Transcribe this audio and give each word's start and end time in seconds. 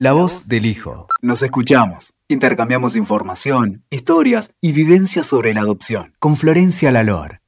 La 0.00 0.12
voz 0.12 0.46
del 0.46 0.64
hijo. 0.64 1.08
Nos 1.22 1.42
escuchamos. 1.42 2.14
Intercambiamos 2.28 2.94
información, 2.94 3.82
historias 3.90 4.54
y 4.60 4.72
vivencias 4.72 5.26
sobre 5.26 5.52
la 5.54 5.62
adopción 5.62 6.12
con 6.20 6.36
Florencia 6.36 6.92
Lalor. 6.92 7.40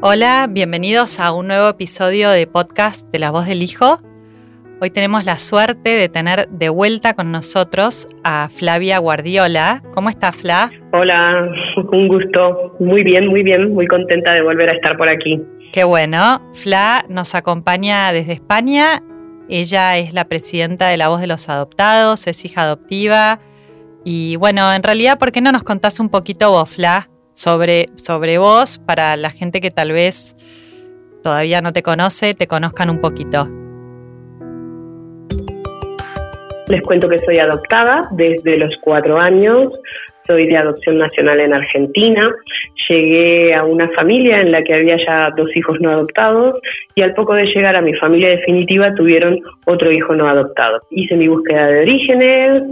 Hola, 0.00 0.48
bienvenidos 0.50 1.20
a 1.20 1.32
un 1.32 1.46
nuevo 1.46 1.68
episodio 1.68 2.30
de 2.30 2.48
podcast 2.48 3.08
de 3.12 3.20
La 3.20 3.30
voz 3.30 3.46
del 3.46 3.62
hijo. 3.62 4.00
Hoy 4.80 4.90
tenemos 4.90 5.24
la 5.24 5.38
suerte 5.38 5.90
de 5.90 6.08
tener 6.08 6.48
de 6.48 6.68
vuelta 6.68 7.14
con 7.14 7.30
nosotros 7.30 8.08
a 8.24 8.48
Flavia 8.48 8.98
Guardiola. 8.98 9.84
¿Cómo 9.94 10.08
está 10.08 10.32
Fla? 10.32 10.72
Hola, 10.92 11.48
un 11.92 12.08
gusto. 12.08 12.74
Muy 12.80 13.04
bien, 13.04 13.28
muy 13.28 13.44
bien, 13.44 13.72
muy 13.72 13.86
contenta 13.86 14.34
de 14.34 14.42
volver 14.42 14.68
a 14.68 14.72
estar 14.72 14.96
por 14.96 15.08
aquí. 15.08 15.40
Qué 15.74 15.82
bueno. 15.82 16.40
Fla 16.52 17.04
nos 17.08 17.34
acompaña 17.34 18.12
desde 18.12 18.34
España. 18.34 19.02
Ella 19.48 19.98
es 19.98 20.14
la 20.14 20.28
presidenta 20.28 20.86
de 20.86 20.96
La 20.96 21.08
Voz 21.08 21.20
de 21.20 21.26
los 21.26 21.48
Adoptados, 21.48 22.28
es 22.28 22.44
hija 22.44 22.62
adoptiva. 22.62 23.40
Y 24.04 24.36
bueno, 24.36 24.72
en 24.72 24.84
realidad, 24.84 25.18
¿por 25.18 25.32
qué 25.32 25.40
no 25.40 25.50
nos 25.50 25.64
contás 25.64 25.98
un 25.98 26.10
poquito 26.10 26.52
vos, 26.52 26.70
Fla, 26.76 27.08
sobre, 27.32 27.86
sobre 27.96 28.38
vos 28.38 28.78
para 28.86 29.16
la 29.16 29.30
gente 29.30 29.60
que 29.60 29.72
tal 29.72 29.90
vez 29.90 30.36
todavía 31.24 31.60
no 31.60 31.72
te 31.72 31.82
conoce, 31.82 32.34
te 32.34 32.46
conozcan 32.46 32.88
un 32.88 33.00
poquito? 33.00 33.48
Les 36.68 36.82
cuento 36.82 37.08
que 37.08 37.18
soy 37.18 37.38
adoptada 37.38 38.02
desde 38.12 38.58
los 38.58 38.76
cuatro 38.80 39.18
años 39.18 39.72
soy 40.26 40.46
de 40.46 40.56
adopción 40.56 40.98
nacional 40.98 41.40
en 41.40 41.52
Argentina. 41.52 42.34
Llegué 42.88 43.54
a 43.54 43.64
una 43.64 43.88
familia 43.90 44.40
en 44.40 44.52
la 44.52 44.62
que 44.62 44.74
había 44.74 44.96
ya 44.96 45.30
dos 45.36 45.54
hijos 45.56 45.78
no 45.80 45.90
adoptados 45.90 46.60
y 46.94 47.02
al 47.02 47.14
poco 47.14 47.34
de 47.34 47.44
llegar 47.44 47.76
a 47.76 47.80
mi 47.80 47.94
familia 47.94 48.30
definitiva 48.30 48.92
tuvieron 48.92 49.38
otro 49.66 49.90
hijo 49.90 50.14
no 50.14 50.28
adoptado. 50.28 50.80
Hice 50.90 51.16
mi 51.16 51.28
búsqueda 51.28 51.68
de 51.68 51.80
orígenes, 51.80 52.62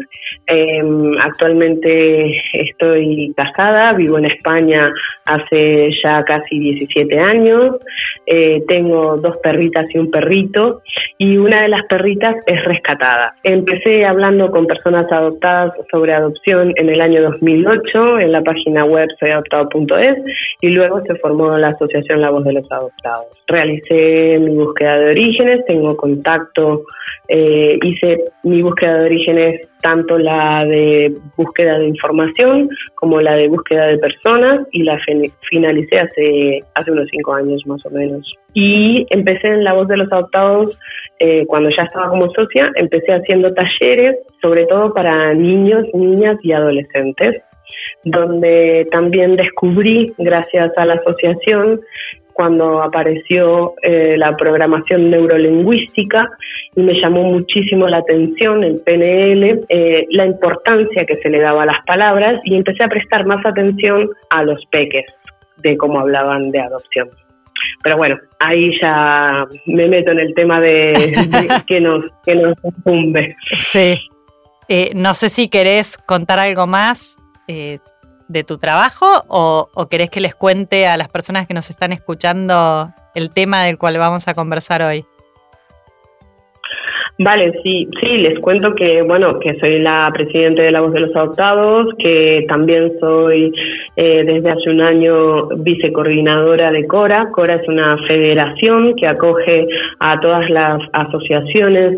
em, 0.47 1.17
actualmente 1.19 2.33
estoy 2.53 3.33
casada, 3.37 3.93
vivo 3.93 4.19
en 4.19 4.27
España 4.27 4.93
hace 5.25 5.91
ya 6.03 6.23
casi 6.25 6.59
17 6.59 7.19
años, 7.19 7.77
eh, 8.27 8.63
tengo 8.69 9.17
dos 9.17 9.37
perritas 9.43 9.87
y 9.95 9.99
un 9.99 10.11
perrito 10.11 10.83
y 11.19 11.37
una 11.37 11.63
de 11.63 11.69
las 11.69 11.83
perritas 11.87 12.37
es 12.47 12.65
rescatada. 12.65 13.35
Empecé 13.45 14.05
hablando 14.05 14.51
con 14.51 14.67
personas 14.67 15.11
adoptadas 15.11 15.73
sobre 15.91 16.13
adopción 16.13 16.73
en 16.77 16.89
el 16.89 17.01
año 17.01 17.23
2008 17.23 18.19
en 18.19 18.33
la 18.33 18.43
página 18.43 18.85
web 18.85 19.09
soyadoptado.es 19.19 20.02
y 20.61 20.69
luego 20.69 21.03
se 21.07 21.15
formó 21.17 21.57
la 21.59 21.69
asociación 21.69 22.21
La 22.21 22.31
Voz 22.31 22.45
de 22.45 22.53
los 22.55 22.71
Adoptados. 22.71 23.27
Realicé 23.47 24.39
mi 24.39 24.55
búsqueda 24.55 24.99
de 24.99 25.11
orígenes, 25.11 25.65
tengo 25.67 25.97
contacto, 25.97 26.85
eh, 27.29 27.79
hice 27.83 28.25
mi 28.43 28.63
búsqueda 28.63 28.99
de 28.99 29.05
orígenes 29.07 29.69
tanto 29.81 30.19
la 30.19 30.65
de 30.65 31.15
búsqueda 31.37 31.79
de 31.79 31.89
información 31.89 32.69
como 32.95 33.21
la 33.21 33.35
de 33.35 33.49
búsqueda 33.49 33.87
de 33.87 33.99
personas 33.99 34.61
y 34.71 34.85
la 34.85 34.99
finalicé 35.51 35.99
hace, 35.99 36.65
hace 36.75 36.91
unos 36.91 37.09
cinco 37.11 37.35
años 37.35 37.67
más 37.67 37.85
o 37.85 37.91
menos. 37.91 38.33
Y 38.55 39.07
empecé 39.11 39.49
en 39.49 39.65
La 39.65 39.73
Voz 39.73 39.89
de 39.89 39.97
los 39.97 40.13
Adoptados 40.13 40.77
eh, 41.19 41.47
cuando 41.47 41.71
ya 41.71 41.85
estaba 41.85 42.09
como 42.09 42.31
socia, 42.33 42.71
empecé 42.75 43.13
haciendo 43.13 43.53
talleres, 43.55 44.17
sobre 44.41 44.65
todo 44.67 44.93
para 44.93 45.33
niños, 45.35 45.85
niñas 45.95 46.37
y 46.43 46.53
adolescentes, 46.53 47.41
donde 48.05 48.87
también 48.91 49.37
descubrí, 49.37 50.13
gracias 50.19 50.71
a 50.77 50.87
la 50.87 50.95
asociación, 50.95 51.81
cuando 52.33 52.83
apareció 52.83 53.75
eh, 53.83 54.15
la 54.17 54.37
programación 54.37 55.11
neurolingüística 55.11 56.31
y 56.75 56.83
me 56.83 56.99
llamó 57.01 57.25
muchísimo 57.25 57.87
la 57.89 57.99
atención 57.99 58.65
el 58.65 58.81
PNL, 58.81 59.61
eh, 59.69 60.07
la 60.11 60.27
importancia 60.27 61.05
que 61.05 61.19
se 61.19 61.29
le 61.29 61.41
daba 61.41 61.65
a 61.65 61.67
las 61.67 61.85
palabras 61.87 62.39
y 62.45 62.57
empecé 62.57 62.85
a 62.85 62.89
prestar 62.89 63.27
más 63.27 63.45
atención 63.45 64.09
a 64.31 64.43
los 64.45 64.65
peques 64.71 65.05
de 65.59 65.77
cómo 65.77 66.01
hablaban 66.01 66.51
de 66.51 66.61
adopción. 66.61 67.09
Pero 67.83 67.97
bueno, 67.97 68.19
ahí 68.39 68.73
ya 68.81 69.45
me 69.67 69.89
meto 69.89 70.11
en 70.11 70.21
el 70.21 70.35
tema 70.35 70.61
de, 70.61 71.15
que 71.67 71.81
nos 71.81 72.05
que 72.25 72.35
nos 72.35 72.55
Sí. 73.57 74.01
Eh, 74.69 74.91
no 74.95 75.13
sé 75.15 75.29
si 75.29 75.49
querés 75.49 75.99
contar 75.99 76.39
algo 76.39 76.67
más 76.67 77.19
eh, 77.49 77.79
de 78.29 78.45
tu 78.45 78.59
trabajo 78.59 79.07
o, 79.29 79.69
o 79.75 79.89
querés 79.89 80.11
que 80.11 80.21
les 80.21 80.35
cuente 80.35 80.87
a 80.87 80.97
las 80.97 81.09
personas 81.09 81.47
que 81.47 81.55
nos 81.55 81.71
están 81.71 81.93
escuchando 81.93 82.91
el 83.15 83.31
tema 83.31 83.65
del 83.65 83.79
cual 83.79 83.99
vamos 83.99 84.27
a 84.29 84.35
conversar 84.35 84.83
hoy. 84.83 85.05
Vale, 87.19 87.53
sí, 87.63 87.87
sí, 88.01 88.17
les 88.17 88.39
cuento 88.41 88.75
que, 88.75 89.03
bueno, 89.03 89.39
que 89.39 89.55
soy 89.61 89.79
la 89.79 90.11
presidenta 90.13 90.63
de 90.63 90.73
la 90.73 90.81
Voz 90.81 90.93
de 90.93 91.01
los 91.01 91.15
Adoptados, 91.15 91.89
que 91.99 92.45
también 92.49 92.93
soy 93.01 93.53
eh, 93.97 94.25
desde 94.25 94.51
hace 94.51 94.71
un 94.71 94.81
año 94.81 95.49
vicecoordinadora 95.59 96.73
de 96.73 96.87
CORA. 96.87 97.31
CORA 97.33 97.57
es 97.57 97.69
una 97.69 97.97
federación 98.09 98.95
que 98.97 99.07
acoge 99.07 99.67
a 100.01 100.19
todas 100.21 100.49
las 100.51 100.81
asociaciones 100.95 101.93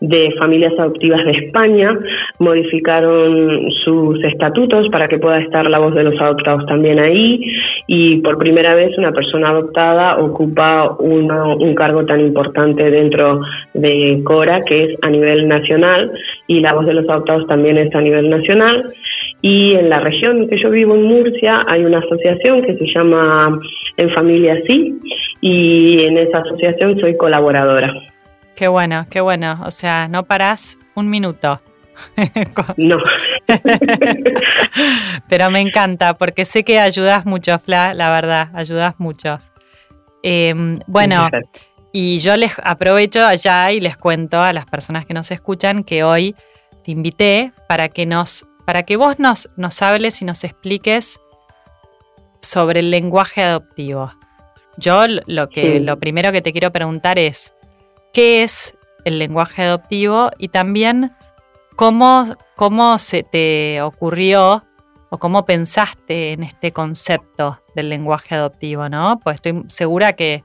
de 0.00 0.30
familias 0.38 0.72
adoptivas 0.78 1.24
de 1.24 1.32
España. 1.32 1.98
Modificaron 2.38 3.70
sus 3.84 4.22
estatutos 4.24 4.88
para 4.90 5.08
que 5.08 5.18
pueda 5.18 5.38
estar 5.38 5.68
la 5.68 5.78
Voz 5.78 5.94
de 5.94 6.04
los 6.04 6.20
Adoptados 6.20 6.66
también 6.66 6.98
ahí 6.98 7.40
y 7.86 8.16
por 8.18 8.38
primera 8.38 8.74
vez 8.74 8.96
una 8.98 9.12
persona 9.12 9.48
adoptada 9.48 10.18
ocupa 10.18 10.96
un 10.98 11.72
cargo 11.74 12.04
tan 12.04 12.20
importante 12.20 12.90
dentro 12.90 13.40
de 13.74 14.20
CORA 14.24 14.62
que 14.64 14.84
es 14.84 14.98
a 15.02 15.10
nivel 15.10 15.48
nacional, 15.48 16.12
y 16.46 16.60
la 16.60 16.74
voz 16.74 16.86
de 16.86 16.94
los 16.94 17.08
adoptados 17.08 17.46
también 17.46 17.78
es 17.78 17.94
a 17.94 18.00
nivel 18.00 18.30
nacional. 18.30 18.92
Y 19.40 19.74
en 19.74 19.88
la 19.88 20.00
región 20.00 20.48
que 20.48 20.58
yo 20.58 20.70
vivo, 20.70 20.94
en 20.94 21.04
Murcia, 21.04 21.64
hay 21.68 21.84
una 21.84 21.98
asociación 21.98 22.62
que 22.62 22.76
se 22.76 22.86
llama 22.94 23.58
En 23.96 24.10
Familia 24.10 24.60
Sí, 24.66 24.94
y 25.40 26.02
en 26.04 26.18
esa 26.18 26.38
asociación 26.38 26.98
soy 26.98 27.16
colaboradora. 27.16 27.92
Qué 28.58 28.66
bueno, 28.66 29.06
qué 29.08 29.20
bueno. 29.20 29.60
O 29.64 29.70
sea, 29.70 30.08
no 30.08 30.24
parás 30.24 30.78
un 30.96 31.08
minuto. 31.08 31.62
no. 32.76 32.98
Pero 35.28 35.50
me 35.52 35.60
encanta 35.60 36.14
porque 36.14 36.44
sé 36.44 36.64
que 36.64 36.80
ayudas 36.80 37.24
mucho, 37.24 37.56
Fla, 37.60 37.94
la 37.94 38.10
verdad, 38.10 38.48
ayudas 38.54 38.96
mucho. 38.98 39.38
Em, 40.24 40.80
bueno, 40.88 41.28
y 41.92 42.18
yo 42.18 42.36
les 42.36 42.52
aprovecho 42.64 43.24
allá 43.24 43.70
y 43.70 43.78
les 43.78 43.96
cuento 43.96 44.42
a 44.42 44.52
las 44.52 44.66
personas 44.66 45.06
que 45.06 45.14
nos 45.14 45.30
escuchan 45.30 45.84
que 45.84 46.02
hoy 46.02 46.34
te 46.82 46.90
invité 46.90 47.52
para 47.68 47.88
que 47.88 48.06
nos 48.06 48.44
para 48.66 48.82
que 48.82 48.96
vos 48.96 49.20
nos, 49.20 49.50
nos 49.56 49.80
hables 49.82 50.20
y 50.20 50.24
nos 50.24 50.42
expliques 50.42 51.20
sobre 52.42 52.80
el 52.80 52.90
lenguaje 52.90 53.40
adoptivo. 53.40 54.10
Yo 54.78 55.04
lo 55.06 55.48
que 55.48 55.78
lo 55.78 56.00
primero 56.00 56.32
que 56.32 56.42
te 56.42 56.50
quiero 56.50 56.72
preguntar 56.72 57.20
es 57.20 57.54
¿qué 58.12 58.42
es 58.42 58.76
el 59.04 59.18
lenguaje 59.18 59.62
adoptivo? 59.62 60.30
Y 60.38 60.48
también 60.48 61.12
cómo, 61.76 62.24
cómo 62.56 62.98
se 62.98 63.22
te 63.22 63.80
ocurrió 63.82 64.64
o 65.10 65.18
cómo 65.18 65.44
pensaste 65.44 66.32
en 66.32 66.42
este 66.42 66.72
concepto 66.72 67.60
del 67.74 67.88
lenguaje 67.88 68.34
adoptivo, 68.34 68.88
¿no? 68.88 69.18
Pues 69.22 69.36
estoy 69.36 69.62
segura 69.68 70.12
que 70.14 70.44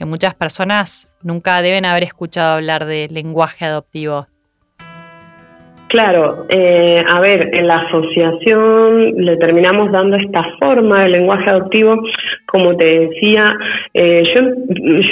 que 0.00 0.06
muchas 0.06 0.34
personas 0.34 1.10
nunca 1.22 1.60
deben 1.60 1.84
haber 1.84 2.04
escuchado 2.04 2.54
hablar 2.54 2.86
de 2.86 3.06
lenguaje 3.10 3.66
adoptivo. 3.66 4.26
Claro, 5.88 6.46
eh, 6.48 7.04
a 7.06 7.20
ver, 7.20 7.54
en 7.54 7.66
la 7.66 7.80
asociación 7.80 9.16
le 9.16 9.36
terminamos 9.36 9.92
dando 9.92 10.16
esta 10.16 10.42
forma 10.58 11.02
de 11.02 11.10
lenguaje 11.10 11.50
adoptivo, 11.50 11.96
como 12.50 12.76
te 12.76 13.08
decía, 13.08 13.56
eh, 13.94 14.22
yo, 14.34 14.42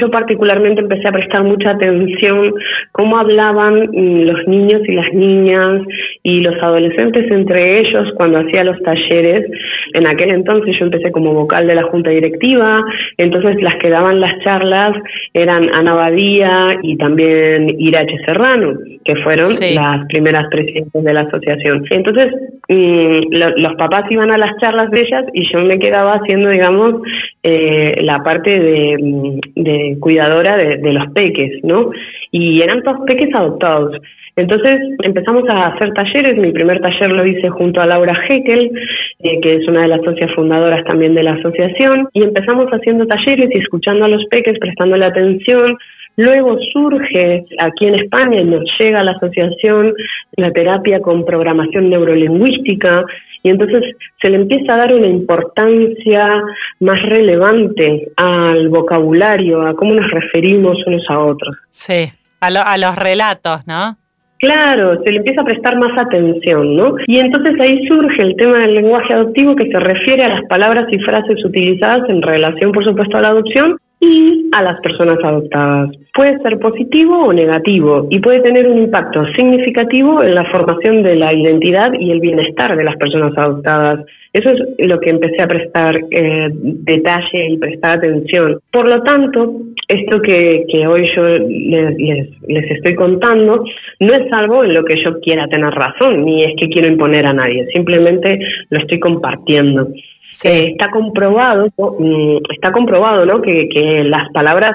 yo 0.00 0.10
particularmente 0.10 0.80
empecé 0.80 1.08
a 1.08 1.12
prestar 1.12 1.44
mucha 1.44 1.70
atención 1.70 2.52
cómo 2.92 3.18
hablaban 3.18 3.88
los 3.92 4.46
niños 4.46 4.82
y 4.86 4.92
las 4.92 5.12
niñas 5.12 5.82
y 6.22 6.40
los 6.40 6.60
adolescentes 6.62 7.30
entre 7.30 7.80
ellos 7.80 8.12
cuando 8.16 8.38
hacía 8.38 8.64
los 8.64 8.80
talleres. 8.82 9.50
En 9.94 10.06
aquel 10.06 10.30
entonces 10.30 10.76
yo 10.78 10.86
empecé 10.86 11.10
como 11.12 11.32
vocal 11.32 11.66
de 11.66 11.74
la 11.74 11.84
junta 11.84 12.10
directiva, 12.10 12.82
entonces 13.16 13.62
las 13.62 13.76
que 13.76 13.90
daban 13.90 14.20
las 14.20 14.38
charlas 14.44 14.92
eran 15.32 15.68
Ana 15.74 15.94
Badía 15.94 16.78
y 16.82 16.96
también 16.96 17.74
Irache 17.78 18.18
Serrano, 18.26 18.78
que 19.04 19.16
fueron 19.16 19.48
las 19.74 20.06
primeras 20.06 20.46
tres 20.50 20.66
de 20.92 21.12
la 21.12 21.20
asociación. 21.22 21.84
Entonces, 21.90 22.32
mm, 22.68 23.20
los 23.30 23.74
papás 23.76 24.04
iban 24.10 24.30
a 24.30 24.38
las 24.38 24.56
charlas 24.60 24.90
de 24.90 25.00
ellas 25.00 25.24
y 25.32 25.50
yo 25.52 25.60
me 25.60 25.78
quedaba 25.78 26.14
haciendo, 26.14 26.50
digamos, 26.50 27.02
eh, 27.42 28.00
la 28.02 28.22
parte 28.22 28.58
de, 28.58 29.96
cuidadora 30.00 30.56
de, 30.56 30.92
los 30.92 31.12
peques, 31.12 31.62
¿no? 31.62 31.90
Y 32.30 32.62
eran 32.62 32.82
todos 32.82 33.00
peques 33.06 33.34
adoptados. 33.34 33.96
Entonces 34.36 34.78
empezamos 35.02 35.48
a 35.48 35.66
hacer 35.66 35.92
talleres. 35.94 36.36
Mi 36.36 36.52
primer 36.52 36.80
taller 36.80 37.10
lo 37.12 37.26
hice 37.26 37.48
junto 37.48 37.80
a 37.80 37.86
Laura 37.86 38.14
Heckel, 38.28 38.70
eh, 39.20 39.40
que 39.40 39.56
es 39.56 39.68
una 39.68 39.82
de 39.82 39.88
las 39.88 40.02
socias 40.02 40.30
fundadoras 40.34 40.84
también 40.84 41.14
de 41.14 41.24
la 41.24 41.32
asociación, 41.32 42.08
y 42.12 42.22
empezamos 42.22 42.68
haciendo 42.70 43.06
talleres 43.06 43.50
y 43.52 43.58
escuchando 43.58 44.04
a 44.04 44.08
los 44.08 44.24
peques, 44.26 44.58
prestándole 44.60 45.06
atención, 45.06 45.76
Luego 46.18 46.58
surge 46.72 47.44
aquí 47.60 47.86
en 47.86 47.94
España 47.94 48.40
y 48.40 48.44
nos 48.44 48.64
llega 48.76 48.98
a 48.98 49.04
la 49.04 49.12
asociación 49.12 49.94
la 50.36 50.50
terapia 50.50 51.00
con 51.00 51.24
programación 51.24 51.90
neurolingüística 51.90 53.04
y 53.44 53.50
entonces 53.50 53.94
se 54.20 54.28
le 54.28 54.38
empieza 54.38 54.74
a 54.74 54.78
dar 54.78 54.94
una 54.94 55.06
importancia 55.06 56.42
más 56.80 57.00
relevante 57.02 58.08
al 58.16 58.68
vocabulario, 58.68 59.64
a 59.64 59.76
cómo 59.76 59.94
nos 59.94 60.10
referimos 60.10 60.76
unos 60.88 61.08
a 61.08 61.20
otros. 61.20 61.56
Sí, 61.70 62.10
a, 62.40 62.48
a 62.48 62.78
los 62.78 62.96
relatos, 62.96 63.64
¿no? 63.68 63.96
Claro, 64.40 65.00
se 65.04 65.12
le 65.12 65.18
empieza 65.18 65.42
a 65.42 65.44
prestar 65.44 65.78
más 65.78 65.96
atención, 65.96 66.74
¿no? 66.74 66.96
Y 67.06 67.20
entonces 67.20 67.54
ahí 67.60 67.86
surge 67.86 68.22
el 68.22 68.34
tema 68.34 68.58
del 68.58 68.74
lenguaje 68.74 69.14
adoptivo 69.14 69.54
que 69.54 69.70
se 69.70 69.78
refiere 69.78 70.24
a 70.24 70.30
las 70.30 70.42
palabras 70.48 70.86
y 70.90 70.98
frases 70.98 71.44
utilizadas 71.44 72.10
en 72.10 72.22
relación, 72.22 72.72
por 72.72 72.84
supuesto, 72.84 73.18
a 73.18 73.20
la 73.20 73.28
adopción 73.28 73.78
y 74.00 74.48
a 74.52 74.62
las 74.62 74.80
personas 74.80 75.18
adoptadas. 75.22 75.90
Puede 76.14 76.38
ser 76.42 76.58
positivo 76.58 77.26
o 77.26 77.32
negativo 77.32 78.06
y 78.10 78.18
puede 78.20 78.40
tener 78.40 78.68
un 78.68 78.78
impacto 78.78 79.24
significativo 79.36 80.22
en 80.22 80.34
la 80.34 80.44
formación 80.46 81.02
de 81.02 81.16
la 81.16 81.32
identidad 81.32 81.92
y 81.98 82.10
el 82.10 82.20
bienestar 82.20 82.76
de 82.76 82.84
las 82.84 82.96
personas 82.96 83.32
adoptadas. 83.36 84.04
Eso 84.32 84.50
es 84.50 84.86
lo 84.86 85.00
que 85.00 85.10
empecé 85.10 85.42
a 85.42 85.48
prestar 85.48 85.98
eh, 86.10 86.48
detalle 86.52 87.48
y 87.50 87.58
prestar 87.58 87.98
atención. 87.98 88.60
Por 88.70 88.88
lo 88.88 89.02
tanto, 89.02 89.62
esto 89.88 90.20
que, 90.20 90.64
hoy 90.86 91.10
yo 91.16 91.24
les, 91.24 91.96
les, 92.46 92.70
estoy 92.70 92.94
contando 92.94 93.64
no 94.00 94.12
es 94.12 94.32
algo 94.32 94.62
en 94.62 94.74
lo 94.74 94.84
que 94.84 95.02
yo 95.02 95.18
quiera 95.20 95.48
tener 95.48 95.72
razón, 95.72 96.24
ni 96.24 96.44
es 96.44 96.52
que 96.58 96.68
quiero 96.68 96.88
imponer 96.88 97.26
a 97.26 97.32
nadie, 97.32 97.66
simplemente 97.72 98.38
lo 98.70 98.78
estoy 98.78 99.00
compartiendo. 99.00 99.88
Eh, 100.44 100.72
está 100.72 100.90
comprobado, 100.90 101.68
mm, 101.76 102.36
está 102.52 102.70
comprobado, 102.70 103.24
¿no? 103.24 103.40
Que, 103.40 103.68
que, 103.68 104.04
las 104.04 104.30
palabras, 104.32 104.72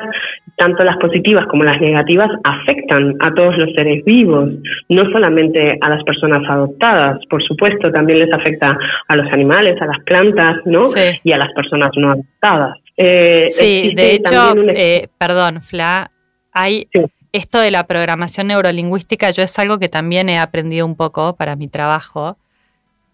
tanto 0.57 0.83
las 0.83 0.97
positivas 0.97 1.45
como 1.45 1.63
las 1.63 1.79
negativas, 1.79 2.29
afectan 2.43 3.15
a 3.19 3.33
todos 3.33 3.57
los 3.57 3.69
seres 3.75 4.03
vivos, 4.03 4.49
no 4.89 5.03
solamente 5.11 5.77
a 5.79 5.89
las 5.89 6.03
personas 6.03 6.41
adoptadas. 6.49 7.19
Por 7.29 7.43
supuesto, 7.43 7.91
también 7.91 8.19
les 8.19 8.33
afecta 8.33 8.77
a 9.07 9.15
los 9.15 9.31
animales, 9.31 9.79
a 9.79 9.85
las 9.85 9.99
plantas, 10.05 10.57
¿no? 10.65 10.81
Y 11.23 11.31
a 11.31 11.37
las 11.37 11.51
personas 11.53 11.91
no 11.95 12.11
adoptadas. 12.11 12.77
Eh, 12.97 13.45
sí, 13.49 13.91
de 13.95 14.15
hecho, 14.15 14.55
eh, 14.69 15.07
perdón, 15.17 15.61
Fla, 15.61 16.11
hay 16.51 16.87
esto 17.31 17.59
de 17.59 17.71
la 17.71 17.87
programación 17.87 18.47
neurolingüística, 18.47 19.31
yo 19.31 19.43
es 19.43 19.57
algo 19.57 19.79
que 19.79 19.89
también 19.89 20.29
he 20.29 20.37
aprendido 20.39 20.85
un 20.85 20.95
poco 20.95 21.35
para 21.35 21.55
mi 21.55 21.67
trabajo. 21.67 22.37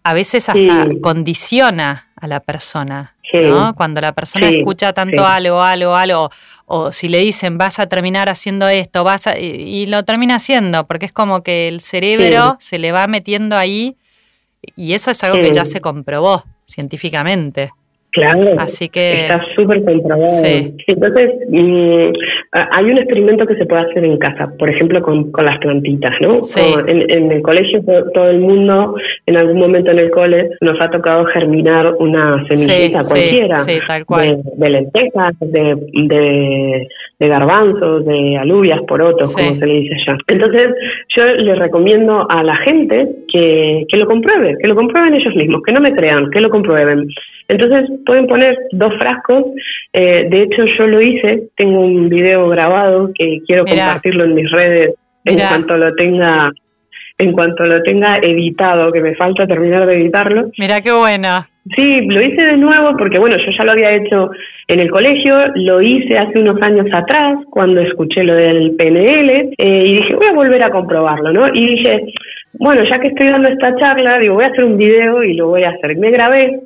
A 0.02 0.14
veces 0.14 0.48
hasta 0.48 0.86
condiciona 1.02 2.09
a 2.20 2.26
la 2.26 2.40
persona, 2.40 3.16
¿no? 3.32 3.74
Cuando 3.74 4.00
la 4.00 4.12
persona 4.12 4.48
escucha 4.50 4.92
tanto 4.92 5.26
algo, 5.26 5.62
algo, 5.62 5.94
algo, 5.94 6.30
o 6.66 6.92
si 6.92 7.08
le 7.08 7.18
dicen 7.18 7.58
vas 7.58 7.78
a 7.78 7.86
terminar 7.86 8.28
haciendo 8.28 8.68
esto, 8.68 9.04
vas 9.04 9.26
a, 9.26 9.38
y, 9.38 9.86
lo 9.86 10.04
termina 10.04 10.36
haciendo, 10.36 10.86
porque 10.86 11.06
es 11.06 11.12
como 11.12 11.42
que 11.42 11.68
el 11.68 11.80
cerebro 11.80 12.56
se 12.60 12.78
le 12.78 12.92
va 12.92 13.06
metiendo 13.06 13.56
ahí 13.56 13.96
y 14.76 14.92
eso 14.92 15.10
es 15.10 15.22
algo 15.24 15.40
que 15.42 15.52
ya 15.52 15.64
se 15.64 15.80
comprobó 15.80 16.44
científicamente. 16.64 17.72
Claro, 18.12 18.56
Así 18.58 18.88
que, 18.88 19.22
está 19.22 19.40
súper 19.54 19.84
comprobado. 19.84 20.26
Entonces, 20.42 21.30
mm, 21.48 22.12
hay 22.50 22.84
un 22.84 22.98
experimento 22.98 23.46
que 23.46 23.54
se 23.54 23.66
puede 23.66 23.82
hacer 23.82 24.04
en 24.04 24.18
casa, 24.18 24.52
por 24.58 24.68
ejemplo, 24.68 25.00
con, 25.00 25.30
las 25.44 25.58
plantitas, 25.58 26.12
¿no? 26.20 26.40
En, 26.88 27.30
el 27.30 27.42
colegio, 27.42 27.82
todo, 28.12 28.28
el 28.28 28.40
mundo, 28.40 28.96
en 29.26 29.36
algún 29.36 29.60
momento 29.60 29.92
en 29.92 30.00
el 30.00 30.10
cole, 30.10 30.50
nos 30.60 30.80
ha 30.80 30.90
tocado 30.90 31.24
germinar 31.26 31.94
una 32.00 32.44
semillita 32.48 33.00
cualquiera. 33.08 33.62
De, 33.64 34.70
lentejas, 34.70 35.34
de, 35.40 36.88
de, 37.20 37.28
garbanzos, 37.28 38.04
de 38.06 38.36
alubias, 38.38 38.80
porotos, 38.88 39.32
como 39.34 39.54
se 39.54 39.66
le 39.66 39.74
dice 39.80 39.94
allá. 39.94 40.18
Entonces, 40.26 40.68
yo 41.16 41.26
les 41.26 41.58
recomiendo 41.58 42.26
a 42.28 42.42
la 42.42 42.56
gente 42.56 43.08
que, 43.32 43.84
que 43.88 43.96
lo 43.96 44.06
compruebe, 44.06 44.56
que 44.60 44.66
lo 44.66 44.74
comprueben 44.74 45.14
ellos 45.14 45.34
mismos, 45.36 45.62
que 45.62 45.72
no 45.72 45.80
me 45.80 45.94
crean, 45.94 46.28
que 46.30 46.40
lo 46.40 46.50
comprueben. 46.50 47.06
Entonces 47.50 47.90
pueden 48.04 48.26
poner 48.26 48.58
dos 48.72 48.92
frascos. 48.98 49.44
Eh, 49.92 50.26
de 50.30 50.42
hecho, 50.42 50.64
yo 50.78 50.86
lo 50.86 51.00
hice. 51.00 51.48
Tengo 51.56 51.80
un 51.80 52.08
video 52.08 52.48
grabado 52.48 53.10
que 53.14 53.40
quiero 53.46 53.64
compartirlo 53.64 54.24
en 54.24 54.34
mis 54.34 54.50
redes 54.50 54.94
en 55.24 55.38
cuanto 55.38 55.76
lo 55.76 55.94
tenga 55.94 56.50
en 57.18 57.32
cuanto 57.32 57.64
lo 57.66 57.82
tenga 57.82 58.16
editado, 58.16 58.90
que 58.90 59.00
me 59.00 59.14
falta 59.14 59.46
terminar 59.46 59.86
de 59.86 59.94
editarlo. 59.94 60.50
Mira 60.58 60.80
qué 60.80 60.90
buena. 60.90 61.46
Sí, 61.76 62.00
lo 62.06 62.22
hice 62.22 62.42
de 62.42 62.56
nuevo 62.56 62.96
porque, 62.96 63.18
bueno, 63.18 63.36
yo 63.36 63.52
ya 63.56 63.64
lo 63.64 63.72
había 63.72 63.92
hecho 63.92 64.30
en 64.66 64.80
el 64.80 64.90
colegio, 64.90 65.36
lo 65.54 65.82
hice 65.82 66.16
hace 66.16 66.38
unos 66.38 66.60
años 66.62 66.86
atrás, 66.92 67.36
cuando 67.50 67.82
escuché 67.82 68.24
lo 68.24 68.34
del 68.34 68.74
PNL, 68.76 69.50
eh, 69.58 69.84
y 69.86 69.94
dije, 69.96 70.14
voy 70.14 70.26
a 70.28 70.32
volver 70.32 70.62
a 70.62 70.70
comprobarlo, 70.70 71.30
¿no? 71.32 71.48
Y 71.52 71.76
dije, 71.76 72.00
bueno, 72.54 72.82
ya 72.84 72.98
que 72.98 73.08
estoy 73.08 73.28
dando 73.28 73.50
esta 73.50 73.76
charla, 73.76 74.18
digo, 74.18 74.34
voy 74.34 74.44
a 74.44 74.48
hacer 74.48 74.64
un 74.64 74.78
video 74.78 75.22
y 75.22 75.34
lo 75.34 75.48
voy 75.48 75.64
a 75.64 75.70
hacer. 75.70 75.96
Me 75.98 76.10
grabé 76.10 76.58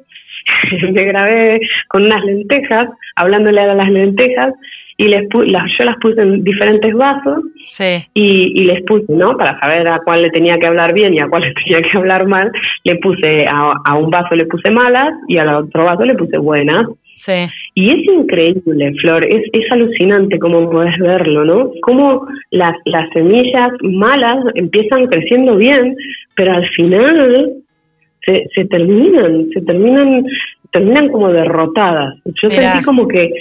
me 0.92 1.04
grabé 1.04 1.60
con 1.88 2.04
unas 2.04 2.24
lentejas, 2.24 2.88
hablándole 3.16 3.60
a 3.60 3.74
las 3.74 3.90
lentejas, 3.90 4.54
y 4.96 5.08
les 5.08 5.26
las, 5.46 5.64
yo 5.76 5.84
las 5.84 5.96
puse 5.96 6.20
en 6.20 6.44
diferentes 6.44 6.94
vasos 6.94 7.42
y, 8.14 8.64
les 8.64 8.82
puse, 8.84 9.06
¿no? 9.08 9.36
Para 9.36 9.58
saber 9.58 9.88
a 9.88 9.98
cuál 10.04 10.22
le 10.22 10.30
tenía 10.30 10.56
que 10.58 10.66
hablar 10.66 10.94
bien 10.94 11.14
y 11.14 11.18
a 11.18 11.28
cuál 11.28 11.42
le 11.42 11.54
tenía 11.64 11.82
que 11.82 11.98
hablar 11.98 12.26
mal, 12.26 12.52
le 12.84 12.96
puse 12.96 13.46
a, 13.48 13.94
un 13.94 14.10
vaso 14.10 14.34
le 14.34 14.46
puse 14.46 14.70
malas 14.70 15.10
y 15.28 15.38
al 15.38 15.48
otro 15.48 15.84
vaso 15.84 16.04
le 16.04 16.14
puse 16.14 16.38
buenas. 16.38 16.86
Sí. 17.12 17.46
Y 17.74 17.90
es 17.90 18.06
increíble, 18.06 18.92
Flor, 19.00 19.24
es, 19.24 19.42
es 19.52 19.70
alucinante 19.70 20.38
cómo 20.38 20.70
puedes 20.70 20.96
verlo, 20.98 21.44
¿no? 21.44 21.70
Cómo 21.82 22.26
las, 22.50 22.74
las 22.86 23.08
semillas 23.12 23.70
malas 23.82 24.38
empiezan 24.54 25.06
creciendo 25.06 25.56
bien, 25.56 25.96
pero 26.36 26.52
al 26.52 26.68
final 26.70 27.63
se, 28.24 28.46
se 28.54 28.64
terminan, 28.66 29.48
se 29.52 29.60
terminan, 29.62 30.24
terminan 30.70 31.08
como 31.08 31.32
derrotadas. 31.32 32.14
Yo 32.24 32.50
sentí 32.50 32.84
como 32.84 33.08
que 33.08 33.32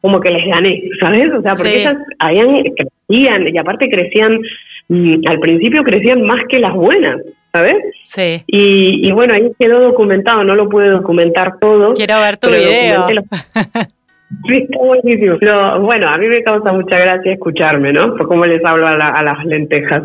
como 0.00 0.20
que 0.20 0.30
les 0.30 0.46
gané, 0.46 0.82
¿sabes? 0.98 1.30
O 1.30 1.42
sea, 1.42 1.52
porque 1.52 1.82
esas 1.82 1.96
habían, 2.18 2.62
crecían, 2.62 3.54
y 3.54 3.58
aparte 3.58 3.90
crecían, 3.90 4.40
mm, 4.88 5.16
al 5.26 5.40
principio 5.40 5.82
crecían 5.84 6.22
más 6.22 6.40
que 6.48 6.58
las 6.58 6.72
buenas, 6.72 7.20
¿sabes? 7.52 7.76
Sí. 8.02 8.42
Y, 8.46 9.06
y 9.06 9.12
bueno, 9.12 9.34
ahí 9.34 9.50
quedó 9.58 9.80
documentado, 9.80 10.42
no 10.42 10.54
lo 10.54 10.68
pude 10.68 10.88
documentar 10.88 11.58
todo. 11.60 11.92
Quiero 11.94 12.18
ver 12.20 12.38
tu 12.38 12.48
video. 12.48 13.06
Sí, 14.46 14.58
está 14.58 14.78
buenísimo. 14.78 15.38
Pero, 15.40 15.80
bueno, 15.80 16.08
a 16.08 16.16
mí 16.16 16.28
me 16.28 16.44
causa 16.44 16.72
mucha 16.72 17.00
gracia 17.00 17.32
escucharme, 17.32 17.92
¿no? 17.92 18.16
Por 18.16 18.28
cómo 18.28 18.46
les 18.46 18.64
hablo 18.64 18.86
a, 18.86 18.94
a 18.94 19.22
las 19.24 19.44
lentejas. 19.44 20.04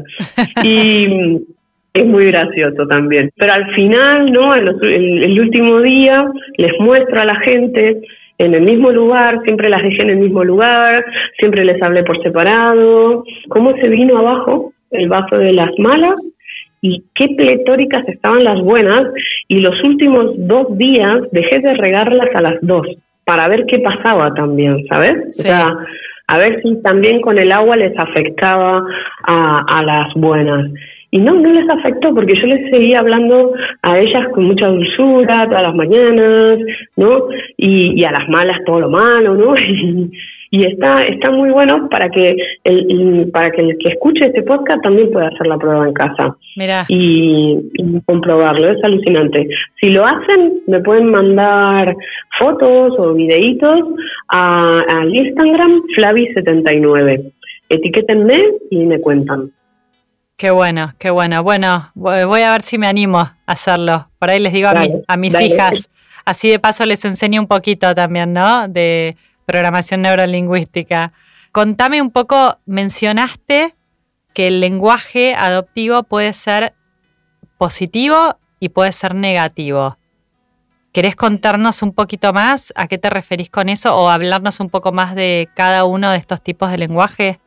Y 0.64 1.42
es 1.96 2.06
muy 2.06 2.26
gracioso 2.28 2.86
también. 2.88 3.32
Pero 3.38 3.54
al 3.54 3.74
final, 3.74 4.32
¿no? 4.32 4.54
el, 4.54 5.40
último 5.40 5.82
día 5.82 6.26
les 6.58 6.74
muestro 6.80 7.22
a 7.22 7.26
la 7.26 7.40
gente 7.40 8.02
en 8.38 8.54
el 8.54 8.64
mismo 8.64 8.92
lugar, 8.92 9.40
siempre 9.46 9.70
las 9.70 9.82
dejé 9.82 10.02
en 10.04 10.10
el 10.10 10.18
mismo 10.18 10.44
lugar, 10.44 11.06
siempre 11.40 11.64
les 11.64 11.82
hablé 11.82 12.04
por 12.04 12.22
separado, 12.22 13.24
cómo 13.48 13.74
se 13.78 13.88
vino 13.88 14.18
abajo 14.18 14.74
el 14.92 15.08
vaso 15.08 15.38
de 15.38 15.54
las 15.54 15.72
malas 15.78 16.16
y 16.82 17.04
qué 17.16 17.30
pletóricas 17.30 18.08
estaban 18.10 18.44
las 18.44 18.60
buenas 18.62 19.04
y 19.48 19.60
los 19.62 19.82
últimos 19.84 20.34
dos 20.36 20.78
días 20.78 21.18
dejé 21.32 21.60
de 21.60 21.76
regarlas 21.76 22.28
a 22.36 22.42
las 22.42 22.56
dos 22.62 22.86
para 23.24 23.48
ver 23.48 23.66
qué 23.68 23.80
pasaba 23.80 24.34
también, 24.34 24.86
¿sabes? 24.90 25.16
O 25.30 25.32
sea, 25.32 25.74
a 26.28 26.38
ver 26.38 26.62
si 26.62 26.76
también 26.82 27.22
con 27.22 27.40
el 27.40 27.52
agua 27.52 27.78
les 27.78 27.98
afectaba 27.98 28.86
a, 29.24 29.66
a 29.68 29.84
las 29.84 30.14
buenas. 30.16 30.72
Y 31.16 31.20
no, 31.20 31.34
no 31.34 31.54
les 31.54 31.70
afectó 31.70 32.14
porque 32.14 32.36
yo 32.36 32.46
les 32.46 32.70
seguía 32.70 33.00
hablando 33.00 33.54
a 33.84 33.98
ellas 33.98 34.28
con 34.34 34.44
mucha 34.44 34.68
dulzura 34.68 35.48
todas 35.48 35.64
las 35.64 35.74
mañanas, 35.74 36.60
¿no? 36.98 37.30
Y, 37.56 38.04
a 38.04 38.12
las 38.12 38.28
malas 38.28 38.58
todo 38.66 38.82
lo 38.82 38.90
malo, 38.90 39.34
¿no? 39.34 39.56
Y, 40.52 40.64
está, 40.64 41.04
está 41.06 41.32
muy 41.32 41.50
bueno 41.50 41.90
para 41.90 42.08
que 42.10 42.38
el, 42.64 43.30
para 43.34 43.50
que 43.52 43.62
el 43.62 43.78
que 43.78 43.90
escuche 43.90 44.28
este 44.28 44.44
podcast 44.44 44.82
también 44.84 45.12
pueda 45.12 45.28
hacer 45.28 45.48
la 45.48 45.58
prueba 45.58 45.86
en 45.86 45.94
casa. 45.94 46.38
Mira. 46.56 46.86
Y, 46.88 47.60
comprobarlo, 48.06 48.70
es 48.70 48.82
alucinante. 48.84 49.50
Si 49.82 49.90
lo 49.90 50.06
hacen, 50.06 50.62
me 50.68 50.80
pueden 50.82 51.12
mandar 51.12 51.96
fotos 52.38 52.98
o 53.00 53.14
videitos 53.14 53.82
al 54.30 55.14
Instagram 55.14 55.82
Flavi79. 55.98 57.32
Etiquétenme 57.70 58.44
y 58.70 58.86
me 58.86 59.02
cuentan. 59.02 59.52
Qué 60.38 60.52
bueno, 60.52 60.94
qué 61.00 61.10
bueno. 61.10 61.44
Bueno, 61.44 61.92
voy 61.94 62.42
a 62.42 62.52
ver 62.52 62.62
si 62.62 62.78
me 62.78 62.88
animo 62.88 63.20
a 63.20 63.38
hacerlo. 63.46 64.10
Por 64.20 64.30
ahí 64.30 64.40
les 64.40 64.52
digo 64.52 64.70
a, 65.08 65.18
mis 65.18 65.40
hijas, 65.40 65.90
Así 66.26 66.50
de 66.50 66.60
paso 66.60 66.86
les 66.86 67.06
enseño 67.06 67.40
un 67.40 67.48
poquito 67.48 67.94
también, 67.94 68.34
¿no? 68.34 68.68
De 68.68 69.16
programación 69.46 70.02
neurolingüística. 70.02 71.14
Contame 71.52 72.02
un 72.02 72.10
poco, 72.10 72.58
mencionaste 72.66 73.76
que 74.34 74.48
el 74.48 74.60
lenguaje 74.60 75.36
adoptivo 75.36 76.04
puede 76.04 76.34
ser 76.34 76.74
positivo 77.58 78.38
y 78.60 78.70
puede 78.70 78.92
ser 78.92 79.16
negativo. 79.16 79.98
¿Querés 80.92 81.16
contarnos 81.16 81.82
un 81.82 81.94
poquito 81.94 82.34
más 82.34 82.74
a 82.76 82.88
qué 82.88 82.98
te 82.98 83.10
referís 83.10 83.50
con 83.50 83.70
eso 83.70 83.96
o 83.96 84.10
hablarnos 84.10 84.60
un 84.60 84.70
poco 84.70 84.92
más 84.92 85.14
de 85.16 85.48
cada 85.56 85.86
uno 85.86 86.12
de 86.12 86.18
estos 86.18 86.42
tipos 86.42 86.72
de 86.72 86.78
lenguaje? 86.78 87.40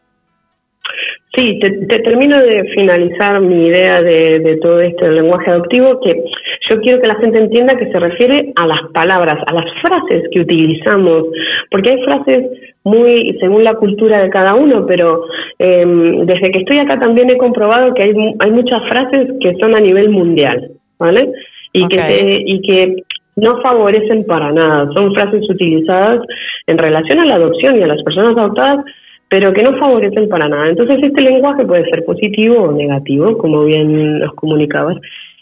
Sí, 1.34 1.58
te, 1.60 1.98
termino 2.00 2.38
de 2.38 2.64
finalizar 2.74 3.40
mi 3.40 3.66
idea 3.66 4.00
de, 4.00 4.58
todo 4.62 4.80
este 4.80 5.10
lenguaje 5.10 5.50
adoptivo, 5.50 6.00
que 6.00 6.24
yo 6.68 6.80
quiero 6.80 7.00
que 7.00 7.06
la 7.06 7.16
gente 7.16 7.38
entienda 7.38 7.76
que 7.76 7.90
se 7.92 7.98
refiere 7.98 8.52
a 8.56 8.66
las 8.66 8.80
palabras, 8.94 9.36
a 9.46 9.52
las 9.52 9.66
frases 9.80 10.24
que 10.32 10.40
utilizamos, 10.40 11.24
porque 11.70 11.90
hay 11.90 12.02
frases 12.04 12.46
muy 12.84 13.36
según 13.40 13.62
la 13.62 13.74
cultura 13.74 14.22
de 14.22 14.30
cada 14.30 14.54
uno, 14.54 14.86
pero 14.86 15.24
em, 15.58 16.24
desde 16.24 16.50
que 16.50 16.60
estoy 16.60 16.78
acá 16.78 16.98
también 16.98 17.28
he 17.28 17.36
comprobado 17.36 17.92
que 17.92 18.04
hay, 18.04 18.14
hay 18.38 18.50
muchas 18.50 18.80
frases 18.88 19.28
que 19.40 19.54
son 19.60 19.76
a 19.76 19.80
nivel 19.80 20.08
mundial, 20.08 20.70
¿vale? 20.98 21.30
Y, 21.74 21.86
que 21.88 22.42
y 22.46 22.60
que 22.62 22.96
no 23.36 23.60
favorecen 23.60 24.24
para 24.24 24.50
nada, 24.50 24.88
son 24.94 25.14
frases 25.14 25.48
utilizadas 25.48 26.20
en 26.66 26.78
relación 26.78 27.20
a 27.20 27.26
la 27.26 27.34
adopción 27.34 27.78
y 27.78 27.82
a 27.82 27.86
las 27.86 28.02
personas 28.02 28.36
adoptadas 28.36 28.84
pero 29.28 29.52
que 29.52 29.62
no 29.62 29.78
favorecen 29.78 30.28
para 30.28 30.48
nada. 30.48 30.68
Entonces 30.68 30.98
este 31.02 31.20
lenguaje 31.20 31.64
puede 31.66 31.88
ser 31.90 32.04
positivo 32.04 32.62
o 32.62 32.72
negativo, 32.72 33.36
como 33.38 33.64
bien 33.64 34.20
nos 34.20 34.34
comunicabas, 34.34 34.96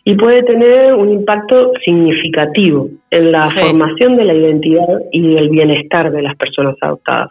y 0.05 0.15
puede 0.15 0.45
tener 0.45 0.95
un 0.95 1.11
impacto 1.11 1.73
significativo 1.85 2.89
en 3.11 3.33
la 3.33 3.43
formación 3.43 4.17
de 4.17 4.25
la 4.25 4.35
identidad 4.35 5.01
y 5.11 5.35
del 5.35 5.49
bienestar 5.49 6.13
de 6.13 6.23
las 6.23 6.37
personas 6.37 6.77
adoptadas. 6.81 7.29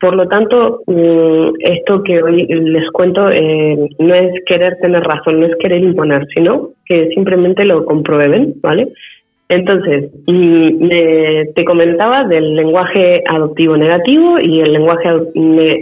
Por 0.00 0.16
lo 0.16 0.26
tanto, 0.26 0.82
mm, 0.88 1.50
esto 1.60 2.02
que 2.02 2.20
hoy 2.20 2.46
les 2.46 2.90
cuento 2.90 3.30
eh, 3.30 3.88
no 4.00 4.14
es 4.14 4.32
querer 4.46 4.78
tener 4.80 5.02
razón, 5.04 5.40
no 5.40 5.46
es 5.46 5.54
querer 5.60 5.80
imponer, 5.80 6.26
sino 6.34 6.70
que 6.86 7.08
simplemente 7.14 7.64
lo 7.64 7.84
comprueben, 7.84 8.54
¿vale? 8.60 8.88
Entonces, 9.48 10.10
te 10.26 11.64
comentaba 11.64 12.24
del 12.24 12.56
lenguaje 12.56 13.22
adoptivo 13.28 13.76
negativo 13.76 14.38
y 14.38 14.60
el 14.60 14.72
lenguaje 14.72 15.10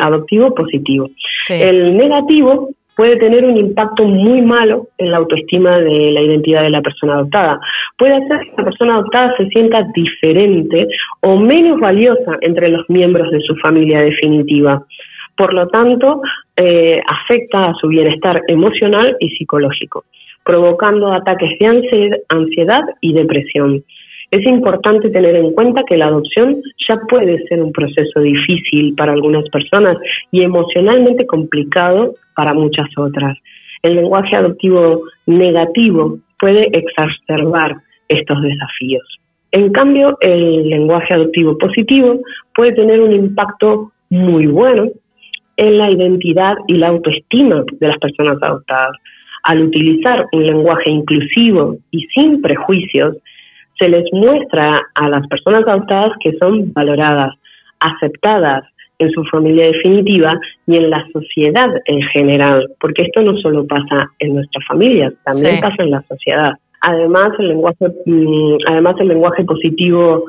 adoptivo 0.00 0.54
positivo. 0.54 1.08
El 1.48 1.96
negativo 1.96 2.70
puede 2.96 3.16
tener 3.16 3.44
un 3.44 3.56
impacto 3.56 4.04
muy 4.04 4.42
malo 4.42 4.88
en 4.98 5.10
la 5.10 5.18
autoestima 5.18 5.78
de 5.78 6.10
la 6.10 6.20
identidad 6.20 6.62
de 6.62 6.70
la 6.70 6.82
persona 6.82 7.14
adoptada. 7.14 7.60
Puede 7.96 8.14
hacer 8.14 8.40
que 8.40 8.54
la 8.58 8.64
persona 8.64 8.94
adoptada 8.94 9.34
se 9.36 9.48
sienta 9.48 9.86
diferente 9.94 10.86
o 11.20 11.38
menos 11.38 11.80
valiosa 11.80 12.36
entre 12.42 12.68
los 12.68 12.84
miembros 12.90 13.30
de 13.30 13.40
su 13.40 13.56
familia 13.56 14.02
definitiva. 14.02 14.84
Por 15.36 15.54
lo 15.54 15.68
tanto, 15.68 16.20
eh, 16.56 17.00
afecta 17.06 17.70
a 17.70 17.74
su 17.80 17.88
bienestar 17.88 18.42
emocional 18.48 19.16
y 19.18 19.30
psicológico 19.30 20.04
provocando 20.44 21.12
ataques 21.12 21.58
de 21.58 22.22
ansiedad 22.28 22.82
y 23.00 23.12
depresión. 23.12 23.84
Es 24.30 24.46
importante 24.46 25.10
tener 25.10 25.34
en 25.34 25.52
cuenta 25.52 25.82
que 25.84 25.96
la 25.96 26.06
adopción 26.06 26.62
ya 26.88 26.96
puede 27.08 27.42
ser 27.48 27.62
un 27.62 27.72
proceso 27.72 28.20
difícil 28.20 28.94
para 28.94 29.12
algunas 29.12 29.48
personas 29.48 29.96
y 30.30 30.42
emocionalmente 30.42 31.26
complicado 31.26 32.14
para 32.36 32.54
muchas 32.54 32.86
otras. 32.96 33.36
El 33.82 33.96
lenguaje 33.96 34.36
adoptivo 34.36 35.02
negativo 35.26 36.18
puede 36.38 36.68
exacerbar 36.72 37.74
estos 38.08 38.40
desafíos. 38.42 39.20
En 39.52 39.72
cambio, 39.72 40.16
el 40.20 40.68
lenguaje 40.68 41.12
adoptivo 41.12 41.58
positivo 41.58 42.20
puede 42.54 42.72
tener 42.72 43.00
un 43.00 43.12
impacto 43.12 43.90
muy 44.10 44.46
bueno 44.46 44.90
en 45.56 45.78
la 45.78 45.90
identidad 45.90 46.54
y 46.68 46.74
la 46.74 46.88
autoestima 46.88 47.64
de 47.80 47.88
las 47.88 47.98
personas 47.98 48.38
adoptadas. 48.40 48.96
Al 49.44 49.62
utilizar 49.62 50.26
un 50.32 50.46
lenguaje 50.46 50.90
inclusivo 50.90 51.76
y 51.90 52.06
sin 52.14 52.42
prejuicios, 52.42 53.16
se 53.78 53.88
les 53.88 54.04
muestra 54.12 54.82
a 54.94 55.08
las 55.08 55.26
personas 55.28 55.66
adoptadas 55.66 56.12
que 56.20 56.36
son 56.38 56.72
valoradas, 56.72 57.34
aceptadas 57.80 58.64
en 58.98 59.10
su 59.12 59.24
familia 59.24 59.66
definitiva 59.66 60.38
y 60.66 60.76
en 60.76 60.90
la 60.90 61.04
sociedad 61.12 61.70
en 61.86 62.02
general, 62.02 62.68
porque 62.78 63.04
esto 63.04 63.22
no 63.22 63.36
solo 63.38 63.66
pasa 63.66 64.10
en 64.18 64.34
nuestras 64.34 64.64
familias, 64.66 65.14
también 65.24 65.60
pasa 65.60 65.82
en 65.82 65.90
la 65.90 66.02
sociedad. 66.02 66.52
Además, 66.82 67.30
el 67.38 67.48
lenguaje, 67.48 67.86
mm, 68.06 68.56
además 68.66 68.96
el 69.00 69.08
lenguaje 69.08 69.44
positivo 69.44 70.24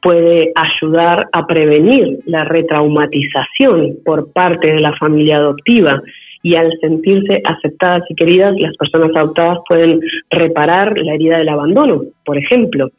puede 0.00 0.52
ayudar 0.54 1.28
a 1.32 1.46
prevenir 1.46 2.20
la 2.26 2.44
retraumatización 2.44 3.96
por 4.04 4.32
parte 4.32 4.68
de 4.68 4.80
la 4.80 4.96
familia 4.96 5.38
adoptiva 5.38 6.00
y 6.42 6.56
al 6.56 6.72
sentirse 6.80 7.40
aceptadas 7.44 8.02
y 8.08 8.14
queridas, 8.14 8.54
las 8.58 8.76
personas 8.76 9.14
adoptadas 9.14 9.58
pueden 9.68 10.00
reparar 10.30 10.98
la 10.98 11.14
herida 11.14 11.38
del 11.38 11.48
abandono, 11.48 12.02
por 12.24 12.36
ejemplo. 12.36 12.90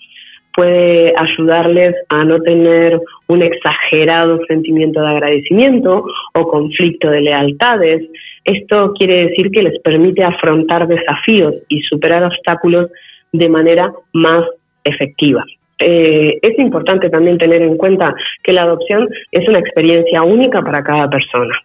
Puede 0.55 1.13
ayudarles 1.17 1.95
a 2.09 2.23
no 2.23 2.39
tener 2.41 3.01
un 3.27 3.41
exagerado 3.41 4.39
sentimiento 4.47 5.01
de 5.01 5.09
agradecimiento 5.09 6.05
o 6.33 6.47
conflicto 6.47 7.09
de 7.09 7.21
lealtades. 7.21 8.07
Esto 8.45 8.93
quiere 8.93 9.27
decir 9.27 9.49
que 9.51 9.63
les 9.63 9.79
permite 9.81 10.23
afrontar 10.23 10.87
desafíos 10.87 11.55
y 11.67 11.81
superar 11.81 12.23
obstáculos 12.23 12.89
de 13.31 13.49
manera 13.49 13.91
más 14.13 14.45
efectiva. 14.83 15.43
Eh, 15.79 16.37
es 16.41 16.59
importante 16.59 17.09
también 17.09 17.37
tener 17.37 17.61
en 17.61 17.75
cuenta 17.75 18.13
que 18.43 18.53
la 18.53 18.61
adopción 18.61 19.09
es 19.31 19.49
una 19.49 19.59
experiencia 19.59 20.21
única 20.21 20.61
para 20.61 20.83
cada 20.83 21.09
persona 21.09 21.57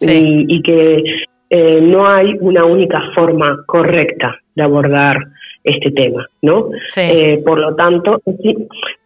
y, 0.00 0.62
que 0.62 1.02
eh, 1.50 1.80
no 1.80 2.06
hay 2.06 2.36
una 2.40 2.64
única 2.64 3.00
forma 3.14 3.58
correcta 3.66 4.36
de 4.54 4.62
abordar 4.62 5.18
este 5.62 5.90
tema, 5.90 6.26
¿no? 6.42 6.70
Eh, 6.96 7.42
por 7.44 7.58
lo 7.58 7.74
tanto, 7.74 8.20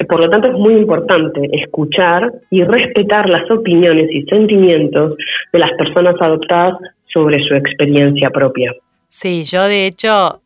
por 0.09 0.21
lo 0.21 0.31
tanto 0.31 0.49
es 0.49 0.55
muy 0.55 0.75
importante 0.75 1.49
escuchar 1.53 2.33
y 2.51 2.63
respetar 2.63 3.29
las 3.29 3.51
opiniones 3.51 4.09
y 4.13 4.23
sentimientos 4.23 5.17
de 5.53 5.59
las 5.59 5.73
personas 5.73 6.15
adoptadas 6.21 6.75
sobre 7.13 7.43
su 7.45 7.55
experiencia 7.55 8.31
propia. 8.31 8.73
Sí, 9.09 9.45
yo 9.45 9.65
de 9.65 9.87
hecho 9.87 10.41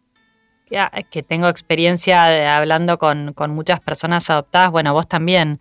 que 1.10 1.22
tengo 1.22 1.48
experiencia 1.48 2.58
hablando 2.58 2.98
con, 2.98 3.32
con 3.32 3.50
muchas 3.50 3.80
personas 3.80 4.28
adoptadas, 4.30 4.70
bueno, 4.70 4.92
vos 4.92 5.08
también, 5.08 5.60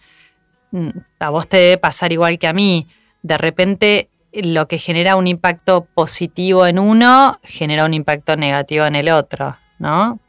mm, 0.72 0.90
a 1.20 1.30
vos 1.30 1.48
te 1.48 1.58
debe 1.58 1.78
pasar 1.78 2.12
igual 2.12 2.38
que 2.38 2.48
a 2.48 2.54
mí. 2.54 2.88
De 3.24 3.38
repente 3.38 4.10
lo 4.44 4.68
que 4.68 4.78
genera 4.78 5.16
un 5.16 5.28
impacto 5.28 5.86
positivo 5.94 6.68
en 6.68 6.80
uno 6.80 7.40
genera 7.44 7.86
un 7.86 7.94
impacto 7.94 8.36
negativo 8.36 8.86
en 8.86 8.96
el 8.96 9.10
otro, 9.10 9.58
¿no? 9.80 10.20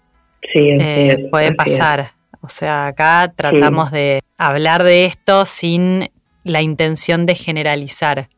Sí, 0.52 0.60
eh, 0.80 1.28
puede 1.30 1.52
pasar. 1.54 2.12
O 2.40 2.48
sea, 2.48 2.86
acá 2.86 3.32
tratamos 3.34 3.90
de 3.90 4.20
hablar 4.36 4.84
de 4.84 5.04
esto 5.04 5.44
sin 5.44 6.10
la 6.44 6.62
intención 6.62 7.26
de 7.26 7.34
generalizar. 7.34 8.28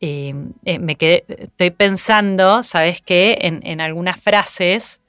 Eh, 0.00 0.34
me 0.78 0.96
quedé, 0.96 1.24
estoy 1.28 1.70
pensando, 1.70 2.62
¿sabes 2.62 3.02
qué? 3.02 3.38
En, 3.40 3.80
algunas 3.80 4.20
frases, 4.20 5.00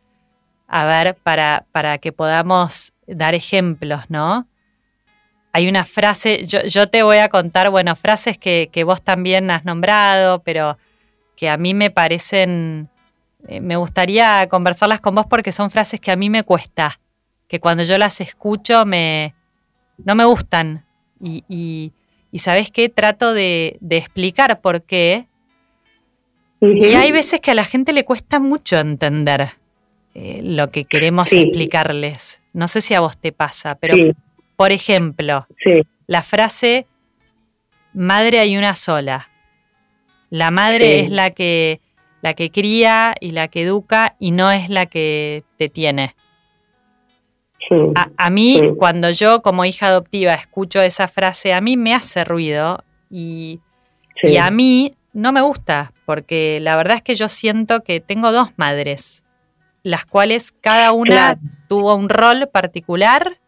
a 0.67 0.85
ver, 0.85 1.15
para, 1.15 1.65
para 1.71 1.97
que 1.97 2.11
podamos 2.11 2.93
dar 3.05 3.35
ejemplos, 3.35 4.01
¿no? 4.09 4.47
Hay 5.53 5.67
una 5.67 5.85
frase, 5.85 6.45
yo, 6.45 6.89
te 6.89 7.03
voy 7.03 7.17
a 7.17 7.29
contar, 7.29 7.69
bueno, 7.69 7.95
frases 7.95 8.37
que, 8.37 8.83
vos 8.85 9.01
también 9.01 9.51
has 9.51 9.65
nombrado, 9.65 10.39
pero 10.43 10.77
que 11.35 11.49
a 11.49 11.57
mí 11.57 11.73
me 11.73 11.91
parecen, 11.91 12.89
eh, 13.47 13.59
me 13.59 13.75
gustaría 13.75 14.47
conversarlas 14.47 15.01
con 15.01 15.15
vos 15.15 15.25
porque 15.25 15.51
son 15.51 15.69
frases 15.69 15.99
que 15.99 16.11
a 16.11 16.15
mí 16.15 16.29
me 16.29 16.43
cuesta, 16.43 16.99
que 17.49 17.59
cuando 17.59 17.83
yo 17.83 17.97
las 17.97 18.21
escucho 18.21 18.85
me, 18.85 19.33
no 19.97 20.15
me 20.15 20.23
gustan. 20.23 20.85
Y, 21.19 21.43
y, 21.49 22.39
¿sabés 22.39 22.71
qué? 22.71 22.87
Trato 22.87 23.33
de, 23.33 23.77
explicar 23.89 24.61
por 24.61 24.83
qué. 24.83 25.27
Y 26.61 26.85
hay 26.93 27.11
veces 27.11 27.41
que 27.41 27.51
a 27.51 27.55
la 27.55 27.65
gente 27.65 27.91
le 27.91 28.05
cuesta 28.05 28.39
mucho 28.39 28.79
entender 28.79 29.49
eh, 30.13 30.41
lo 30.43 30.67
que 30.69 30.85
queremos 30.85 31.31
explicarles. 31.33 32.41
No 32.53 32.67
sé 32.67 32.81
si 32.81 32.93
a 32.93 33.01
vos 33.01 33.17
te 33.17 33.31
pasa, 33.33 33.75
pero... 33.75 34.13
Por 34.61 34.71
ejemplo, 34.71 35.47
la 36.05 36.21
frase 36.21 36.85
madre 37.93 38.37
hay 38.37 38.57
una 38.57 38.75
sola. 38.75 39.27
La 40.29 40.51
madre 40.51 40.99
es 40.99 41.09
la 41.09 41.31
que, 41.31 41.81
la 42.21 42.35
que 42.35 42.51
cría 42.51 43.15
y 43.19 43.31
la 43.31 43.47
que 43.47 43.63
educa 43.63 44.15
y 44.19 44.29
no 44.29 44.51
es 44.51 44.69
la 44.69 44.85
que 44.85 45.45
te 45.57 45.67
tiene. 45.67 46.13
A, 48.17 48.29
mí, 48.29 48.61
cuando 48.77 49.09
yo 49.09 49.41
como 49.41 49.65
hija 49.65 49.87
adoptiva 49.87 50.35
escucho 50.35 50.79
esa 50.79 51.07
frase, 51.07 51.55
a 51.55 51.61
mí 51.61 51.75
me 51.75 51.95
hace 51.95 52.23
ruido 52.23 52.83
y, 53.09 53.61
a 54.39 54.51
mí 54.51 54.93
no 55.11 55.31
me 55.31 55.41
gusta, 55.41 55.91
porque 56.05 56.59
la 56.61 56.75
verdad 56.75 56.97
es 56.97 57.01
que 57.01 57.15
yo 57.15 57.29
siento 57.29 57.81
que 57.81 57.99
tengo 57.99 58.31
dos 58.31 58.51
madres, 58.57 59.23
las 59.81 60.05
cuales 60.05 60.51
cada 60.51 60.91
una 60.91 61.39
tuvo 61.67 61.95
un 61.95 62.09
rol 62.09 62.47
particular 62.53 63.41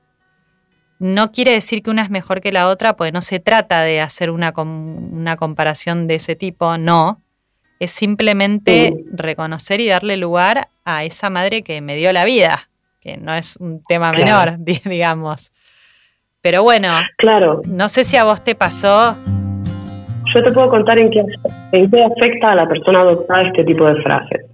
no 1.00 1.32
quiere 1.32 1.52
decir 1.52 1.84
que 1.84 1.90
una 1.90 2.04
es 2.04 2.10
mejor 2.10 2.42
que 2.42 2.52
la 2.52 2.68
otra, 2.68 2.96
porque 2.96 3.12
no 3.12 3.22
se 3.22 3.40
trata 3.40 3.82
de 3.82 4.02
hacer 4.02 4.30
una, 4.30 4.54
una 4.56 5.36
comparación 5.36 6.08
de 6.08 6.16
ese 6.16 6.36
tipo, 6.36 6.78
no. 6.78 7.20
Es 7.80 7.92
simplemente 7.92 8.94
reconocer 9.12 9.82
y 9.82 9.88
darle 9.88 10.16
lugar 10.18 10.70
a 10.86 11.04
esa 11.04 11.30
madre 11.30 11.62
que 11.64 11.82
me 11.82 11.96
dio 11.96 12.14
la 12.14 12.24
vida, 12.24 12.70
que 13.02 13.18
no 13.18 13.34
es 13.34 13.58
un 13.58 13.84
tema 13.84 14.12
menor, 14.14 14.58
digamos. 14.86 15.52
Pero 16.42 16.64
bueno, 16.64 17.00
claro. 17.18 17.62
no 17.66 17.90
sé 17.90 18.04
si 18.04 18.16
a 18.16 18.24
vos 18.24 18.44
te 18.44 18.56
pasó. 18.56 19.18
Yo 20.34 20.44
te 20.44 20.52
puedo 20.52 20.70
contar 20.70 20.98
en 20.98 21.10
qué, 21.10 21.24
en 21.74 21.92
qué 21.92 22.04
afecta 22.04 22.52
a 22.52 22.56
la 22.56 22.68
persona 22.68 23.02
adoptada 23.02 23.44
este 23.44 23.64
tipo 23.64 23.86
de 23.86 24.02
frases 24.02 24.53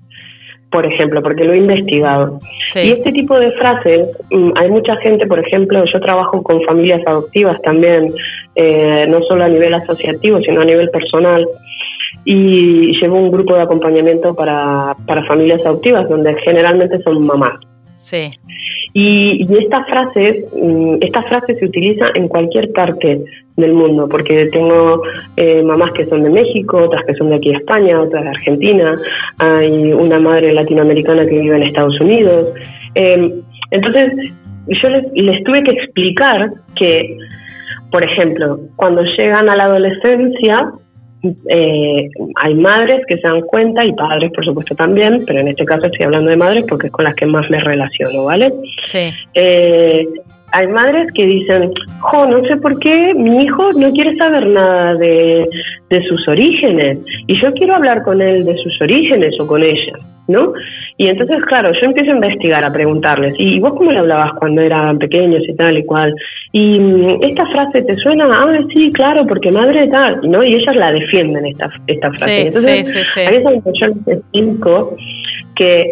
por 0.72 0.86
ejemplo, 0.86 1.22
porque 1.22 1.44
lo 1.44 1.54
he 1.54 1.58
investigado. 1.58 2.40
Y 2.76 2.92
este 2.92 3.12
tipo 3.12 3.40
de 3.40 3.52
frases, 3.54 4.10
mm, 4.30 4.52
hay 4.56 4.70
mucha 4.70 4.96
gente, 4.98 5.26
por 5.26 5.40
ejemplo, 5.40 5.84
yo 5.86 6.00
trabajo 6.00 6.44
con 6.44 6.62
familias 6.64 7.02
adoptivas 7.06 7.60
también, 7.62 8.14
eh, 8.56 9.06
no 9.10 9.22
solo 9.24 9.44
a 9.44 9.50
nivel 9.50 9.74
asociativo, 9.74 10.40
sino 10.42 10.62
a 10.62 10.66
nivel 10.66 10.90
personal, 10.90 11.48
y 12.26 13.00
llevo 13.00 13.18
un 13.18 13.32
grupo 13.32 13.56
de 13.56 13.62
acompañamiento 13.62 14.36
para, 14.36 14.96
para 15.08 15.26
familias 15.26 15.66
adoptivas, 15.66 16.08
donde 16.08 16.36
generalmente 16.42 17.02
son 17.02 17.26
mamás. 17.26 17.60
Sí. 17.96 18.32
Y, 18.94 19.46
esta 19.58 19.84
frase, 19.86 20.46
mm, 20.56 20.96
esta 21.02 21.22
frase 21.24 21.56
se 21.56 21.66
utiliza 21.66 22.08
en 22.16 22.28
cualquier 22.28 22.72
parte 22.72 23.22
del 23.56 23.74
mundo, 23.74 24.08
porque 24.10 24.48
tengo 24.48 25.04
eh, 25.38 25.62
mamás 25.62 25.92
que 25.92 26.06
son 26.06 26.24
de 26.24 26.30
México, 26.30 26.78
otras 26.78 27.06
que 27.06 27.14
son 27.16 27.30
de 27.30 27.36
aquí 27.36 27.50
de 27.50 27.58
España, 27.58 28.02
otras 28.02 28.24
de 28.24 28.30
Argentina, 28.30 28.96
hay 29.38 29.94
una 29.94 30.20
madre 30.20 30.54
latinoamericana 30.54 31.26
que 31.26 31.40
vive 31.40 31.56
en 31.56 31.64
Estados 31.64 32.00
Unidos. 32.00 32.48
Em, 32.96 33.32
entonces, 33.72 34.14
yo 34.68 34.90
les 35.14 35.44
tuve 35.44 35.64
que 35.64 35.72
explicar 35.72 36.52
que, 36.76 37.18
por 37.92 38.04
ejemplo, 38.04 38.60
cuando 38.76 39.04
llegan 39.04 39.50
a 39.50 39.56
la 39.56 39.66
adolescencia, 39.66 40.72
eh, 41.24 42.10
hay 42.36 42.56
madres 42.56 43.06
que 43.08 43.18
se 43.18 43.28
dan 43.28 43.42
cuenta 43.42 43.84
y 43.84 43.94
padres, 43.94 44.32
por 44.34 44.46
supuesto, 44.46 44.76
también, 44.76 45.24
pero 45.26 45.40
en 45.40 45.50
este 45.50 45.66
caso 45.66 45.86
estoy 45.86 46.06
hablando 46.06 46.30
de 46.30 46.38
madres 46.38 46.66
porque 46.68 46.88
es 46.88 46.94
con 46.94 47.06
las 47.06 47.16
que 47.16 47.26
más 47.26 47.50
me 47.50 47.60
relaciono, 47.60 48.26
¿vale? 48.26 48.54
Sí. 48.86 49.10
Eh, 49.34 50.08
hay 50.52 50.68
madres 50.68 51.12
que 51.14 51.26
dicen, 51.26 51.72
jo, 52.00 52.26
no 52.26 52.44
sé 52.48 52.58
por 52.58 52.78
qué 52.80 53.14
mi 53.14 53.44
hijo 53.44 53.72
no 53.74 53.92
quiere 53.92 54.16
saber 54.18 54.48
nada 54.48 54.96
de, 54.96 55.48
sus 56.08 56.28
orígenes 56.28 57.00
y 57.26 57.42
yo 57.42 57.52
quiero 57.54 57.76
hablar 57.76 58.04
con 58.04 58.22
él 58.22 58.46
de 58.46 58.56
sus 58.58 58.80
orígenes 58.80 59.34
o 59.40 59.48
con 59.48 59.64
ella, 59.64 59.94
¿no? 60.28 60.54
Y 60.98 61.08
entonces, 61.08 61.44
claro, 61.48 61.72
yo 61.74 61.88
empiezo 61.88 62.12
a 62.12 62.16
investigar, 62.16 62.64
a 62.64 62.72
preguntarles, 62.72 63.34
¿y 63.40 63.60
vos 63.60 63.74
cómo 63.76 63.92
le 63.92 63.98
hablabas 63.98 64.34
cuando 64.38 64.62
eran 64.62 65.00
pequeños 65.00 65.42
y 65.48 65.56
tal 65.56 65.80
y 65.80 65.86
cual? 65.86 66.14
Y 66.52 66.80
mm, 66.80 67.24
esta 67.24 67.46
frase 67.48 67.82
te 67.82 67.96
suena, 67.96 68.28
ah, 68.32 68.60
sí, 68.72 68.92
claro, 68.92 69.26
porque 69.26 69.52
madre 69.52 69.88
tal, 69.88 70.20
¿no? 70.30 70.44
Y 70.44 70.56
ellas 70.56 70.76
la 70.76 70.92
defienden 70.92 71.48
esta, 71.48 71.72
esta 71.88 72.12
frase. 72.12 72.48
entonces, 72.48 72.88
sí, 72.88 73.00
sí, 73.00 73.12
sí. 73.14 73.22
a 73.22 73.32
veces 73.32 73.64
yo 73.80 73.88
les 73.88 74.08
explico 74.08 74.96
que 75.56 75.92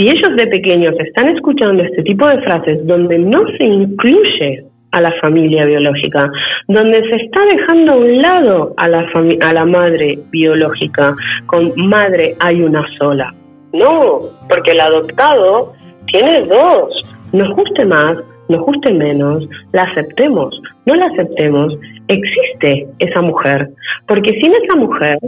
si 0.00 0.08
ellos 0.08 0.34
de 0.34 0.46
pequeños 0.46 0.94
están 0.98 1.28
escuchando 1.28 1.82
este 1.82 2.02
tipo 2.04 2.26
de 2.26 2.40
frases 2.40 2.86
donde 2.86 3.18
no 3.18 3.46
se 3.58 3.64
incluye 3.64 4.64
a 4.92 5.02
la 5.02 5.12
familia 5.20 5.66
biológica, 5.66 6.32
donde 6.68 7.06
se 7.10 7.16
está 7.16 7.44
dejando 7.44 7.92
a 7.92 7.96
un 7.96 8.22
lado 8.22 8.74
a 8.78 8.88
la, 8.88 9.64
madre 9.66 10.18
biológica, 10.30 11.14
con 11.44 11.74
madre 11.76 12.34
hay 12.40 12.62
una 12.62 12.82
sola. 12.96 13.34
No, 13.74 14.20
porque 14.48 14.70
el 14.70 14.80
adoptado 14.80 15.74
tiene 16.06 16.40
dos. 16.46 16.88
Nos 17.34 17.50
guste 17.50 17.84
más, 17.84 18.16
nos 18.48 18.62
guste 18.62 18.94
menos, 18.94 19.46
la 19.72 19.82
aceptemos, 19.82 20.58
no 20.86 20.94
la 20.94 21.08
aceptemos, 21.08 21.76
existe 22.08 22.88
esa 23.00 23.20
mujer. 23.20 23.68
Porque 24.08 24.32
sin 24.40 24.54
esa 24.54 24.76
mujer, 24.76 25.18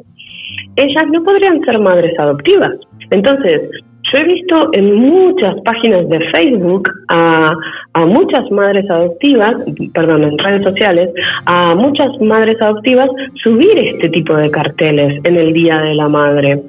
ellas 0.76 1.04
no 1.12 1.22
podrían 1.22 1.60
ser 1.60 1.78
madres 1.78 2.18
adoptivas. 2.18 2.72
Entonces, 3.10 3.60
yo 4.10 4.18
he 4.18 4.24
visto 4.24 4.68
en 4.72 4.94
muchas 4.94 5.54
páginas 5.64 6.08
de 6.08 6.18
Facebook 6.30 6.88
a, 7.08 7.54
muchas 8.06 8.50
madres 8.50 8.88
adoptivas, 8.90 9.54
perdón, 9.94 10.24
en 10.24 10.38
redes 10.38 10.64
sociales, 10.64 11.10
a 11.46 11.74
muchas 11.74 12.08
madres 12.20 12.60
adoptivas 12.60 13.10
subir 13.42 13.78
este 13.78 14.08
tipo 14.08 14.34
de 14.34 14.50
carteles 14.50 15.20
en 15.24 15.36
el 15.36 15.52
Día 15.52 15.78
de 15.78 15.94
la 15.94 16.08
Madre. 16.08 16.60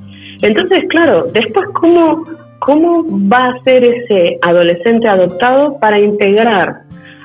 Entonces, 0.42 0.84
claro, 0.90 1.26
después, 1.34 1.66
¿cómo, 1.74 2.24
cómo 2.60 3.04
va 3.30 3.50
a 3.50 3.64
ser 3.64 3.84
ese 3.84 4.38
adolescente 4.42 5.08
adoptado 5.08 5.80
para 5.80 6.00
integrar 6.00 6.82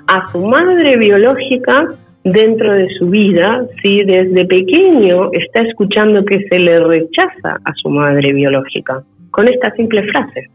a 0.06 0.28
su 0.32 0.38
madre 0.38 0.96
biológica 0.96 1.88
dentro 2.24 2.72
de 2.72 2.88
su 2.98 3.08
vida 3.08 3.64
si 3.82 4.04
desde 4.04 4.46
pequeño 4.46 5.30
está 5.32 5.60
escuchando 5.62 6.24
que 6.24 6.46
se 6.48 6.58
le 6.58 6.80
rechaza 6.80 7.58
a 7.64 7.74
su 7.74 7.90
madre 7.90 8.32
biológica? 8.32 9.02
Con 9.38 9.46
esta 9.46 9.72
simple 9.76 10.02
frase. 10.10 10.50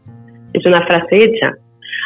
Es 0.52 0.66
una 0.66 0.86
frase 0.86 1.24
hecha. 1.24 1.54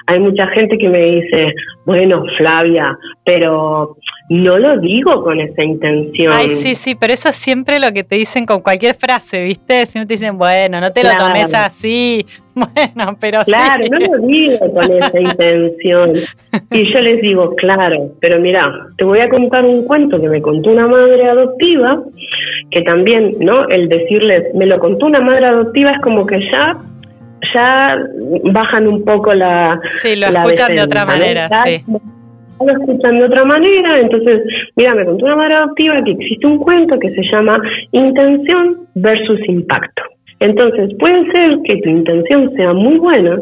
Hay 0.06 0.20
mucha 0.20 0.46
gente 0.46 0.78
que 0.78 0.88
me 0.88 1.00
dice, 1.00 1.52
bueno, 1.86 2.22
Flavia, 2.36 2.96
pero 3.24 3.96
no 4.28 4.58
lo 4.58 4.78
digo 4.78 5.22
con 5.22 5.40
esa 5.40 5.62
intención. 5.62 6.32
Ay, 6.32 6.50
sí, 6.50 6.74
sí, 6.74 6.94
pero 6.94 7.14
eso 7.14 7.30
es 7.30 7.34
siempre 7.34 7.78
lo 7.78 7.92
que 7.92 8.04
te 8.04 8.16
dicen 8.16 8.44
con 8.44 8.60
cualquier 8.60 8.94
frase, 8.94 9.42
¿viste? 9.42 9.86
Siempre 9.86 10.06
te 10.06 10.14
dicen, 10.14 10.36
bueno, 10.36 10.80
no 10.80 10.92
te 10.92 11.02
lo 11.02 11.16
tomes 11.16 11.54
así. 11.54 12.26
Bueno, 12.58 13.16
pero 13.20 13.44
Claro, 13.44 13.84
no 13.88 13.98
lo 14.00 14.26
digo 14.26 14.58
con 14.74 14.90
esa 14.90 15.20
intención. 15.20 16.12
Y 16.72 16.92
yo 16.92 17.00
les 17.02 17.22
digo, 17.22 17.54
claro, 17.54 18.10
pero 18.20 18.40
mira, 18.40 18.68
te 18.96 19.04
voy 19.04 19.20
a 19.20 19.28
contar 19.28 19.64
un 19.64 19.84
cuento 19.84 20.20
que 20.20 20.28
me 20.28 20.42
contó 20.42 20.70
una 20.70 20.88
madre 20.88 21.28
adoptiva, 21.28 22.02
que 22.72 22.82
también, 22.82 23.36
¿no? 23.38 23.68
El 23.68 23.88
decirles, 23.88 24.52
me 24.56 24.66
lo 24.66 24.80
contó 24.80 25.06
una 25.06 25.20
madre 25.20 25.46
adoptiva 25.46 25.92
es 25.92 26.00
como 26.00 26.26
que 26.26 26.40
ya 26.50 26.76
ya 27.54 27.96
bajan 28.52 28.88
un 28.88 29.04
poco 29.04 29.32
la. 29.34 29.80
Sí, 30.02 30.16
lo 30.16 30.26
escuchan 30.26 30.74
de 30.74 30.82
otra 30.82 31.04
manera, 31.04 31.48
sí 31.64 31.84
escuchan 32.66 33.18
de 33.18 33.24
otra 33.24 33.44
manera, 33.44 34.00
entonces, 34.00 34.42
mira, 34.76 34.94
me 34.94 35.04
contó 35.04 35.24
una 35.26 35.36
madre 35.36 35.54
adoptiva 35.54 36.02
que 36.04 36.12
existe 36.12 36.46
un 36.46 36.58
cuento 36.58 36.98
que 36.98 37.10
se 37.10 37.22
llama 37.30 37.60
intención 37.92 38.78
versus 38.94 39.40
impacto. 39.48 40.02
Entonces, 40.40 40.90
puede 41.00 41.30
ser 41.32 41.58
que 41.64 41.80
tu 41.82 41.88
intención 41.88 42.52
sea 42.54 42.72
muy 42.72 42.98
buena, 42.98 43.40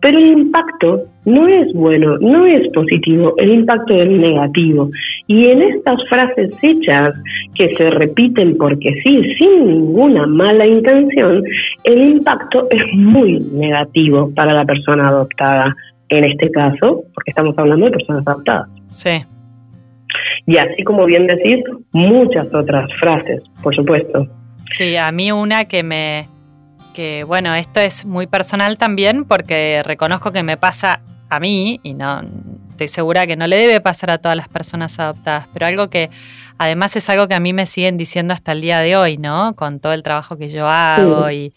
pero 0.00 0.18
el 0.18 0.26
impacto 0.28 1.02
no 1.26 1.46
es 1.46 1.70
bueno, 1.74 2.16
no 2.18 2.46
es 2.46 2.66
positivo, 2.72 3.34
el 3.36 3.50
impacto 3.50 3.94
es 3.94 4.08
negativo. 4.08 4.88
Y 5.26 5.48
en 5.48 5.60
estas 5.60 5.98
frases 6.08 6.58
hechas 6.62 7.14
que 7.54 7.74
se 7.76 7.90
repiten 7.90 8.56
porque 8.56 8.98
sí, 9.04 9.22
sin 9.34 9.66
ninguna 9.66 10.26
mala 10.26 10.66
intención, 10.66 11.42
el 11.84 11.98
impacto 11.98 12.66
es 12.70 12.82
muy 12.94 13.40
negativo 13.52 14.32
para 14.34 14.54
la 14.54 14.64
persona 14.64 15.08
adoptada 15.08 15.76
en 16.10 16.24
este 16.24 16.50
caso, 16.50 17.04
porque 17.14 17.30
estamos 17.30 17.56
hablando 17.58 17.86
de 17.86 17.92
personas 17.92 18.26
adoptadas. 18.26 18.68
Sí. 18.88 19.24
Y 20.46 20.56
así 20.56 20.82
como 20.84 21.04
bien 21.04 21.26
decís, 21.26 21.58
muchas 21.92 22.46
otras 22.54 22.88
frases, 22.98 23.42
por 23.62 23.74
supuesto. 23.74 24.26
Sí, 24.66 24.96
a 24.96 25.10
mí 25.12 25.32
una 25.32 25.66
que 25.66 25.82
me, 25.82 26.26
que 26.94 27.24
bueno, 27.24 27.54
esto 27.54 27.80
es 27.80 28.04
muy 28.04 28.26
personal 28.26 28.78
también 28.78 29.24
porque 29.24 29.82
reconozco 29.84 30.32
que 30.32 30.42
me 30.42 30.56
pasa 30.56 31.00
a 31.28 31.40
mí 31.40 31.80
y 31.82 31.94
no 31.94 32.20
estoy 32.70 32.88
segura 32.88 33.26
que 33.26 33.36
no 33.36 33.46
le 33.46 33.56
debe 33.56 33.80
pasar 33.80 34.10
a 34.10 34.18
todas 34.18 34.36
las 34.36 34.48
personas 34.48 34.98
adoptadas, 34.98 35.48
pero 35.52 35.66
algo 35.66 35.90
que 35.90 36.10
además 36.58 36.96
es 36.96 37.10
algo 37.10 37.28
que 37.28 37.34
a 37.34 37.40
mí 37.40 37.52
me 37.52 37.66
siguen 37.66 37.96
diciendo 37.96 38.32
hasta 38.34 38.52
el 38.52 38.60
día 38.60 38.78
de 38.80 38.96
hoy, 38.96 39.16
¿no? 39.16 39.54
Con 39.54 39.80
todo 39.80 39.92
el 39.92 40.02
trabajo 40.02 40.36
que 40.36 40.48
yo 40.48 40.68
hago 40.68 41.30
y 41.30 41.52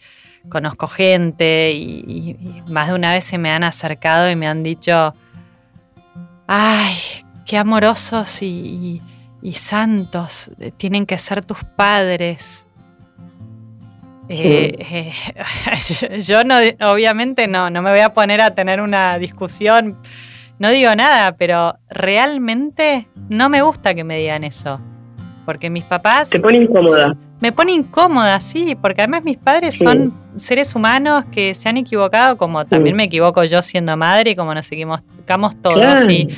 conozco 0.48 0.86
gente 0.86 1.72
y, 1.72 2.62
más 2.68 2.88
de 2.88 2.94
una 2.94 3.12
vez 3.12 3.24
se 3.24 3.38
me 3.38 3.50
han 3.50 3.64
acercado 3.64 4.30
y 4.30 4.36
me 4.36 4.46
han 4.46 4.62
dicho, 4.62 5.14
ay, 6.46 6.96
qué 7.46 7.58
amorosos 7.58 8.42
y, 8.42 9.02
santos 9.54 10.50
tienen 10.76 11.04
que 11.06 11.18
ser 11.18 11.44
tus 11.44 11.64
padres. 11.64 12.66
Eh, 14.28 15.12
eh, 16.14 16.20
yo 16.22 16.44
no, 16.44 16.56
obviamente 16.80 17.48
no, 17.48 17.68
no 17.68 17.82
me 17.82 17.90
voy 17.90 18.00
a 18.00 18.14
poner 18.14 18.40
a 18.40 18.52
tener 18.52 18.80
una 18.80 19.18
discusión, 19.18 19.98
no 20.58 20.70
digo 20.70 20.94
nada, 20.94 21.36
pero 21.36 21.76
realmente 21.90 23.08
no 23.28 23.48
me 23.48 23.62
gusta 23.62 23.94
que 23.94 24.04
me 24.04 24.18
digan 24.18 24.44
eso. 24.44 24.80
Porque 25.44 25.70
mis 25.70 25.84
papás... 25.84 26.30
Te 26.30 26.40
pone 26.40 26.58
incómoda. 26.58 27.16
Me 27.40 27.50
pone 27.50 27.72
incómoda, 27.72 28.38
sí, 28.40 28.76
porque 28.80 29.02
además 29.02 29.24
mis 29.24 29.36
padres 29.36 29.76
son 29.76 30.14
seres 30.36 30.76
humanos 30.76 31.24
que 31.32 31.54
se 31.54 31.68
han 31.68 31.76
equivocado, 31.76 32.36
como 32.36 32.64
también 32.64 32.94
me 32.94 33.04
equivoco 33.04 33.42
yo 33.42 33.62
siendo 33.62 33.96
madre, 33.96 34.36
como 34.36 34.54
nos 34.54 34.70
equivocamos 34.70 35.60
todos. 35.60 36.08
Y 36.08 36.28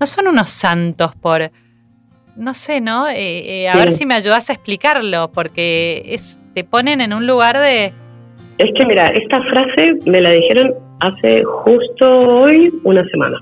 no 0.00 0.06
son 0.06 0.28
unos 0.28 0.48
santos 0.48 1.14
por, 1.14 1.50
no 2.36 2.54
sé, 2.54 2.80
¿no? 2.80 3.06
Eh, 3.08 3.64
eh, 3.64 3.68
a 3.68 3.76
ver 3.76 3.92
si 3.92 4.06
me 4.06 4.14
ayudas 4.14 4.48
a 4.48 4.54
explicarlo, 4.54 5.30
porque 5.30 6.02
es, 6.06 6.40
te 6.54 6.64
ponen 6.64 7.02
en 7.02 7.12
un 7.12 7.26
lugar 7.26 7.58
de... 7.58 7.92
Es 8.56 8.70
que 8.74 8.86
mira, 8.86 9.08
esta 9.08 9.42
frase 9.42 9.96
me 10.06 10.22
la 10.22 10.30
dijeron 10.30 10.72
hace 11.00 11.44
justo 11.44 12.20
hoy 12.20 12.72
una 12.84 13.04
semana. 13.08 13.38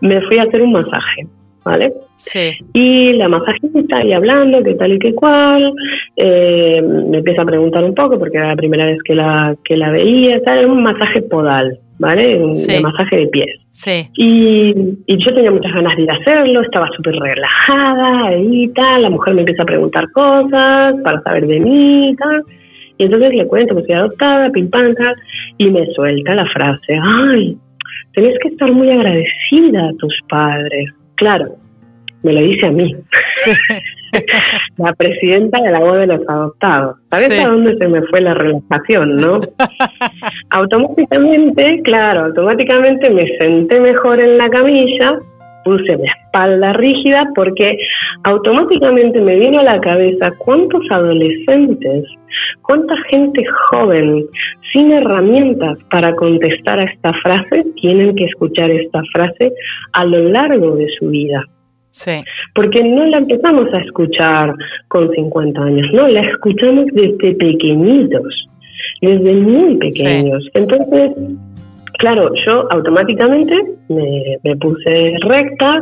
me 0.00 0.20
fui 0.22 0.38
a 0.38 0.44
hacer 0.44 0.62
un 0.62 0.72
masaje. 0.72 1.26
¿Vale? 1.68 1.92
Sí. 2.14 2.56
Y 2.72 3.12
la 3.12 3.28
masajista 3.28 3.98
ahí 3.98 4.14
hablando, 4.14 4.62
qué 4.62 4.74
tal 4.76 4.94
y 4.94 4.98
qué 4.98 5.14
cual, 5.14 5.70
eh, 6.16 6.80
me 6.80 7.18
empieza 7.18 7.42
a 7.42 7.44
preguntar 7.44 7.84
un 7.84 7.94
poco 7.94 8.18
porque 8.18 8.38
era 8.38 8.48
la 8.48 8.56
primera 8.56 8.86
vez 8.86 8.96
que 9.04 9.14
la, 9.14 9.54
que 9.66 9.76
la 9.76 9.90
veía, 9.90 10.36
era 10.36 10.66
un 10.66 10.82
masaje 10.82 11.20
podal, 11.20 11.78
¿vale? 11.98 12.42
Un 12.42 12.54
masaje 12.80 13.16
de 13.16 13.26
pies. 13.26 13.60
Sí. 13.70 14.08
Y, 14.16 14.74
y, 15.06 15.22
yo 15.22 15.34
tenía 15.34 15.50
muchas 15.50 15.74
ganas 15.74 15.94
de 15.94 16.04
ir 16.04 16.10
a 16.10 16.14
hacerlo, 16.14 16.62
estaba 16.62 16.88
súper 16.96 17.16
relajada 17.16 18.34
y 18.38 18.68
tal, 18.68 19.02
la 19.02 19.10
mujer 19.10 19.34
me 19.34 19.42
empieza 19.42 19.64
a 19.64 19.66
preguntar 19.66 20.10
cosas 20.12 20.94
para 21.04 21.20
saber 21.20 21.46
de 21.46 21.60
mí 21.60 22.12
y 22.12 22.16
tal. 22.16 22.44
Y 22.96 23.04
entonces 23.04 23.34
le 23.34 23.46
cuento 23.46 23.76
que 23.76 23.82
soy 23.82 23.94
adoptada, 23.94 24.50
pim 24.52 24.70
y 25.58 25.70
me 25.70 25.86
suelta 25.92 26.34
la 26.34 26.46
frase, 26.46 26.98
ay, 26.98 27.58
tenés 28.14 28.38
que 28.40 28.48
estar 28.48 28.72
muy 28.72 28.90
agradecida 28.90 29.90
a 29.90 29.92
tus 29.98 30.14
padres. 30.30 30.94
Claro, 31.18 31.56
me 32.22 32.32
lo 32.32 32.40
dice 32.40 32.66
a 32.66 32.70
mí. 32.70 32.96
la 34.78 34.92
presidenta 34.94 35.60
de 35.60 35.70
la 35.70 35.80
voz 35.80 35.98
de 35.98 36.06
los 36.06 36.28
adoptados. 36.28 36.96
¿Sabes 37.10 37.38
a 37.38 37.48
dónde 37.48 37.76
se 37.76 37.88
me 37.88 38.02
fue 38.02 38.20
la 38.20 38.34
relajación, 38.34 39.16
no? 39.16 39.40
automáticamente, 40.50 41.82
claro, 41.82 42.26
automáticamente 42.26 43.10
me 43.10 43.26
senté 43.38 43.80
mejor 43.80 44.20
en 44.20 44.38
la 44.38 44.48
camilla 44.48 45.18
puse 45.68 45.92
espalda 45.92 46.72
rígida 46.72 47.28
porque 47.34 47.76
automáticamente 48.24 49.20
me 49.20 49.36
vino 49.36 49.60
a 49.60 49.64
la 49.64 49.80
cabeza 49.80 50.32
cuántos 50.38 50.80
adolescentes, 50.90 52.04
cuánta 52.62 52.94
gente 53.10 53.44
joven 53.68 54.24
sin 54.72 54.92
herramientas 54.92 55.78
para 55.90 56.14
contestar 56.14 56.78
a 56.78 56.84
esta 56.84 57.12
frase 57.22 57.66
tienen 57.82 58.14
que 58.14 58.24
escuchar 58.24 58.70
esta 58.70 59.02
frase 59.12 59.52
a 59.92 60.06
lo 60.06 60.30
largo 60.30 60.76
de 60.76 60.88
su 60.98 61.08
vida. 61.08 61.44
Sí. 61.90 62.22
Porque 62.54 62.82
no 62.82 63.04
la 63.04 63.18
empezamos 63.18 63.72
a 63.74 63.78
escuchar 63.80 64.54
con 64.88 65.10
50 65.10 65.62
años, 65.62 65.86
no, 65.92 66.08
la 66.08 66.20
escuchamos 66.20 66.86
desde 66.92 67.34
pequeñitos, 67.34 68.48
desde 69.02 69.34
muy 69.34 69.76
pequeños. 69.76 70.48
Entonces, 70.54 71.10
Claro, 71.98 72.30
yo 72.46 72.70
automáticamente 72.70 73.60
me, 73.88 74.56
puse 74.56 75.14
recta 75.22 75.80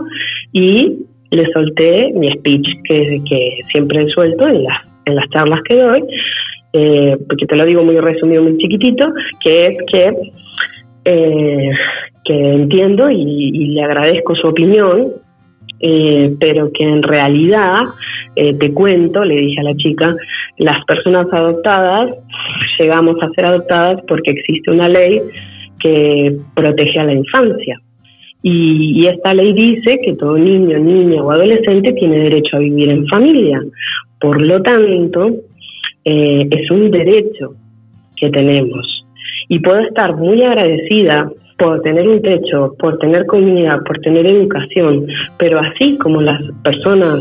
y 0.52 0.98
le 1.30 1.46
solté 1.52 2.10
mi 2.14 2.30
speech 2.32 2.66
que, 2.84 3.20
que 3.28 3.58
siempre 3.70 4.06
suelto 4.08 4.48
en 4.48 4.64
las, 4.64 4.78
en 5.04 5.14
las 5.14 5.28
charlas 5.28 5.60
que 5.68 5.76
doy, 5.76 6.02
eh, 6.72 7.16
porque 7.28 7.46
te 7.46 7.56
lo 7.56 7.66
digo 7.66 7.84
muy 7.84 7.98
resumido, 7.98 8.42
muy 8.42 8.56
chiquitito, 8.56 9.12
que 9.40 9.66
es 9.66 9.76
que, 9.92 10.12
eh, 11.04 11.70
que 12.24 12.34
entiendo 12.34 13.10
y, 13.10 13.74
le 13.74 13.82
agradezco 13.82 14.34
su 14.36 14.48
opinión, 14.48 15.12
eh, 15.80 16.34
pero 16.40 16.70
que 16.72 16.84
en 16.84 17.02
realidad, 17.02 17.82
te 18.34 18.72
cuento, 18.72 19.24
le 19.24 19.36
dije 19.36 19.60
a 19.60 19.64
la 19.64 19.76
chica, 19.76 20.14
las 20.58 20.84
personas 20.84 21.26
adoptadas 21.32 22.10
llegamos 22.78 23.16
a 23.22 23.30
ser 23.30 23.46
adoptadas 23.46 24.00
porque 24.06 24.32
existe 24.32 24.70
una 24.70 24.88
ley 24.88 25.22
protege 26.54 26.98
a 26.98 27.04
la 27.04 27.14
infancia. 27.14 27.80
Y, 28.42 29.06
esta 29.06 29.34
ley 29.34 29.52
dice 29.52 29.98
que 30.04 30.14
todo 30.14 30.38
niño, 30.38 30.78
niña 30.78 31.22
o 31.22 31.32
adolescente 31.32 31.92
tiene 31.94 32.18
derecho 32.18 32.56
a 32.56 32.60
vivir 32.60 32.90
en 32.90 33.06
familia. 33.08 33.60
Por 34.20 34.40
lo 34.40 34.62
tanto, 34.62 35.34
eh, 36.04 36.46
es 36.50 36.70
un 36.70 36.90
derecho 36.90 37.54
que 38.16 38.30
tenemos. 38.30 39.04
Y 39.48 39.58
puedo 39.58 39.80
estar 39.80 40.16
muy 40.16 40.42
agradecida 40.42 41.28
por 41.58 41.82
tener 41.82 42.06
un 42.06 42.22
techo, 42.22 42.74
por 42.78 42.98
tener 42.98 43.26
comida, 43.26 43.82
por 43.84 43.98
tener 44.00 44.26
educación, 44.26 45.06
pero 45.38 45.58
así 45.58 45.96
como 45.98 46.20
las 46.20 46.40
personas 46.62 47.20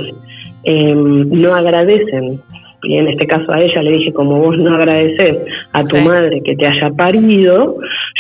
em, 0.64 1.30
no 1.30 1.56
agradecen 1.56 2.40
y 2.86 2.98
en 2.98 3.08
este 3.08 3.28
caso 3.28 3.52
a 3.52 3.62
ella 3.62 3.82
le 3.82 3.94
dije, 3.94 4.14
como 4.14 4.40
vos 4.40 4.58
no 4.58 4.76
agradeces 4.76 5.44
a 5.74 5.84
tu 5.84 5.98
madre 5.98 6.42
que 6.44 6.56
te 6.56 6.68
haya 6.68 6.90
parido, 6.92 7.78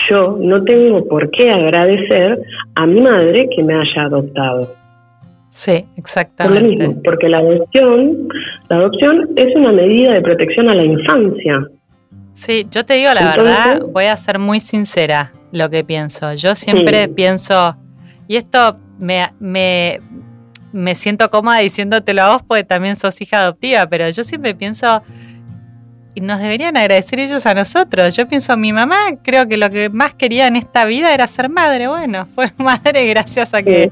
yo 0.09 0.37
no 0.39 0.63
tengo 0.63 1.07
por 1.07 1.29
qué 1.31 1.51
agradecer 1.51 2.39
a 2.75 2.85
mi 2.85 3.01
madre 3.01 3.47
que 3.55 3.63
me 3.63 3.73
haya 3.73 4.03
adoptado. 4.03 4.67
Sí, 5.49 5.85
exactamente. 5.95 6.97
porque 7.05 7.29
la 7.29 7.37
adopción, 7.37 8.27
la 8.69 8.75
adopción 8.75 9.29
es 9.37 9.55
una 9.55 9.71
medida 9.71 10.13
de 10.13 10.21
protección 10.21 10.69
a 10.69 10.75
la 10.75 10.83
infancia. 10.83 11.65
Sí, 12.33 12.67
yo 12.69 12.83
te 12.83 12.95
digo 12.95 13.13
la 13.13 13.37
verdad, 13.37 13.81
voy 13.93 14.05
a 14.05 14.17
ser 14.17 14.37
muy 14.39 14.59
sincera 14.59 15.31
lo 15.53 15.69
que 15.69 15.85
pienso. 15.85 16.33
Yo 16.33 16.55
siempre 16.55 17.07
pienso, 17.07 17.77
y 18.27 18.35
esto 18.35 18.77
me, 18.99 19.29
me, 19.39 20.01
me 20.75 20.93
siento 20.93 21.31
cómoda 21.31 21.59
diciéndotelo 21.59 22.21
a 22.21 22.33
vos 22.33 22.43
porque 22.43 22.65
también 22.65 22.97
sos 22.97 23.19
hija 23.21 23.39
adoptiva, 23.39 23.87
pero 23.87 24.09
yo 24.09 24.23
siempre 24.25 24.53
pienso, 24.53 25.01
y 26.13 26.21
nos 26.21 26.39
deberían 26.39 26.75
agradecer 26.75 27.19
ellos 27.19 27.45
a 27.45 27.53
nosotros. 27.53 28.15
Yo 28.15 28.27
pienso, 28.27 28.55
mi 28.57 28.73
mamá 28.73 28.97
creo 29.23 29.47
que 29.47 29.57
lo 29.57 29.69
que 29.69 29.89
más 29.89 30.13
quería 30.13 30.47
en 30.47 30.57
esta 30.57 30.85
vida 30.85 31.13
era 31.13 31.27
ser 31.27 31.49
madre. 31.49 31.87
Bueno, 31.87 32.25
fue 32.35 32.47
madre 32.57 33.05
gracias 33.07 33.53
a 33.53 33.63
que, 33.63 33.91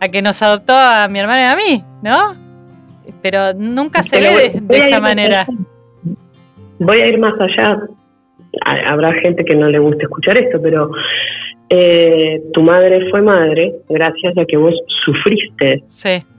a 0.00 0.08
que 0.08 0.22
nos 0.22 0.42
adoptó 0.42 0.72
a 0.72 1.06
mi 1.08 1.20
hermana 1.20 1.40
y 1.40 1.44
a 1.44 1.56
mí, 1.56 1.84
¿no? 2.02 2.34
Pero 3.22 3.54
nunca 3.54 4.02
se 4.02 4.20
ve 4.20 4.60
de, 4.60 4.78
esa 4.78 5.00
manera. 5.00 5.46
Voy 6.78 7.00
a 7.00 7.06
ir 7.06 7.18
más 7.18 7.34
allá. 7.40 7.78
Habrá 8.64 9.12
gente 9.14 9.44
que 9.44 9.54
no 9.54 9.68
le 9.68 9.78
guste 9.78 10.02
escuchar 10.02 10.36
esto, 10.36 10.60
pero 10.60 10.90
eh, 11.74 12.42
tu 12.52 12.62
madre 12.62 13.08
fue 13.10 13.22
madre 13.22 13.74
gracias 13.88 14.36
a 14.36 14.44
que 14.44 14.58
vos 14.58 14.74
sufriste 15.06 15.82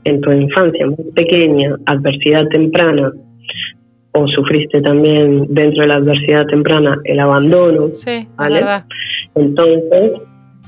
en 0.03 0.21
tu 0.21 0.31
infancia 0.31 0.85
muy 0.85 1.11
pequeña, 1.15 1.75
adversidad 1.87 2.47
temprana, 2.49 3.11
o 4.11 4.27
sufriste 4.27 4.79
también 4.83 5.47
dentro 5.49 5.81
de 5.81 5.87
la 5.87 5.95
adversidad 5.95 6.45
temprana 6.45 6.99
el 7.05 7.19
abandono. 7.19 7.87
Sí, 7.93 8.27
¿vale? 8.35 8.61
Entonces, 9.33 10.21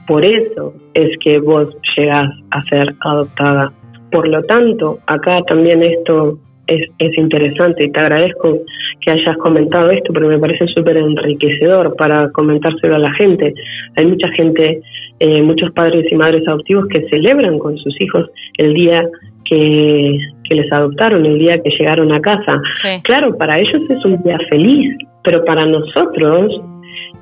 por 0.07 0.25
eso 0.25 0.73
es 0.95 1.15
que 1.23 1.37
vos 1.37 1.67
llegás 1.95 2.31
a 2.49 2.61
ser 2.61 2.95
adoptada. 3.01 3.71
Por 4.11 4.27
lo 4.27 4.41
tanto, 4.43 4.97
acá 5.05 5.43
también 5.43 5.83
esto 5.83 6.39
es, 6.67 6.89
es 6.99 7.17
interesante 7.17 7.85
y 7.85 7.91
te 7.91 7.99
agradezco 7.99 8.59
que 9.01 9.11
hayas 9.11 9.37
comentado 9.37 9.89
esto, 9.91 10.11
porque 10.13 10.27
me 10.27 10.39
parece 10.39 10.67
súper 10.67 10.97
enriquecedor 10.97 11.95
para 11.95 12.29
comentárselo 12.31 12.95
a 12.95 12.99
la 12.99 13.13
gente. 13.13 13.53
Hay 13.95 14.05
mucha 14.05 14.29
gente, 14.31 14.81
eh, 15.19 15.41
muchos 15.41 15.71
padres 15.71 16.05
y 16.11 16.15
madres 16.15 16.47
adoptivos 16.47 16.87
que 16.87 17.07
celebran 17.09 17.59
con 17.59 17.77
sus 17.77 17.99
hijos 18.01 18.29
el 18.57 18.73
día 18.73 19.07
que, 19.45 20.17
les 20.49 20.71
adoptaron, 20.71 21.25
el 21.25 21.39
día 21.39 21.61
que 21.61 21.69
llegaron 21.69 22.11
a 22.11 22.19
casa. 22.19 22.61
Claro, 23.03 23.37
para 23.37 23.59
ellos 23.59 23.81
es 23.89 24.05
un 24.05 24.21
día 24.23 24.37
feliz, 24.49 24.95
pero 25.23 25.43
para 25.45 25.65
nosotros 25.65 26.61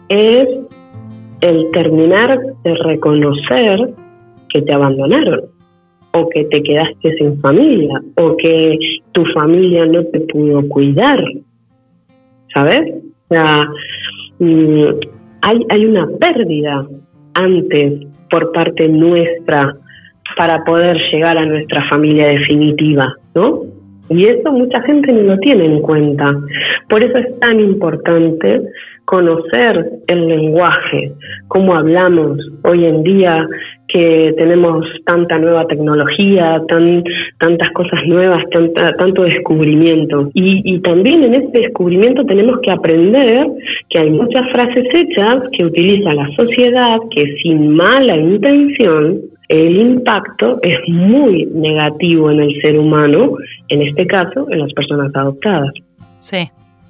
es 0.10 0.47
el 1.41 1.71
terminar 1.71 2.39
de 2.63 2.75
reconocer 2.75 3.93
que 4.49 4.62
te 4.62 4.73
abandonaron 4.73 5.53
o 6.13 6.30
que 6.30 6.45
te 6.45 6.62
quedaste 6.62 7.15
sin 7.17 7.39
familia, 7.41 8.02
o 8.17 8.38
que 8.38 8.78
tu 9.12 9.26
familia 9.34 9.86
no 9.86 10.04
te 10.06 10.19
pudo 10.21 10.67
cuidar, 10.69 11.23
¿sabes? 12.54 12.93
O 13.30 13.34
sea, 13.34 13.67
mm, 14.39 14.84
hay, 15.41 15.60
hay 15.69 15.86
una 15.86 16.08
pérdida 16.19 16.86
antes 17.34 18.08
por 18.30 18.52
parte 18.52 18.88
nuestra 18.88 19.73
para 20.38 20.63
poder 20.63 20.97
llegar 21.12 21.38
a 21.38 21.45
nuestra 21.45 21.88
familia 21.89 22.28
definitiva, 22.28 23.13
¿no? 23.36 23.63
Y 24.10 24.26
eso 24.26 24.52
mucha 24.52 24.82
gente 24.82 25.12
no 25.12 25.21
lo 25.21 25.38
tiene 25.39 25.65
en 25.65 25.82
cuenta. 25.82 26.36
Por 26.89 27.04
eso 27.04 27.17
es 27.17 27.39
tan 27.39 27.60
importante 27.60 28.62
conocer 29.06 29.91
el 30.08 30.28
lenguaje, 30.28 31.12
cómo 31.47 31.76
hablamos 31.76 32.38
hoy 32.63 32.86
en 32.86 33.04
día, 33.04 33.45
que 33.88 34.34
tenemos 34.38 34.86
tanta 35.06 35.38
nueva 35.38 35.67
tecnología, 35.67 36.62
tan, 36.67 37.04
tantas 37.39 37.69
cosas 37.72 38.00
nuevas, 38.08 38.43
tanta, 38.52 38.93
tanto 38.96 39.24
descubrimiento. 39.24 40.30
Y, 40.34 40.62
y 40.63 40.80
también 40.80 41.24
en 41.24 41.36
este 41.36 41.60
descubrimiento 41.60 42.26
tenemos 42.26 42.60
que 42.63 42.72
aprender 42.72 43.48
que 43.89 44.00
hay 44.00 44.10
muchas 44.10 44.50
frases 44.52 44.86
hechas 44.93 45.43
que 45.56 45.65
utiliza 45.65 46.13
la 46.13 46.28
sociedad 46.36 46.98
que 47.12 47.36
sin 47.43 47.76
mala 47.76 48.17
intención 48.17 49.22
el 49.50 49.78
impacto 49.78 50.60
es 50.63 50.80
muy 50.88 51.46
negativo 51.54 52.32
en 52.32 52.39
el 52.41 52.62
ser 52.62 52.80
humano, 52.80 53.34
en 53.69 53.82
este 53.84 54.08
caso 54.08 54.48
en 54.50 54.60
las 54.60 54.74
personas 54.74 55.12
adoptadas. 55.13 55.72
Sí, 56.17 56.50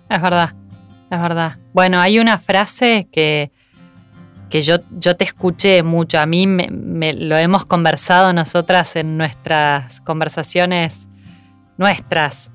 es 0.10 0.22
verdad, 0.22 0.52
es 1.12 1.22
verdad. 1.22 1.54
Bueno, 1.74 2.00
hay 2.00 2.20
una 2.20 2.38
frase 2.38 3.08
que, 3.12 3.52
que 4.54 4.62
yo, 4.62 4.76
yo 5.00 5.16
te 5.16 5.24
escuché 5.24 5.82
mucho, 5.82 6.20
a 6.20 6.28
mí 6.28 6.46
me, 6.46 7.14
lo 7.14 7.36
hemos 7.38 7.66
conversado 7.66 8.34
nosotras 8.34 8.96
en 8.96 9.18
nuestras 9.18 10.00
conversaciones 10.02 11.10
nuestras, 11.80 12.52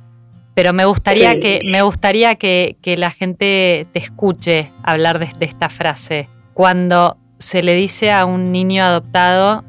pero 0.54 0.72
me 0.72 0.84
gustaría, 0.84 1.40
que, 1.40 1.61
me 1.64 1.82
gustaría 1.82 2.37
que, 2.37 2.76
la 2.96 3.11
gente 3.11 3.88
te 3.92 3.98
escuche 3.98 4.70
hablar 4.84 5.18
de, 5.18 5.28
de 5.40 5.46
esta 5.46 5.68
frase. 5.68 6.28
Cuando 6.54 7.16
se 7.38 7.64
le 7.64 7.74
dice 7.74 8.12
a 8.12 8.26
un 8.26 8.52
niño 8.52 8.84
adoptado, 8.84 9.64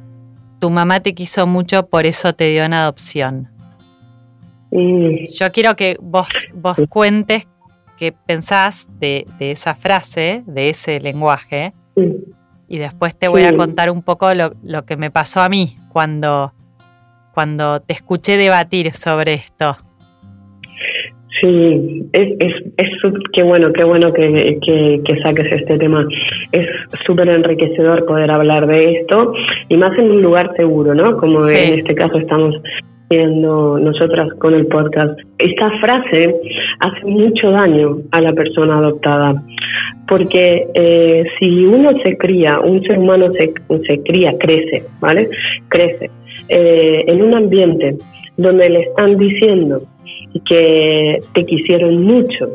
tu 0.59 0.69
mamá 0.69 0.99
te 0.99 1.15
quiso 1.15 1.47
mucho, 1.47 1.87
por 1.87 2.05
eso 2.05 2.33
te 2.33 2.51
dio 2.51 2.63
en 2.63 2.73
adopción. 2.73 3.49
Yo 4.69 5.51
quiero 5.51 5.75
que 5.75 5.97
vos, 5.99 6.27
vos 6.53 6.77
cuentes 6.89 7.47
qué 7.97 8.11
pensás 8.11 8.87
de, 8.99 9.25
de 9.39 9.49
esa 9.49 9.73
frase, 9.73 10.43
de 10.45 10.69
ese 10.69 11.01
lenguaje, 11.01 11.73
Y 12.67 12.77
después 12.77 13.17
te 13.17 13.27
voy 13.27 13.43
a 13.43 13.55
contar 13.55 13.89
un 13.89 14.03
poco 14.03 14.33
lo, 14.33 14.53
lo 14.63 14.85
que 14.85 14.95
me 14.95 15.09
pasó 15.09 15.41
a 15.41 15.49
mí 15.49 15.75
cuando, 15.91 16.53
cuando 17.33 17.79
te 17.81 17.93
escuché 17.93 18.37
debatir 18.37 18.91
sobre 18.93 19.33
esto. 19.33 19.75
Sí, 21.41 22.05
es, 22.11 22.33
es, 22.39 22.53
es 22.77 22.89
qué 23.33 23.43
bueno, 23.43 23.71
qué 23.71 23.83
bueno 23.83 24.11
que, 24.11 24.59
que, 24.65 25.01
que 25.05 25.21
saques 25.21 25.51
este 25.51 25.77
tema. 25.77 26.05
Es 26.51 26.67
súper 27.05 27.29
enriquecedor 27.29 28.05
poder 28.05 28.29
hablar 28.29 28.67
de 28.67 28.91
esto 28.99 29.33
y 29.69 29.77
más 29.77 29.97
en 29.97 30.11
un 30.11 30.21
lugar 30.21 30.51
seguro, 30.57 30.93
¿no? 30.93 31.15
Como 31.15 31.41
Sí. 31.43 31.55
en 31.55 31.79
este 31.79 31.95
caso 31.95 32.17
estamos 32.17 32.55
viendo 33.09 33.79
nosotras 33.79 34.31
con 34.39 34.53
el 34.53 34.67
podcast. 34.67 35.19
Esta 35.37 35.71
frase 35.79 36.35
hace 36.79 37.05
mucho 37.05 37.51
daño 37.51 37.97
a 38.11 38.21
la 38.21 38.33
persona 38.33 38.77
adoptada 38.77 39.41
porque 40.07 40.67
eh, 40.73 41.23
si 41.39 41.65
uno 41.65 41.91
se 42.03 42.17
cría, 42.17 42.59
un 42.59 42.81
ser 42.83 42.99
humano 42.99 43.31
se, 43.33 43.53
se 43.87 44.03
cría, 44.03 44.37
crece, 44.37 44.83
¿vale? 44.99 45.29
Crece 45.69 46.09
eh, 46.49 47.03
en 47.07 47.21
un 47.21 47.35
ambiente 47.35 47.97
donde 48.37 48.69
le 48.69 48.81
están 48.81 49.17
diciendo 49.17 49.81
que 50.45 51.19
te 51.33 51.45
quisieron 51.45 52.03
mucho 52.03 52.49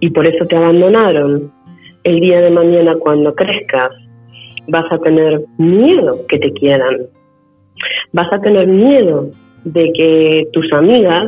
y 0.00 0.10
por 0.10 0.26
eso 0.26 0.44
te 0.44 0.56
abandonaron, 0.56 1.50
el 2.04 2.20
día 2.20 2.40
de 2.40 2.50
mañana 2.50 2.94
cuando 2.96 3.34
crezcas 3.34 3.90
vas 4.68 4.84
a 4.92 4.98
tener 4.98 5.40
miedo 5.58 6.20
que 6.28 6.38
te 6.38 6.52
quieran. 6.52 7.08
Vas 8.12 8.32
a 8.32 8.40
tener 8.40 8.66
miedo 8.66 9.30
de 9.64 9.92
que 9.92 10.48
tus 10.52 10.72
amigas, 10.72 11.24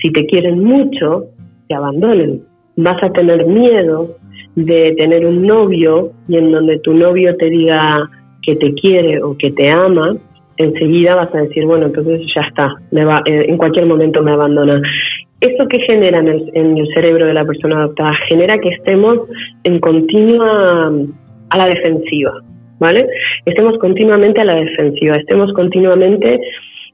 si 0.00 0.10
te 0.10 0.26
quieren 0.26 0.62
mucho, 0.62 1.26
te 1.68 1.74
abandonen. 1.74 2.42
Vas 2.76 3.02
a 3.02 3.10
tener 3.10 3.46
miedo 3.46 4.16
de 4.56 4.94
tener 4.96 5.26
un 5.26 5.42
novio 5.42 6.12
y 6.28 6.36
en 6.36 6.52
donde 6.52 6.78
tu 6.78 6.94
novio 6.94 7.36
te 7.36 7.50
diga 7.50 8.08
que 8.42 8.56
te 8.56 8.74
quiere 8.74 9.22
o 9.22 9.36
que 9.36 9.50
te 9.50 9.70
ama, 9.70 10.16
enseguida 10.56 11.16
vas 11.16 11.34
a 11.34 11.42
decir, 11.42 11.64
bueno, 11.66 11.86
entonces 11.86 12.20
ya 12.34 12.42
está, 12.42 12.74
me 12.90 13.04
va, 13.04 13.22
eh, 13.24 13.46
en 13.48 13.56
cualquier 13.56 13.86
momento 13.86 14.22
me 14.22 14.32
abandona. 14.32 14.80
¿Esto 15.40 15.66
qué 15.68 15.80
genera 15.80 16.20
en 16.20 16.28
el, 16.28 16.50
en 16.54 16.78
el 16.78 16.86
cerebro 16.94 17.26
de 17.26 17.34
la 17.34 17.44
persona 17.44 17.78
adoptada? 17.78 18.14
Genera 18.28 18.58
que 18.58 18.70
estemos 18.70 19.18
en 19.64 19.78
continua 19.80 20.92
a 21.50 21.58
la 21.58 21.66
defensiva, 21.66 22.32
¿vale? 22.78 23.06
Estemos 23.44 23.78
continuamente 23.78 24.40
a 24.40 24.44
la 24.44 24.56
defensiva, 24.56 25.16
estemos 25.16 25.52
continuamente 25.52 26.40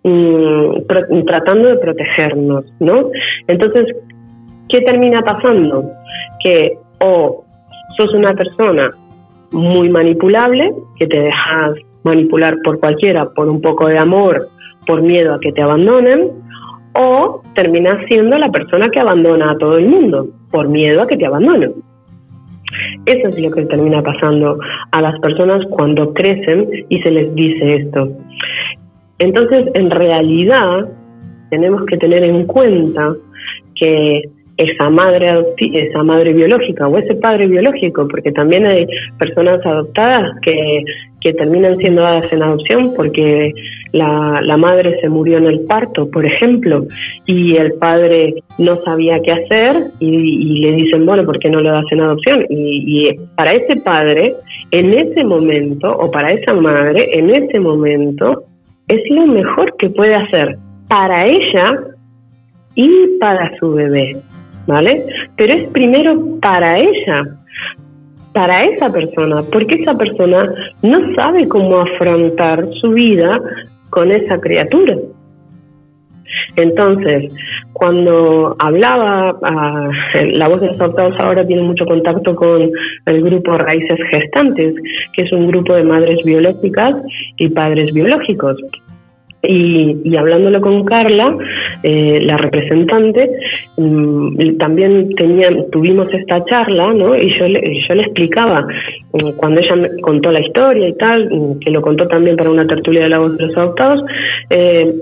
mm, 0.04 1.24
tratando 1.26 1.68
de 1.68 1.76
protegernos, 1.76 2.64
¿no? 2.80 3.10
Entonces, 3.46 3.86
¿qué 4.68 4.80
termina 4.82 5.22
pasando? 5.22 5.90
Que 6.42 6.76
o 7.00 7.44
sos 7.96 8.14
una 8.14 8.34
persona 8.34 8.90
muy 9.52 9.88
manipulable, 9.90 10.72
que 10.98 11.06
te 11.06 11.20
dejas 11.20 11.74
manipular 12.04 12.56
por 12.64 12.78
cualquiera, 12.80 13.28
por 13.30 13.48
un 13.48 13.60
poco 13.60 13.88
de 13.88 13.98
amor, 13.98 14.46
por 14.86 15.02
miedo 15.02 15.34
a 15.34 15.40
que 15.40 15.52
te 15.52 15.62
abandonen, 15.62 16.30
o 16.94 17.42
terminas 17.54 18.04
siendo 18.08 18.36
la 18.38 18.50
persona 18.50 18.88
que 18.90 19.00
abandona 19.00 19.52
a 19.52 19.58
todo 19.58 19.78
el 19.78 19.86
mundo, 19.86 20.28
por 20.50 20.68
miedo 20.68 21.02
a 21.02 21.06
que 21.06 21.16
te 21.16 21.26
abandonen. 21.26 21.74
Eso 23.06 23.28
es 23.28 23.38
lo 23.38 23.50
que 23.50 23.64
termina 23.66 24.02
pasando 24.02 24.58
a 24.90 25.00
las 25.00 25.18
personas 25.20 25.64
cuando 25.70 26.12
crecen 26.12 26.68
y 26.88 27.00
se 27.00 27.10
les 27.10 27.34
dice 27.34 27.76
esto. 27.76 28.10
Entonces, 29.18 29.66
en 29.74 29.90
realidad, 29.90 30.88
tenemos 31.50 31.84
que 31.86 31.96
tener 31.96 32.24
en 32.24 32.46
cuenta 32.46 33.14
que 33.74 34.22
esa 34.56 34.90
madre 34.90 35.46
esa 35.58 36.02
madre 36.02 36.34
biológica 36.34 36.86
o 36.86 36.98
ese 36.98 37.14
padre 37.14 37.46
biológico, 37.46 38.06
porque 38.08 38.30
también 38.32 38.66
hay 38.66 38.86
personas 39.18 39.64
adoptadas 39.64 40.38
que, 40.42 40.84
que 41.20 41.34
terminan 41.34 41.78
siendo 41.78 42.02
dadas 42.02 42.32
en 42.32 42.42
adopción 42.42 42.94
porque 42.94 43.52
la, 43.92 44.40
la 44.42 44.56
madre 44.56 45.00
se 45.00 45.08
murió 45.08 45.38
en 45.38 45.46
el 45.46 45.60
parto, 45.60 46.10
por 46.10 46.24
ejemplo, 46.24 46.86
y 47.26 47.56
el 47.56 47.74
padre 47.74 48.34
no 48.58 48.76
sabía 48.76 49.20
qué 49.20 49.32
hacer 49.32 49.90
y, 49.98 50.08
y 50.08 50.60
le 50.60 50.72
dicen, 50.72 51.04
bueno, 51.06 51.24
¿por 51.24 51.38
qué 51.38 51.50
no 51.50 51.60
lo 51.60 51.72
das 51.72 51.84
en 51.90 52.00
adopción? 52.00 52.46
Y, 52.48 53.08
y 53.08 53.20
para 53.36 53.52
ese 53.52 53.76
padre, 53.76 54.34
en 54.70 54.92
ese 54.92 55.24
momento, 55.24 55.90
o 55.90 56.10
para 56.10 56.32
esa 56.32 56.54
madre, 56.54 57.08
en 57.18 57.30
ese 57.30 57.58
momento, 57.58 58.44
es 58.88 59.00
lo 59.10 59.26
mejor 59.26 59.76
que 59.78 59.88
puede 59.90 60.14
hacer 60.14 60.56
para 60.88 61.26
ella 61.26 61.78
y 62.74 63.18
para 63.18 63.56
su 63.58 63.72
bebé, 63.72 64.16
¿vale? 64.66 65.04
Pero 65.36 65.54
es 65.54 65.62
primero 65.68 66.38
para 66.40 66.78
ella, 66.78 67.22
para 68.32 68.64
esa 68.64 68.92
persona, 68.92 69.42
porque 69.50 69.76
esa 69.76 69.96
persona 69.96 70.54
no 70.82 71.14
sabe 71.14 71.48
cómo 71.48 71.80
afrontar 71.80 72.68
su 72.80 72.90
vida 72.90 73.40
con 73.90 74.10
esa 74.10 74.40
criatura. 74.40 74.96
Entonces, 76.56 77.32
cuando 77.72 78.54
hablaba, 78.58 79.36
ah, 79.42 79.90
la 80.14 80.48
voz 80.48 80.60
de 80.60 80.68
los 80.68 81.20
ahora 81.20 81.46
tiene 81.46 81.62
mucho 81.62 81.84
contacto 81.86 82.34
con 82.34 82.70
el 83.06 83.22
grupo 83.22 83.58
Raíces 83.58 83.98
Gestantes, 84.10 84.74
que 85.12 85.22
es 85.22 85.32
un 85.32 85.48
grupo 85.48 85.74
de 85.74 85.84
madres 85.84 86.24
biológicas 86.24 86.94
y 87.36 87.48
padres 87.48 87.92
biológicos. 87.92 88.56
Y, 89.42 89.96
y 90.04 90.16
hablándolo 90.16 90.60
con 90.60 90.84
Carla, 90.84 91.34
eh, 91.82 92.20
la 92.22 92.36
representante, 92.36 93.30
mm, 93.78 94.58
también 94.58 95.14
tenían, 95.14 95.70
tuvimos 95.70 96.12
esta 96.12 96.44
charla, 96.44 96.92
¿no? 96.92 97.16
Y 97.16 97.38
yo 97.38 97.48
le, 97.48 97.80
yo 97.88 97.94
le 97.94 98.02
explicaba, 98.02 98.66
mm, 99.12 99.30
cuando 99.36 99.60
ella 99.60 99.76
me 99.76 100.00
contó 100.02 100.30
la 100.30 100.40
historia 100.40 100.88
y 100.88 100.96
tal, 100.98 101.30
mm, 101.30 101.58
que 101.60 101.70
lo 101.70 101.80
contó 101.80 102.06
también 102.06 102.36
para 102.36 102.50
una 102.50 102.66
tertulia 102.66 103.04
de 103.04 103.08
la 103.08 103.18
voz 103.18 103.38
de 103.38 103.46
los 103.46 103.56
adoptados, 103.56 104.04
eh, 104.50 104.94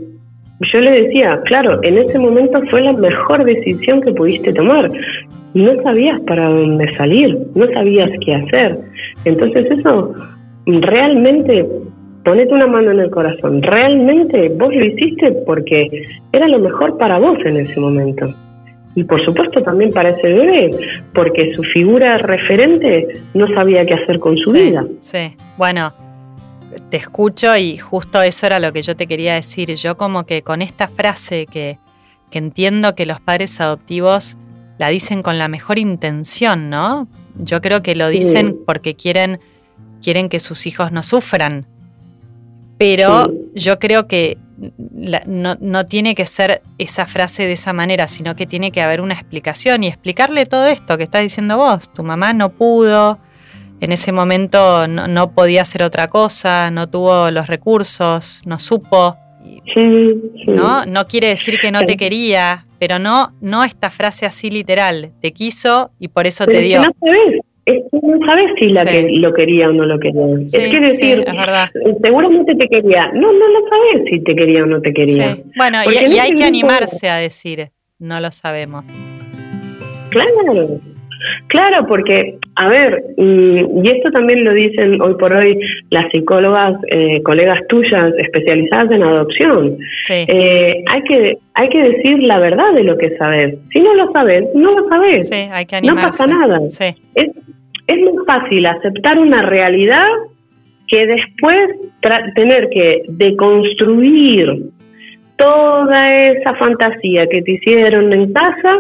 yo 0.61 0.81
le 0.81 1.03
decía, 1.03 1.41
claro, 1.45 1.81
en 1.83 1.99
ese 1.99 2.19
momento 2.19 2.61
fue 2.69 2.83
la 2.83 2.93
mejor 2.93 3.45
decisión 3.45 4.01
que 4.01 4.13
pudiste 4.13 4.53
tomar. 4.53 4.89
No 5.55 5.83
sabías 5.83 6.21
para 6.23 6.49
dónde 6.49 6.93
salir, 6.95 7.39
no 7.55 7.67
sabías 7.73 8.11
qué 8.25 8.35
hacer. 8.35 8.79
Entonces 9.25 9.67
eso 9.71 10.15
realmente 10.67 11.65
ponete 12.29 12.53
una 12.53 12.67
mano 12.67 12.91
en 12.91 13.01
el 13.01 13.11
corazón. 13.11 13.63
Realmente 13.63 14.51
vos 14.51 14.75
lo 14.75 14.85
hiciste 14.85 15.33
porque 15.47 15.89
era 16.31 16.47
lo 16.47 16.59
mejor 16.59 16.99
para 16.99 17.19
vos 17.19 17.39
en 17.47 17.57
ese 17.57 17.81
momento. 17.81 18.27
Y 18.95 19.05
por 19.05 19.25
supuesto 19.25 19.63
también 19.63 19.91
para 19.93 20.11
ese 20.11 20.29
bebé, 20.29 20.71
porque 21.15 21.55
su 21.55 21.63
figura 21.63 22.19
referente 22.19 23.09
no 23.33 23.47
sabía 23.55 23.87
qué 23.87 23.95
hacer 23.95 24.19
con 24.19 24.37
su 24.37 24.51
sí, 24.51 24.61
vida. 24.61 24.85
Sí, 25.01 25.37
bueno, 25.57 25.95
te 26.91 26.99
escucho 26.99 27.57
y 27.57 27.79
justo 27.79 28.21
eso 28.21 28.45
era 28.45 28.61
lo 28.61 28.75
que 28.75 28.83
yo 28.83 28.95
te 28.95 29.07
quería 29.07 29.35
decir. 29.35 29.75
Yo 29.77 29.97
como 29.97 30.27
que 30.27 30.43
con 30.43 30.61
esta 30.61 30.89
frase 30.89 31.47
que, 31.47 31.79
que 32.31 32.39
entiendo 32.39 32.95
que 32.95 33.07
los 33.07 33.21
padres 33.21 33.59
adoptivos 33.61 34.37
la 34.79 34.89
dicen 34.89 35.23
con 35.23 35.39
la 35.39 35.49
mejor 35.49 35.79
intención, 35.79 36.69
¿no? 36.69 37.09
Yo 37.39 37.63
creo 37.63 37.83
que 37.83 37.95
lo 37.95 38.09
dicen 38.11 38.49
Sí. 38.49 38.57
porque 38.67 38.95
quieren, 38.97 39.41
quieren 40.03 40.29
que 40.29 40.41
sus 40.41 40.67
hijos 40.67 40.93
no 40.93 41.03
sufran. 41.03 41.67
Pero 42.79 43.33
yo 43.55 43.79
creo 43.79 44.07
que 44.07 44.39
la- 44.97 45.23
no, 45.27 45.57
no 45.61 45.87
tiene 45.87 46.15
que 46.15 46.27
ser 46.27 46.63
esa 46.79 47.07
frase 47.07 47.45
de 47.47 47.53
esa 47.53 47.73
manera, 47.73 48.09
sino 48.09 48.35
que 48.37 48.47
tiene 48.47 48.71
que 48.73 48.81
haber 48.83 49.01
una 49.01 49.15
explicación 49.15 49.83
y 49.85 49.89
explicarle 49.89 50.47
todo 50.47 50.67
esto 50.67 50.97
que 50.97 51.05
estás 51.05 51.23
diciendo 51.23 51.57
vos. 51.57 51.93
Tu 51.93 52.03
mamá 52.03 52.33
no 52.33 52.51
pudo, 52.51 53.19
en 53.81 53.93
ese 53.93 54.13
momento 54.13 54.87
no, 54.89 55.07
no 55.09 55.31
podía 55.33 55.63
hacer 55.63 55.83
otra 55.83 56.09
cosa, 56.09 56.71
no 56.71 56.89
tuvo 56.89 57.31
los 57.31 57.47
recursos, 57.49 58.41
no 58.45 58.59
supo. 58.59 59.17
Sí, 59.75 60.15
sí. 60.45 60.51
¿no? 60.53 60.85
No 60.87 61.07
quiere 61.07 61.29
decir 61.29 61.59
que 61.61 61.71
no 61.71 61.83
te 61.85 61.97
quería, 61.97 62.67
pero 62.79 62.99
no, 62.99 63.33
no 63.41 63.65
esta 63.65 63.91
frase 63.91 64.27
así 64.27 64.51
literal. 64.51 65.13
Te 65.21 65.33
quiso 65.33 65.91
y 65.99 66.09
por 66.09 66.27
eso 66.27 66.45
Pero 66.47 66.59
te 66.59 66.65
dio. 66.65 66.83
no 66.83 66.91
sabes, 67.01 67.41
es 67.69 67.83
que 67.91 67.99
no 68.07 68.27
sabes 68.27 68.47
si 68.59 68.69
la 68.71 68.83
Sí. 68.83 68.89
que 68.89 69.09
lo 69.19 69.33
quería 69.35 69.69
o 69.69 69.73
no 69.73 69.85
lo 69.87 69.99
quería. 69.99 70.25
Sí, 70.47 70.57
es 70.61 70.71
que 70.71 70.77
sí, 70.77 70.81
decir, 70.81 71.25
es 71.27 71.37
verdad. 71.37 71.69
seguramente 72.03 72.55
te 72.55 72.69
quería. 72.69 73.11
No, 73.15 73.33
no 73.33 73.49
lo 73.49 73.69
sabes 73.69 74.05
si 74.11 74.21
te 74.25 74.35
quería 74.35 74.63
o 74.63 74.67
no 74.67 74.81
te 74.81 74.93
quería. 74.93 75.35
Sí. 75.37 75.43
Bueno, 75.57 75.79
y, 75.91 75.97
hay 76.19 76.35
que 76.35 76.45
animarse 76.45 77.09
a 77.09 77.17
decir, 77.17 77.69
no 77.99 78.21
lo 78.21 78.31
sabemos. 78.31 78.85
Claro, 80.11 80.81
claro, 81.49 81.87
porque, 81.87 82.39
a 82.55 82.69
ver, 82.69 83.03
mm, 83.17 83.85
y 83.85 83.91
esto 83.91 84.11
también 84.11 84.45
lo 84.45 84.55
dicen 84.55 85.01
hoy 85.03 85.15
por 85.19 85.33
hoy 85.35 85.59
las 85.91 86.11
psicólogas, 86.11 86.75
eh, 86.91 87.23
colegas 87.25 87.61
tuyas 87.69 88.13
especializadas 88.19 88.91
en 88.93 89.03
adopción. 89.03 89.77
Sí, 89.97 90.25
Eh, 90.29 90.83
hay 90.87 91.03
que 91.03 91.39
hay 91.55 91.69
que 91.71 91.83
decir 91.83 92.23
la 92.23 92.39
verdad 92.39 92.73
de 92.73 92.85
lo 92.85 92.97
que 92.97 93.17
sabes. 93.19 93.57
Si 93.73 93.81
no 93.81 93.93
lo 93.95 94.11
sabes, 94.13 94.45
no 94.55 94.79
lo 94.79 94.89
sabes. 94.89 95.29
sí, 95.29 95.35
hay 95.51 95.67
que 95.67 95.81
no 95.83 95.91
animarse. 95.93 96.11
pasa 96.23 96.27
nada. 96.29 96.61
Sí, 96.71 96.85
Es, 97.17 97.29
es 97.89 97.97
muy 97.99 98.25
fácil 98.27 98.65
aceptar 98.67 99.19
una 99.19 99.43
realidad 99.43 100.07
que 100.87 101.07
después 101.07 101.71
tener 102.35 102.69
que 102.71 103.03
deconstruir 103.09 104.71
toda 105.37 106.15
esa 106.27 106.55
fantasía 106.55 107.27
que 107.27 107.43
te 107.43 107.53
hicieron 107.53 108.13
en 108.13 108.33
casa 108.33 108.79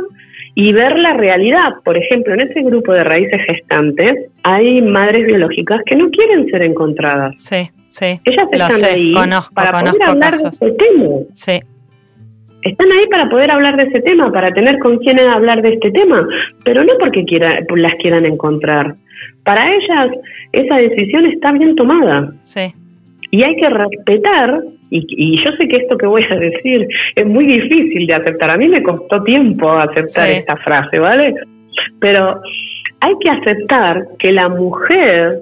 y 0.54 0.72
ver 0.72 0.98
la 0.98 1.14
realidad. 1.14 1.74
Por 1.84 1.96
ejemplo, 1.96 2.34
en 2.34 2.40
ese 2.40 2.62
grupo 2.62 2.92
de 2.92 3.04
raíces 3.04 3.40
gestantes 3.46 4.14
hay 4.42 4.82
madres 4.82 5.26
biológicas 5.26 5.80
que 5.86 5.96
no 5.96 6.10
quieren 6.10 6.46
ser 6.48 6.62
encontradas. 6.62 7.34
Sí, 7.38 7.70
sí. 7.88 8.20
Ellas 8.24 8.48
están 8.50 8.84
ahí 8.84 9.14
para 9.54 9.80
poder 9.80 10.02
hablar 10.02 10.36
de 10.36 10.48
ese 10.48 10.70
tema. 10.72 11.08
Sí. 11.34 11.60
Están 12.62 12.90
ahí 12.92 13.06
para 13.10 13.28
poder 13.28 13.50
hablar 13.50 13.76
de 13.76 13.84
ese 13.84 14.00
tema, 14.00 14.32
para 14.32 14.52
tener 14.52 14.78
con 14.78 14.98
quién 14.98 15.18
hablar 15.20 15.62
de 15.62 15.74
este 15.74 15.90
tema, 15.90 16.26
pero 16.64 16.82
no 16.84 16.92
porque 16.98 17.24
quiera, 17.24 17.60
las 17.76 17.94
quieran 17.94 18.26
encontrar. 18.26 18.94
Para 19.44 19.72
ellas 19.72 20.08
esa 20.52 20.76
decisión 20.76 21.26
está 21.26 21.52
bien 21.52 21.76
tomada. 21.76 22.28
Sí. 22.42 22.72
Y 23.30 23.42
hay 23.42 23.54
que 23.56 23.68
respetar, 23.68 24.60
y, 24.90 25.42
yo 25.44 25.52
sé 25.52 25.68
que 25.68 25.76
esto 25.76 25.96
que 25.96 26.06
voy 26.06 26.24
a 26.30 26.34
decir 26.36 26.88
es 27.14 27.26
muy 27.26 27.46
difícil 27.46 28.06
de 28.06 28.14
aceptar. 28.14 28.50
A 28.50 28.56
mí 28.56 28.68
me 28.68 28.82
costó 28.82 29.22
tiempo 29.22 29.70
aceptar 29.70 30.30
esta 30.30 30.56
frase, 30.56 30.98
¿vale? 30.98 31.34
Pero 32.00 32.40
hay 33.00 33.14
que 33.20 33.30
aceptar 33.30 34.04
que 34.18 34.32
la 34.32 34.48
mujer 34.48 35.40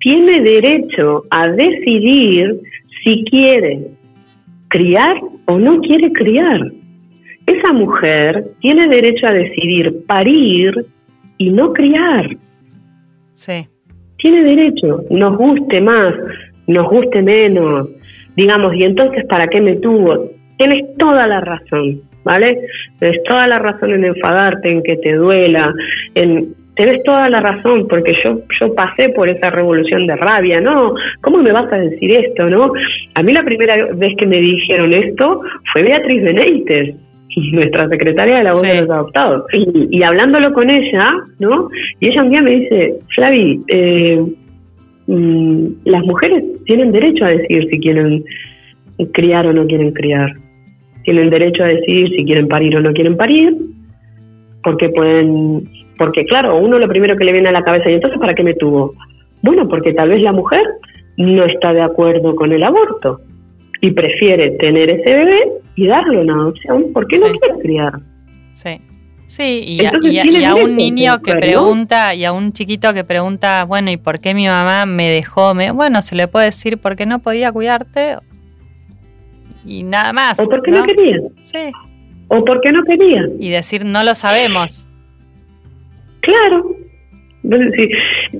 tiene 0.00 0.40
derecho 0.40 1.22
a 1.30 1.48
decidir 1.48 2.56
si 3.02 3.24
quiere 3.24 3.80
criar 4.68 5.18
o 5.46 5.58
no 5.58 5.80
quiere 5.80 6.12
criar. 6.12 6.60
Esa 7.46 7.72
mujer 7.72 8.42
tiene 8.60 8.88
derecho 8.88 9.26
a 9.26 9.32
decidir 9.32 10.04
parir 10.06 10.86
y 11.38 11.50
no 11.50 11.72
criar. 11.72 12.28
Sí. 13.32 13.68
Tiene 14.18 14.42
derecho, 14.42 15.04
nos 15.10 15.36
guste 15.36 15.80
más, 15.80 16.14
nos 16.66 16.88
guste 16.88 17.22
menos, 17.22 17.88
digamos, 18.34 18.74
y 18.74 18.84
entonces, 18.84 19.24
¿para 19.26 19.46
qué 19.46 19.60
me 19.60 19.76
tuvo? 19.76 20.30
Tienes 20.58 20.96
toda 20.96 21.26
la 21.26 21.40
razón, 21.40 22.00
¿vale? 22.24 22.58
Tienes 22.98 23.22
toda 23.24 23.46
la 23.46 23.58
razón 23.58 23.92
en 23.92 24.04
enfadarte, 24.06 24.70
en 24.70 24.82
que 24.82 24.96
te 24.96 25.14
duela, 25.14 25.72
en 26.14 26.54
tenés 26.76 27.02
toda 27.04 27.28
la 27.28 27.40
razón, 27.40 27.88
porque 27.88 28.14
yo, 28.22 28.38
yo 28.60 28.74
pasé 28.74 29.08
por 29.08 29.28
esa 29.28 29.50
revolución 29.50 30.06
de 30.06 30.14
rabia, 30.14 30.60
¿no? 30.60 30.94
¿Cómo 31.22 31.38
me 31.38 31.50
vas 31.50 31.72
a 31.72 31.78
decir 31.78 32.12
esto, 32.12 32.48
no? 32.48 32.72
A 33.14 33.22
mí 33.22 33.32
la 33.32 33.42
primera 33.42 33.88
vez 33.94 34.14
que 34.16 34.26
me 34.26 34.38
dijeron 34.38 34.92
esto 34.92 35.40
fue 35.72 35.82
Beatriz 35.82 36.22
Benítez, 36.22 36.94
nuestra 37.52 37.88
secretaria 37.88 38.36
de 38.36 38.44
la 38.44 38.52
voz 38.52 38.62
de 38.62 38.82
los 38.82 38.90
adoptados. 38.90 39.44
Y, 39.52 40.02
hablándolo 40.02 40.52
con 40.52 40.70
ella, 40.70 41.14
¿no? 41.38 41.68
Y 42.00 42.08
ella 42.08 42.22
un 42.22 42.30
día 42.30 42.42
me 42.42 42.50
dice, 42.50 42.94
Flavi, 43.14 43.60
eh, 43.68 44.20
mm, 45.06 45.66
las 45.84 46.02
mujeres 46.04 46.44
tienen 46.66 46.92
derecho 46.92 47.24
a 47.24 47.28
decir 47.28 47.68
si 47.70 47.80
quieren 47.80 48.22
criar 49.12 49.46
o 49.46 49.52
no 49.54 49.66
quieren 49.66 49.92
criar. 49.92 50.30
Tienen 51.04 51.30
derecho 51.30 51.64
a 51.64 51.68
decidir 51.68 52.10
si 52.10 52.24
quieren 52.24 52.48
parir 52.48 52.76
o 52.76 52.80
no 52.80 52.92
quieren 52.92 53.16
parir, 53.16 53.56
porque 54.62 54.88
pueden 54.90 55.62
porque 55.98 56.24
claro, 56.24 56.58
uno 56.58 56.78
lo 56.78 56.88
primero 56.88 57.16
que 57.16 57.24
le 57.24 57.32
viene 57.32 57.48
a 57.48 57.52
la 57.52 57.62
cabeza, 57.62 57.90
¿y 57.90 57.94
entonces 57.94 58.18
para 58.18 58.34
qué 58.34 58.42
me 58.42 58.54
tuvo? 58.54 58.92
Bueno, 59.42 59.68
porque 59.68 59.92
tal 59.92 60.10
vez 60.10 60.22
la 60.22 60.32
mujer 60.32 60.62
no 61.16 61.44
está 61.44 61.72
de 61.72 61.82
acuerdo 61.82 62.34
con 62.36 62.52
el 62.52 62.62
aborto 62.62 63.20
y 63.80 63.90
prefiere 63.90 64.52
tener 64.52 64.90
ese 64.90 65.14
bebé 65.14 65.48
y 65.74 65.86
darle 65.86 66.18
una 66.18 66.34
adopción 66.34 66.86
porque 66.92 67.18
no 67.18 67.26
quiere 67.26 67.58
criar. 67.60 67.94
Sí. 68.54 68.80
Sí, 69.26 69.64
y, 69.66 69.84
a, 69.84 70.54
un 70.54 70.76
niño 70.76 71.20
que 71.20 71.34
pregunta, 71.34 72.14
y 72.14 72.24
a 72.24 72.32
un 72.32 72.52
chiquito 72.52 72.94
que 72.94 73.02
pregunta, 73.02 73.64
bueno, 73.64 73.90
¿y 73.90 73.96
por 73.96 74.20
qué 74.20 74.34
mi 74.34 74.46
mamá 74.46 74.86
me 74.86 75.10
dejó? 75.10 75.52
Me, 75.52 75.72
bueno, 75.72 76.00
se 76.00 76.14
le 76.14 76.28
puede 76.28 76.46
decir 76.46 76.78
porque 76.78 77.06
no 77.06 77.18
podía 77.18 77.50
cuidarte 77.50 78.18
y 79.66 79.82
nada 79.82 80.12
más. 80.12 80.38
O 80.38 80.48
porque 80.48 80.70
no, 80.70 80.78
no 80.78 80.84
quería. 80.84 81.18
Sí. 81.42 81.72
O 82.28 82.44
porque 82.44 82.70
no 82.70 82.84
quería. 82.84 83.28
Y 83.38 83.50
decir, 83.50 83.84
no 83.84 84.04
lo 84.04 84.14
sabemos. 84.14 84.86
Claro. 86.26 86.64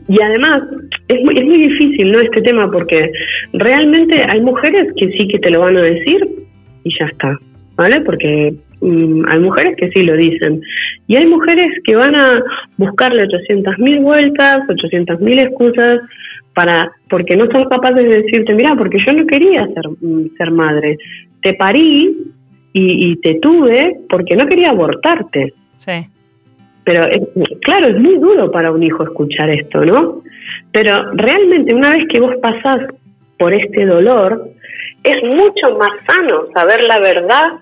Y 0.08 0.20
además, 0.20 0.62
es 1.06 1.22
muy, 1.22 1.38
es 1.38 1.44
muy 1.44 1.58
difícil, 1.68 2.10
¿no? 2.10 2.18
Este 2.18 2.42
tema, 2.42 2.68
porque 2.68 3.12
realmente 3.52 4.24
hay 4.24 4.40
mujeres 4.40 4.92
que 4.96 5.12
sí 5.12 5.28
que 5.28 5.38
te 5.38 5.50
lo 5.50 5.60
van 5.60 5.76
a 5.76 5.82
decir 5.82 6.26
y 6.82 6.98
ya 6.98 7.06
está, 7.06 7.38
¿vale? 7.76 8.00
Porque 8.00 8.54
mm, 8.80 9.24
hay 9.28 9.38
mujeres 9.38 9.76
que 9.76 9.90
sí 9.90 10.02
lo 10.02 10.16
dicen. 10.16 10.60
Y 11.06 11.14
hay 11.14 11.26
mujeres 11.26 11.68
que 11.84 11.94
van 11.94 12.16
a 12.16 12.42
buscarle 12.78 13.28
800.000 13.28 14.02
vueltas, 14.02 14.66
800.000 14.66 15.38
excusas, 15.38 16.00
para 16.52 16.90
porque 17.08 17.36
no 17.36 17.46
son 17.52 17.68
capaces 17.68 18.08
de 18.08 18.22
decirte, 18.22 18.54
mira, 18.54 18.74
porque 18.74 18.98
yo 19.06 19.12
no 19.12 19.24
quería 19.26 19.68
ser, 19.68 19.88
mm, 20.00 20.36
ser 20.36 20.50
madre. 20.50 20.98
Te 21.42 21.54
parí 21.54 22.10
y, 22.72 23.10
y 23.12 23.16
te 23.20 23.34
tuve 23.36 23.98
porque 24.08 24.34
no 24.34 24.46
quería 24.46 24.70
abortarte. 24.70 25.52
Sí. 25.76 26.08
Pero 26.86 27.04
claro, 27.62 27.88
es 27.88 27.98
muy 27.98 28.16
duro 28.18 28.50
para 28.52 28.70
un 28.70 28.80
hijo 28.80 29.02
escuchar 29.02 29.50
esto, 29.50 29.84
¿no? 29.84 30.22
Pero 30.70 31.10
realmente 31.14 31.74
una 31.74 31.90
vez 31.90 32.04
que 32.08 32.20
vos 32.20 32.36
pasás 32.40 32.80
por 33.38 33.52
este 33.52 33.84
dolor, 33.84 34.48
es 35.02 35.22
mucho 35.24 35.76
más 35.76 35.90
sano 36.06 36.46
saber 36.54 36.84
la 36.84 37.00
verdad 37.00 37.54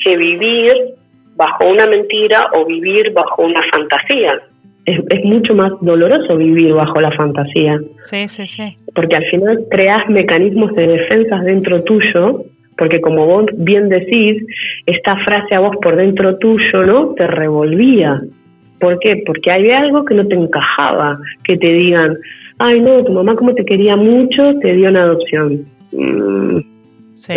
que 0.00 0.16
vivir 0.16 0.74
bajo 1.36 1.68
una 1.68 1.86
mentira 1.86 2.48
o 2.54 2.66
vivir 2.66 3.12
bajo 3.12 3.42
una 3.42 3.62
fantasía. 3.70 4.40
Es, 4.86 4.98
es, 5.10 5.24
mucho 5.24 5.54
más 5.54 5.70
doloroso 5.80 6.36
vivir 6.36 6.74
bajo 6.74 7.00
la 7.00 7.12
fantasía. 7.12 7.78
Sí, 8.00 8.26
sí, 8.26 8.48
sí. 8.48 8.76
Porque 8.92 9.14
al 9.14 9.24
final 9.26 9.60
creas 9.70 10.08
mecanismos 10.08 10.74
de 10.74 10.88
defensa 10.88 11.38
dentro 11.38 11.84
tuyo 11.84 12.44
porque 12.76 13.00
como 13.00 13.26
vos 13.26 13.46
bien 13.56 13.88
decís, 13.88 14.42
esta 14.86 15.16
frase 15.24 15.54
a 15.54 15.60
vos 15.60 15.76
por 15.82 15.96
dentro 15.96 16.36
tuyo, 16.38 16.84
¿no? 16.84 17.14
Te 17.14 17.26
revolvía. 17.26 18.18
¿Por 18.80 18.98
qué? 18.98 19.22
Porque 19.26 19.50
hay 19.50 19.70
algo 19.70 20.04
que 20.04 20.14
no 20.14 20.26
te 20.26 20.34
encajaba, 20.34 21.18
que 21.44 21.56
te 21.56 21.68
digan, 21.68 22.16
ay 22.58 22.80
no, 22.80 23.04
tu 23.04 23.12
mamá 23.12 23.36
como 23.36 23.54
te 23.54 23.64
quería 23.64 23.96
mucho, 23.96 24.54
te 24.60 24.72
dio 24.72 24.88
una 24.88 25.02
adopción. 25.02 25.64
Mm. 25.92 26.58
Sí. 27.14 27.34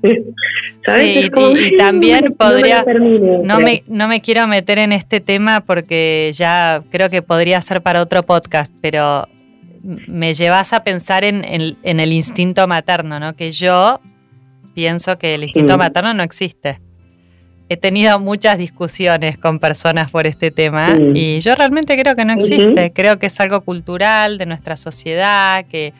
Sí, 0.00 1.28
y, 1.36 1.76
también 1.76 2.32
podría, 2.38 2.84
no 3.42 3.58
me, 3.58 3.82
no 3.88 4.06
me 4.06 4.20
quiero 4.20 4.46
meter 4.46 4.78
en 4.78 4.92
este 4.92 5.20
tema 5.20 5.60
porque 5.60 6.30
ya 6.34 6.82
creo 6.90 7.10
que 7.10 7.20
podría 7.20 7.60
ser 7.60 7.82
para 7.82 8.00
otro 8.00 8.22
podcast, 8.22 8.72
pero 8.80 9.26
me 9.82 10.34
llevas 10.34 10.72
a 10.72 10.84
pensar 10.84 11.24
en, 11.24 11.44
en 11.44 12.00
el 12.00 12.12
instinto 12.12 12.66
materno, 12.68 13.18
¿no? 13.18 13.34
Que 13.34 13.50
yo 13.50 14.00
pienso 14.78 15.18
que 15.18 15.34
el 15.34 15.42
instinto 15.42 15.76
materno 15.76 16.14
no 16.14 16.22
existe. 16.22 16.78
He 17.68 17.76
tenido 17.76 18.20
muchas 18.20 18.58
discusiones 18.58 19.36
con 19.36 19.58
personas 19.58 20.08
por 20.08 20.28
este 20.28 20.52
tema 20.52 20.96
y 21.14 21.40
yo 21.40 21.56
realmente 21.56 22.00
creo 22.00 22.14
que 22.14 22.24
no 22.24 22.32
existe. 22.34 22.92
Creo 22.92 23.18
que 23.18 23.26
es 23.26 23.40
algo 23.40 23.62
cultural 23.62 24.38
de 24.38 24.46
nuestra 24.46 24.76
sociedad, 24.76 25.66
que 25.66 25.92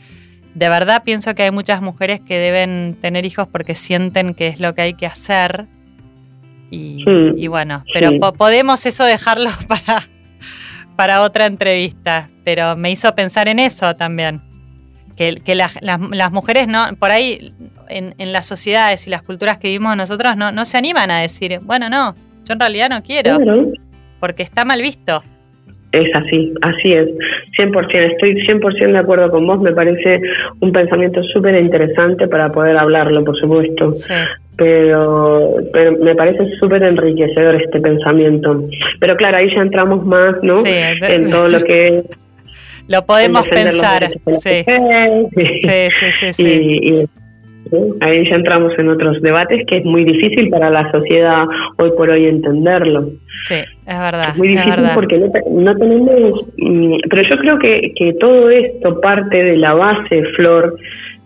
de 0.54 0.68
verdad 0.68 1.02
pienso 1.02 1.34
que 1.34 1.42
hay 1.42 1.50
muchas 1.50 1.82
mujeres 1.82 2.20
que 2.20 2.38
deben 2.38 2.96
tener 3.00 3.24
hijos 3.26 3.48
porque 3.48 3.74
sienten 3.74 4.32
que 4.32 4.46
es 4.46 4.60
lo 4.60 4.76
que 4.76 4.82
hay 4.82 4.94
que 4.94 5.06
hacer. 5.06 5.66
Y, 6.70 7.48
bueno, 7.48 7.82
pero 7.92 8.12
podemos 8.32 8.86
eso 8.86 9.02
dejarlo 9.02 9.50
para, 9.66 10.08
para 10.94 11.22
otra 11.22 11.46
entrevista. 11.46 12.30
Pero 12.44 12.76
me 12.76 12.92
hizo 12.92 13.12
pensar 13.16 13.48
en 13.48 13.58
eso 13.58 13.92
también. 13.94 14.40
Que, 15.16 15.42
las 15.56 16.30
mujeres 16.30 16.68
no, 16.68 16.90
por 16.96 17.10
ahí 17.10 17.50
en, 17.88 18.32
las 18.32 18.46
sociedades 18.46 19.06
y 19.06 19.10
las 19.10 19.22
culturas 19.22 19.58
que 19.58 19.68
vivimos 19.68 19.96
nosotros 19.96 20.36
no, 20.36 20.52
no 20.52 20.64
se 20.64 20.76
animan 20.76 21.10
a 21.10 21.20
decir, 21.20 21.58
bueno, 21.62 21.88
no, 21.88 22.14
yo 22.44 22.52
en 22.52 22.60
realidad 22.60 22.88
no 22.90 23.02
quiero, 23.02 23.38
porque 24.20 24.42
está 24.42 24.64
mal 24.64 24.82
visto. 24.82 25.22
Es 25.90 26.14
así, 26.14 26.52
así 26.60 26.92
es, 26.92 27.08
100%, 27.58 28.12
estoy 28.12 28.34
100% 28.46 28.92
de 28.92 28.98
acuerdo 28.98 29.30
con 29.30 29.46
vos, 29.46 29.60
me 29.60 29.72
parece 29.72 30.20
un 30.60 30.70
pensamiento 30.70 31.22
súper 31.22 31.54
interesante 31.56 32.28
para 32.28 32.52
poder 32.52 32.76
hablarlo, 32.76 33.24
por 33.24 33.36
supuesto. 33.38 33.94
Pero, 34.56 35.56
pero 35.72 35.96
me 35.98 36.14
parece 36.14 36.44
súper 36.58 36.82
enriquecedor 36.82 37.62
este 37.62 37.80
pensamiento. 37.80 38.64
Pero 38.98 39.16
claro, 39.16 39.38
ahí 39.38 39.48
ya 39.54 39.62
entramos 39.62 40.04
más, 40.04 40.34
¿no? 40.42 40.62
en 40.66 41.30
todo 41.30 41.48
lo 41.48 41.62
que 41.62 42.02
Lo 42.88 43.04
podemos 43.04 43.46
pensar, 43.46 44.10
sí. 44.40 44.64
Sí, 45.34 45.88
sí, 46.00 46.32
sí, 46.32 47.08
Ahí 48.00 48.28
ya 48.28 48.36
entramos 48.36 48.78
en 48.78 48.88
otros 48.88 49.20
debates 49.22 49.66
que 49.66 49.78
es 49.78 49.84
muy 49.84 50.04
difícil 50.04 50.48
para 50.50 50.70
la 50.70 50.90
sociedad 50.90 51.46
hoy 51.76 51.90
por 51.96 52.10
hoy 52.10 52.26
entenderlo. 52.26 53.10
Sí, 53.46 53.54
es 53.54 53.98
verdad. 53.98 54.30
Es 54.30 54.36
muy 54.36 54.48
difícil 54.48 54.84
porque 54.94 55.18
no, 55.50 55.74
tenemos, 55.76 56.46
mm, 56.56 56.96
pero 57.10 57.22
yo 57.22 57.36
creo 57.38 57.58
que, 57.58 57.92
que 57.96 58.12
todo 58.14 58.50
esto 58.50 59.00
parte 59.00 59.42
de 59.42 59.56
la 59.56 59.74
base, 59.74 60.22
Flor, 60.36 60.76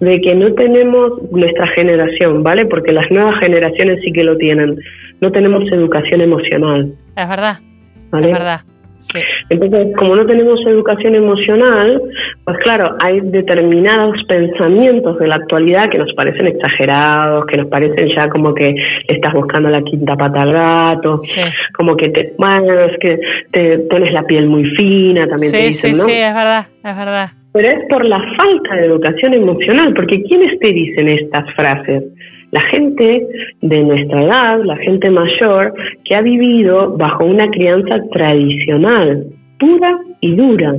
de 0.01 0.21
que 0.21 0.35
no 0.35 0.53
tenemos 0.55 1.13
nuestra 1.31 1.67
generación, 1.69 2.43
¿vale? 2.43 2.67
Porque 2.67 2.93
las 2.93 3.11
nuevas 3.11 3.39
generaciones 3.39 4.01
sí 4.03 4.13
que 4.13 4.25
lo 4.25 4.37
tienen. 4.37 4.77
No 5.21 5.31
tenemos 5.31 5.65
educación 5.71 6.21
emocional. 6.21 6.93
Es 7.17 7.29
verdad. 7.29 7.59
¿vale? 8.11 8.27
Es 8.27 8.33
verdad. 8.33 8.61
Entonces, 9.49 9.95
como 9.97 10.17
no 10.17 10.27
tenemos 10.27 10.61
educación 10.67 11.15
emocional, 11.15 12.01
pues 12.45 12.59
claro, 12.59 12.97
hay 13.01 13.21
determinados 13.21 14.17
pensamientos 14.29 15.19
de 15.19 15.29
la 15.29 15.37
actualidad 15.37 15.91
que 15.91 15.99
nos 15.99 16.13
parecen 16.15 16.47
exagerados, 16.47 17.47
que 17.47 17.57
nos 17.57 17.67
parecen 17.69 18.09
ya 18.15 18.29
como 18.29 18.55
que 18.55 18.75
estás 19.09 19.33
buscando 19.33 19.69
la 19.69 19.83
quinta 19.83 20.17
pata 20.17 20.43
al 20.43 20.53
gato, 20.53 21.21
como 21.75 21.97
que 21.97 22.09
te, 22.11 22.33
bueno, 22.39 22.81
es 22.81 22.99
que 22.99 23.19
te 23.53 23.79
pones 23.91 24.13
la 24.13 24.23
piel 24.25 24.47
muy 24.47 24.65
fina, 24.77 25.27
también 25.27 25.53
te 25.53 25.67
dicen, 25.67 25.93
¿no? 25.93 26.05
Sí, 26.05 26.11
sí, 26.11 26.17
es 26.17 26.35
verdad, 26.35 26.67
es 26.85 26.97
verdad. 26.97 27.42
Pero 27.53 27.69
es 27.69 27.85
por 27.89 28.05
la 28.05 28.21
falta 28.37 28.77
de 28.77 28.87
educación 28.87 29.35
emocional, 29.35 29.93
porque 29.95 30.23
¿quiénes 30.23 30.59
te 30.59 30.73
dicen 30.73 31.09
estas 31.09 31.53
frases? 31.55 32.05
La 32.51 32.61
gente 32.61 33.27
de 33.61 33.83
nuestra 33.83 34.23
edad, 34.23 34.65
la 34.65 34.77
gente 34.77 35.11
mayor, 35.11 35.75
que 36.05 36.15
ha 36.15 36.23
vivido 36.23 36.97
bajo 36.97 37.25
una 37.25 37.49
crianza 37.51 37.99
tradicional, 38.11 39.25
pura 39.59 39.99
y 40.21 40.35
dura. 40.35 40.75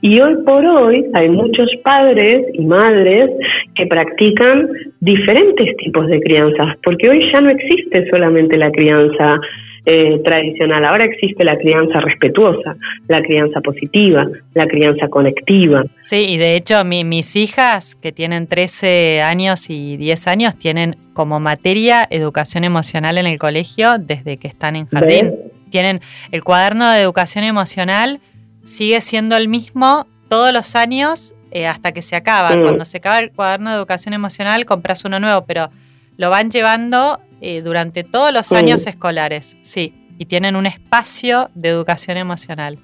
Y 0.00 0.20
hoy 0.20 0.36
por 0.44 0.64
hoy 0.64 1.04
hay 1.14 1.28
muchos 1.28 1.68
padres 1.82 2.46
y 2.54 2.64
madres 2.64 3.30
que 3.74 3.86
practican 3.86 4.68
diferentes 5.00 5.76
tipos 5.76 6.06
de 6.08 6.20
crianzas, 6.20 6.76
porque 6.82 7.08
hoy 7.10 7.30
ya 7.32 7.40
no 7.40 7.50
existe 7.50 8.08
solamente 8.10 8.56
la 8.56 8.70
crianza 8.70 9.38
eh, 9.86 10.20
tradicional. 10.24 10.84
Ahora 10.84 11.04
existe 11.04 11.44
la 11.44 11.58
crianza 11.58 12.00
respetuosa, 12.00 12.74
la 13.06 13.20
crianza 13.22 13.60
positiva, 13.60 14.26
la 14.54 14.66
crianza 14.66 15.08
conectiva. 15.08 15.84
Sí, 16.00 16.16
y 16.16 16.36
de 16.38 16.56
hecho 16.56 16.84
mis 16.84 17.36
hijas 17.36 17.94
que 17.94 18.10
tienen 18.10 18.46
13 18.46 19.20
años 19.22 19.68
y 19.68 19.98
10 19.98 20.26
años 20.26 20.54
tienen 20.56 20.96
como 21.12 21.38
materia 21.38 22.06
educación 22.08 22.64
emocional 22.64 23.18
en 23.18 23.26
el 23.26 23.38
colegio 23.38 23.98
desde 23.98 24.38
que 24.38 24.48
están 24.48 24.76
en 24.76 24.86
jardín. 24.86 25.34
Tienen 25.70 26.00
el 26.32 26.42
cuaderno 26.42 26.90
de 26.90 27.02
educación 27.02 27.44
emocional, 27.44 28.20
sigue 28.62 29.00
siendo 29.00 29.36
el 29.36 29.48
mismo 29.48 30.06
todos 30.28 30.52
los 30.52 30.76
años 30.76 31.34
eh, 31.50 31.66
hasta 31.66 31.92
que 31.92 32.02
se 32.02 32.16
acaba. 32.16 32.56
Mm. 32.56 32.62
Cuando 32.62 32.84
se 32.84 32.96
acaba 32.98 33.20
el 33.20 33.32
cuaderno 33.32 33.70
de 33.70 33.76
educación 33.76 34.14
emocional 34.14 34.64
compras 34.64 35.04
uno 35.04 35.20
nuevo, 35.20 35.44
pero 35.44 35.68
lo 36.16 36.30
van 36.30 36.50
llevando 36.50 37.20
eh, 37.46 37.60
durante 37.60 38.04
todos 38.04 38.32
los 38.32 38.52
años 38.52 38.86
escolares, 38.86 39.58
sí, 39.60 39.92
y 40.18 40.24
tienen 40.24 40.56
un 40.56 40.64
espacio 40.64 41.50
de 41.54 41.68
educación 41.68 42.16
emocional. 42.16 42.78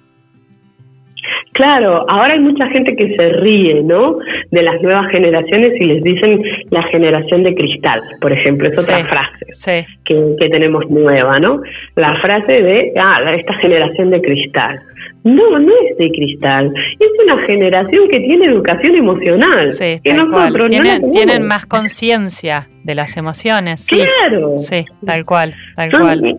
Claro, 1.52 2.04
ahora 2.10 2.34
hay 2.34 2.40
mucha 2.40 2.66
gente 2.68 2.94
que 2.94 3.16
se 3.16 3.28
ríe, 3.40 3.82
¿no? 3.82 4.18
De 4.50 4.62
las 4.62 4.82
nuevas 4.82 5.10
generaciones 5.10 5.72
y 5.80 5.84
les 5.84 6.02
dicen 6.02 6.42
la 6.68 6.82
generación 6.84 7.42
de 7.42 7.54
cristal, 7.54 8.02
por 8.20 8.32
ejemplo, 8.32 8.68
es 8.68 8.78
otra 8.78 9.02
frase 9.04 9.86
Que, 10.04 10.36
que, 10.38 10.48
tenemos 10.50 10.88
nueva, 10.90 11.40
¿no? 11.40 11.62
La 11.96 12.20
frase 12.20 12.60
de, 12.62 12.92
ah, 12.98 13.32
esta 13.34 13.54
generación 13.54 14.10
de 14.10 14.20
cristal. 14.20 14.78
No, 15.22 15.58
no 15.58 15.72
es 15.88 15.98
de 15.98 16.10
cristal, 16.10 16.72
es 16.98 17.08
una 17.24 17.42
generación 17.46 18.08
que 18.08 18.20
tiene 18.20 18.46
educación 18.46 18.94
emocional. 18.94 19.68
Sí, 19.68 19.98
que 20.02 20.14
nosotros 20.14 20.68
tienen, 20.68 21.10
tienen 21.10 21.46
más 21.46 21.66
conciencia 21.66 22.66
de 22.84 22.94
las 22.94 23.16
emociones. 23.16 23.82
Sí. 23.82 23.96
Claro. 23.96 24.58
Sí, 24.58 24.86
tal 25.04 25.24
cual, 25.26 25.54
tal 25.76 25.90
cual 25.90 26.38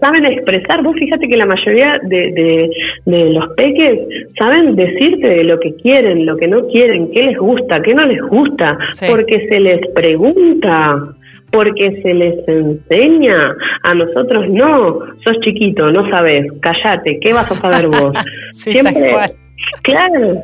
saben 0.00 0.26
expresar. 0.26 0.82
Vos 0.82 0.94
fíjate 0.96 1.26
que 1.28 1.36
la 1.36 1.46
mayoría 1.46 1.98
de, 2.02 2.70
de, 3.06 3.24
los 3.30 3.48
peques 3.56 4.00
saben 4.38 4.76
decirte 4.76 5.44
lo 5.44 5.58
que 5.58 5.74
quieren, 5.76 6.26
lo 6.26 6.36
que 6.36 6.46
no 6.46 6.62
quieren, 6.62 7.10
qué 7.10 7.22
les 7.24 7.38
gusta, 7.38 7.80
qué 7.80 7.94
no 7.94 8.06
les 8.06 8.20
gusta, 8.20 8.78
porque 9.08 9.46
se 9.48 9.60
les 9.60 9.80
pregunta, 9.94 10.98
porque 11.50 12.00
se 12.02 12.14
les 12.14 12.46
enseña. 12.48 13.54
A 13.82 13.94
nosotros 13.94 14.48
no, 14.48 14.98
sos 15.24 15.40
chiquito, 15.40 15.90
no 15.90 16.08
sabes, 16.08 16.46
cállate, 16.60 17.18
¿qué 17.20 17.32
vas 17.32 17.50
a 17.50 17.54
saber 17.56 17.88
vos? 17.88 18.14
Siempre, 18.52 19.14
Claro. 19.82 20.42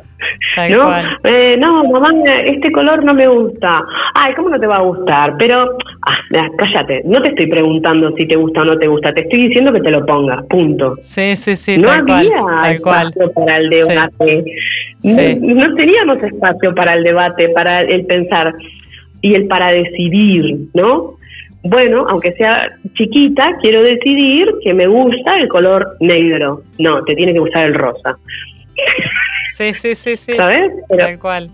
¿No? 0.69 0.91
Eh, 1.23 1.57
no, 1.59 1.83
mamá, 1.85 2.11
este 2.45 2.71
color 2.71 3.03
no 3.03 3.13
me 3.13 3.27
gusta. 3.27 3.83
Ay, 4.15 4.33
¿cómo 4.33 4.49
no 4.49 4.59
te 4.59 4.67
va 4.67 4.77
a 4.77 4.81
gustar? 4.81 5.35
Pero, 5.37 5.77
ah, 6.03 6.47
cállate, 6.57 7.01
no 7.05 7.21
te 7.21 7.29
estoy 7.29 7.47
preguntando 7.47 8.11
si 8.15 8.27
te 8.27 8.35
gusta 8.35 8.61
o 8.61 8.65
no 8.65 8.77
te 8.77 8.87
gusta, 8.87 9.13
te 9.13 9.21
estoy 9.21 9.47
diciendo 9.47 9.71
que 9.71 9.81
te 9.81 9.91
lo 9.91 10.05
pongas, 10.05 10.43
punto. 10.47 10.95
Sí, 11.01 11.35
sí, 11.35 11.55
sí. 11.55 11.77
No 11.77 11.91
había 11.91 12.27
espacio 12.71 13.31
para 13.35 13.57
el 13.57 13.69
debate. 13.69 14.43
No, 15.03 15.75
teníamos 15.75 16.23
espacio 16.23 16.73
para 16.73 16.93
el 16.93 17.03
debate, 17.03 17.49
para 17.49 17.81
el 17.81 18.05
pensar 18.05 18.53
y 19.21 19.35
el 19.35 19.47
para 19.47 19.71
decidir, 19.71 20.57
¿no? 20.73 21.17
Bueno, 21.63 22.05
aunque 22.07 22.33
sea 22.33 22.67
chiquita, 22.93 23.57
quiero 23.61 23.81
decidir 23.81 24.53
que 24.63 24.73
me 24.73 24.87
gusta 24.87 25.37
el 25.37 25.47
color 25.47 25.97
negro. 25.99 26.61
No, 26.79 27.03
te 27.03 27.15
tiene 27.15 27.33
que 27.33 27.39
gustar 27.39 27.67
el 27.67 27.73
rosa. 27.73 28.17
Sí, 29.53 29.73
sí, 29.73 29.95
sí, 29.95 30.15
sí. 30.17 30.33
¿Sabes? 30.35 30.71
Pero, 30.87 31.05
Tal 31.05 31.19
cual. 31.19 31.49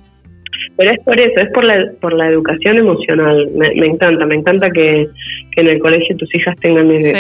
Pero 0.78 0.92
es 0.92 1.04
por 1.04 1.20
eso, 1.20 1.40
es 1.40 1.52
por 1.52 1.64
la, 1.64 1.86
por 2.02 2.14
la 2.14 2.28
educación 2.28 2.78
emocional. 2.78 3.50
Me, 3.56 3.86
encanta, 3.86 4.26
me 4.26 4.36
encanta 4.36 4.70
que, 4.70 5.08
en 5.56 5.68
el 5.68 5.80
colegio 5.80 6.16
tus 6.18 6.34
hijas 6.36 6.56
tengan 6.58 6.92
esa, 6.92 7.18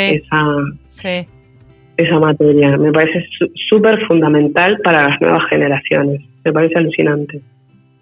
esa 1.97 2.19
materia. 2.19 2.77
Me 2.77 2.91
parece 2.91 3.25
súper 3.69 4.05
fundamental 4.07 4.77
para 4.83 5.09
las 5.09 5.21
nuevas 5.21 5.43
generaciones. 5.49 6.21
Me 6.43 6.51
parece 6.51 6.77
alucinante. 6.77 7.41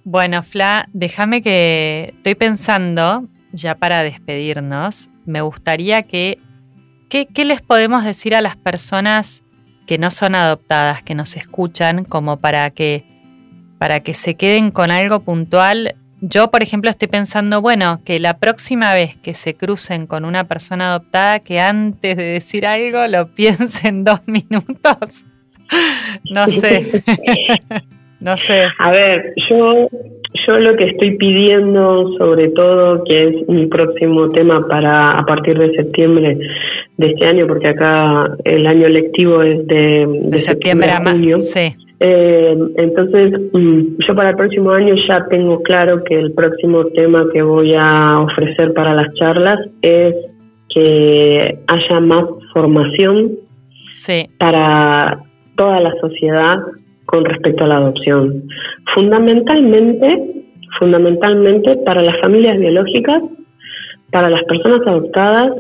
Bueno, 0.04 0.42
Fla, 0.44 0.88
déjame 0.94 1.42
que 1.42 2.14
estoy 2.18 2.36
pensando, 2.36 3.28
ya 3.52 3.76
para 3.76 4.04
despedirnos, 4.04 5.10
me 5.26 5.42
gustaría 5.42 6.02
que, 6.02 6.40
¿qué 7.10 7.46
les 7.46 7.62
podemos 7.62 8.04
decir 8.04 8.36
a 8.36 8.42
las 8.42 8.56
personas 8.56 9.44
que 9.92 9.98
no 9.98 10.10
son 10.10 10.36
adoptadas, 10.36 11.04
que 11.04 11.16
nos 11.16 11.36
escuchan, 11.36 12.06
como 12.06 12.38
para 12.38 12.70
que, 12.70 13.04
para 13.78 14.00
que 14.00 14.14
se 14.14 14.36
queden 14.36 14.72
con 14.72 14.90
algo 14.90 15.20
puntual. 15.20 15.96
Yo, 16.22 16.50
por 16.50 16.64
ejemplo, 16.64 16.90
estoy 16.90 17.10
pensando, 17.10 17.62
bueno, 17.62 18.00
que 18.06 18.18
la 18.20 18.38
próxima 18.38 18.94
vez 18.94 19.18
que 19.18 19.34
se 19.34 19.56
crucen 19.56 20.08
con 20.08 20.24
una 20.24 20.46
persona 20.46 20.92
adoptada, 20.92 21.40
que 21.40 21.60
antes 21.60 22.16
de 22.16 22.24
decir 22.24 22.66
algo 22.66 23.06
lo 23.08 23.28
piensen 23.36 24.06
dos 24.06 24.22
minutos. 24.28 25.26
no 26.32 26.48
sé. 26.48 27.04
no 28.22 28.38
sé. 28.38 28.68
A 28.78 28.92
ver, 28.92 29.34
yo, 29.50 29.88
yo 30.46 30.60
lo 30.60 30.76
que 30.76 30.86
estoy 30.86 31.18
pidiendo, 31.18 32.08
sobre 32.18 32.50
todo, 32.50 33.04
que 33.04 33.24
es 33.24 33.50
mi 33.50 33.66
próximo 33.66 34.30
tema 34.30 34.68
para 34.68 35.12
a 35.18 35.26
partir 35.26 35.58
de 35.58 35.76
septiembre, 35.76 36.38
de 36.98 37.08
este 37.08 37.26
año, 37.26 37.48
porque 37.48 37.70
acá 37.70 38.38
el 38.46 38.68
año 38.68 38.88
lectivo 38.88 39.42
es 39.42 39.66
de, 39.66 40.38
septiembre, 40.38 40.92
a 40.92 41.02
junio. 41.04 41.40
Sí. 41.40 41.76
Eh, 42.00 42.58
entonces, 42.78 43.32
mm, 43.54 43.82
yo 44.08 44.16
para 44.16 44.30
el 44.30 44.36
próximo 44.36 44.72
año 44.72 44.96
ya 45.08 45.26
tengo 45.30 45.58
claro 45.58 46.04
que 46.04 46.16
el 46.16 46.32
próximo 46.34 46.86
tema 46.88 47.26
que 47.34 47.42
voy 47.42 47.74
a 47.76 48.20
ofrecer 48.22 48.74
para 48.74 48.94
las 48.94 49.14
charlas 49.16 49.60
es 49.82 50.16
que 50.70 51.60
haya 51.68 52.00
más 52.00 52.26
formación 52.54 53.32
sí. 53.92 54.28
para 54.38 55.20
toda 55.56 55.80
la 55.80 55.94
sociedad 56.00 56.58
con 57.06 57.26
respecto 57.26 57.64
a 57.64 57.68
la 57.68 57.78
adopción. 57.78 58.44
Fundamentalmente, 58.94 60.44
fundamentalmente 60.80 61.78
para 61.86 62.02
las 62.02 62.20
familias 62.20 62.60
biológicas, 62.60 63.24
para 64.12 64.30
las 64.30 64.44
personas 64.46 64.82
adoptadas 64.86 65.52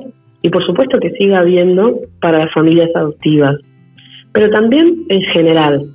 y 0.42 0.50
por 0.50 0.66
supuesto 0.66 1.00
que 1.00 1.12
siga 1.12 1.40
habiendo 1.40 2.00
para 2.20 2.40
las 2.40 2.54
familias 2.54 2.90
adoptivas, 2.96 3.56
pero 4.34 4.50
también 4.50 5.06
en 5.10 5.22
general, 5.34 5.86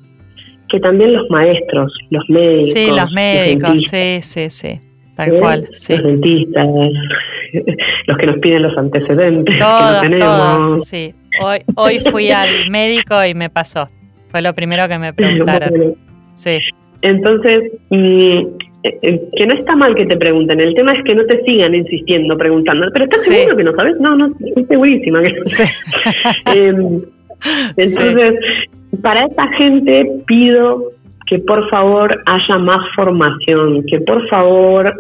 que 0.69 0.81
también 0.81 1.13
los 1.13 1.29
maestros, 1.31 1.93
los 2.11 2.29
médicos. 2.29 2.73
Sí, 2.73 2.87
los 2.89 3.11
médicos, 3.13 3.83
sí, 3.83 4.19
sí, 4.23 4.51
sí, 4.51 4.81
tal 5.15 5.35
¿Eh? 5.35 5.39
cual. 5.41 5.69
Sí. 5.73 5.95
Los 5.95 6.03
dentistas, 6.05 6.67
los 8.07 8.19
que 8.19 8.27
nos 8.27 8.39
piden 8.39 8.63
los 8.63 8.77
antecedentes. 8.77 9.59
Todos, 9.59 10.03
que 10.03 10.09
no 10.11 10.19
todos, 10.19 10.89
sí. 10.89 11.15
Hoy, 11.43 11.59
hoy 11.75 12.01
fui 12.01 12.31
al 12.31 12.71
médico 12.71 13.25
y 13.25 13.35
me 13.35 13.51
pasó. 13.51 13.89
Fue 14.29 14.43
lo 14.43 14.55
primero 14.55 14.89
que 14.89 14.99
me 14.99 15.13
preguntaron. 15.15 15.95
Sí. 16.35 16.59
Entonces, 17.03 17.73
eh, 17.91 18.47
eh, 18.83 19.21
que 19.37 19.47
no 19.47 19.55
está 19.55 19.77
mal 19.77 19.95
que 19.95 20.07
te 20.07 20.17
pregunten, 20.17 20.61
el 20.61 20.75
tema 20.75 20.93
es 20.93 21.05
que 21.05 21.15
no 21.15 21.25
te 21.25 21.43
sigan 21.45 21.75
insistiendo, 21.75 22.37
preguntando, 22.37 22.87
pero 22.93 23.05
¿estás 23.05 23.25
seguro 23.25 23.57
que 23.57 23.65
no 23.65 23.75
sabes? 23.75 23.97
No, 24.01 24.17
no, 24.17 24.33
estoy 24.45 24.65
segurísima 24.65 25.21
que 25.23 25.35
em, 26.55 27.01
entonces, 27.77 28.35
para 29.03 29.27
esa 29.27 29.49
gente 29.59 30.11
pido 30.27 30.91
que 31.27 31.39
por 31.41 31.69
favor 31.69 32.23
haya 32.27 32.59
más 32.59 32.89
formación, 32.95 33.85
que 33.85 34.01
por 34.01 34.27
favor 34.29 34.95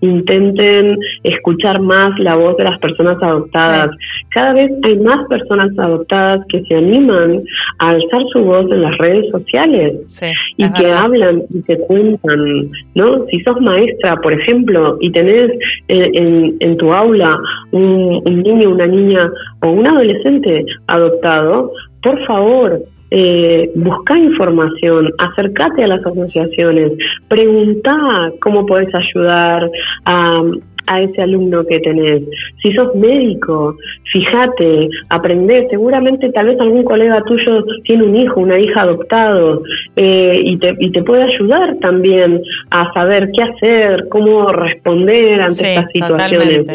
intenten 0.00 0.96
escuchar 1.24 1.80
más 1.80 2.18
la 2.18 2.36
voz 2.36 2.56
de 2.56 2.64
las 2.64 2.78
personas 2.78 3.22
adoptadas. 3.22 3.90
Cada 4.30 4.52
vez 4.54 4.70
hay 4.82 4.98
más 4.98 5.26
personas 5.28 5.70
adoptadas 5.78 6.44
que 6.48 6.62
se 6.62 6.74
animan 6.74 7.40
a 7.78 7.90
alzar 7.90 8.22
su 8.32 8.40
voz 8.40 8.70
en 8.70 8.82
las 8.82 8.96
redes 8.98 9.30
sociales 9.30 10.22
y 10.56 10.72
que 10.72 10.92
hablan 10.92 11.42
y 11.50 11.62
que 11.62 11.78
cuentan, 11.78 12.68
¿no? 12.94 13.26
Si 13.26 13.40
sos 13.40 13.60
maestra, 13.60 14.16
por 14.16 14.32
ejemplo, 14.32 14.96
y 15.00 15.10
tenés 15.10 15.50
en, 15.88 16.56
en, 16.60 16.76
tu 16.76 16.92
aula 16.92 17.36
un, 17.72 18.22
un 18.24 18.42
niño, 18.42 18.70
una 18.70 18.86
niña 18.86 19.30
o 19.62 19.70
un 19.70 19.86
adolescente 19.86 20.64
adoptado, 20.86 21.72
por 22.02 22.24
favor, 22.26 22.80
eh, 23.10 23.70
busca 23.74 24.16
información, 24.16 25.12
acércate 25.18 25.84
a 25.84 25.88
las 25.88 26.06
asociaciones, 26.06 26.92
pregunta 27.28 28.32
cómo 28.40 28.64
puedes 28.66 28.94
ayudar 28.94 29.68
a, 30.04 30.42
a 30.86 31.00
ese 31.00 31.22
alumno 31.22 31.64
que 31.66 31.80
tenés. 31.80 32.22
Si 32.62 32.72
sos 32.72 32.94
médico, 32.94 33.76
fíjate, 34.12 34.88
aprende. 35.08 35.66
Seguramente 35.70 36.30
tal 36.30 36.46
vez 36.46 36.60
algún 36.60 36.82
colega 36.82 37.22
tuyo 37.24 37.64
tiene 37.84 38.04
un 38.04 38.16
hijo, 38.16 38.40
una 38.40 38.58
hija 38.58 38.82
adoptado 38.82 39.62
eh, 39.96 40.40
y, 40.44 40.56
te, 40.58 40.74
y 40.78 40.90
te 40.90 41.02
puede 41.02 41.24
ayudar 41.24 41.76
también 41.80 42.42
a 42.70 42.92
saber 42.92 43.28
qué 43.34 43.42
hacer, 43.42 44.08
cómo 44.08 44.52
responder 44.52 45.40
ante 45.42 45.74
estas 45.74 45.92
situaciones. 45.92 46.66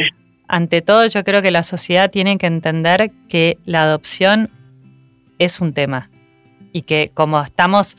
Ante 0.48 0.82
todo, 0.82 1.08
yo 1.08 1.24
creo 1.24 1.42
que 1.42 1.50
la 1.52 1.64
sociedad 1.64 2.12
tiene 2.12 2.38
que 2.38 2.46
entender 2.46 3.12
que 3.28 3.58
la 3.66 3.84
adopción 3.84 4.50
es 5.40 5.60
un 5.60 5.74
tema 5.74 6.10
y 6.76 6.82
que 6.82 7.10
como 7.14 7.40
estamos 7.40 7.96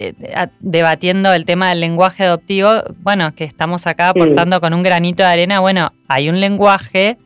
eh, 0.00 0.14
debatiendo 0.58 1.32
el 1.32 1.44
tema 1.44 1.68
del 1.68 1.78
lenguaje 1.78 2.24
adoptivo, 2.24 2.82
bueno, 3.02 3.32
que 3.36 3.44
estamos 3.44 3.86
acá 3.86 4.08
aportando 4.08 4.60
con 4.60 4.74
un 4.74 4.82
granito 4.82 5.22
de 5.22 5.28
arena, 5.28 5.60
bueno, 5.60 5.92
hay 6.08 6.28
un 6.28 6.40
lenguaje 6.40 7.18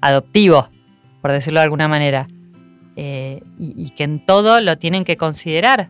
adoptivo, 0.00 0.68
por 1.20 1.32
decirlo 1.32 1.58
de 1.58 1.64
alguna 1.64 1.88
manera, 1.88 2.28
eh, 2.94 3.42
y, 3.58 3.86
y 3.86 3.90
que 3.90 4.04
en 4.04 4.24
todo 4.24 4.60
lo 4.60 4.78
tienen 4.78 5.02
que 5.02 5.16
considerar 5.16 5.88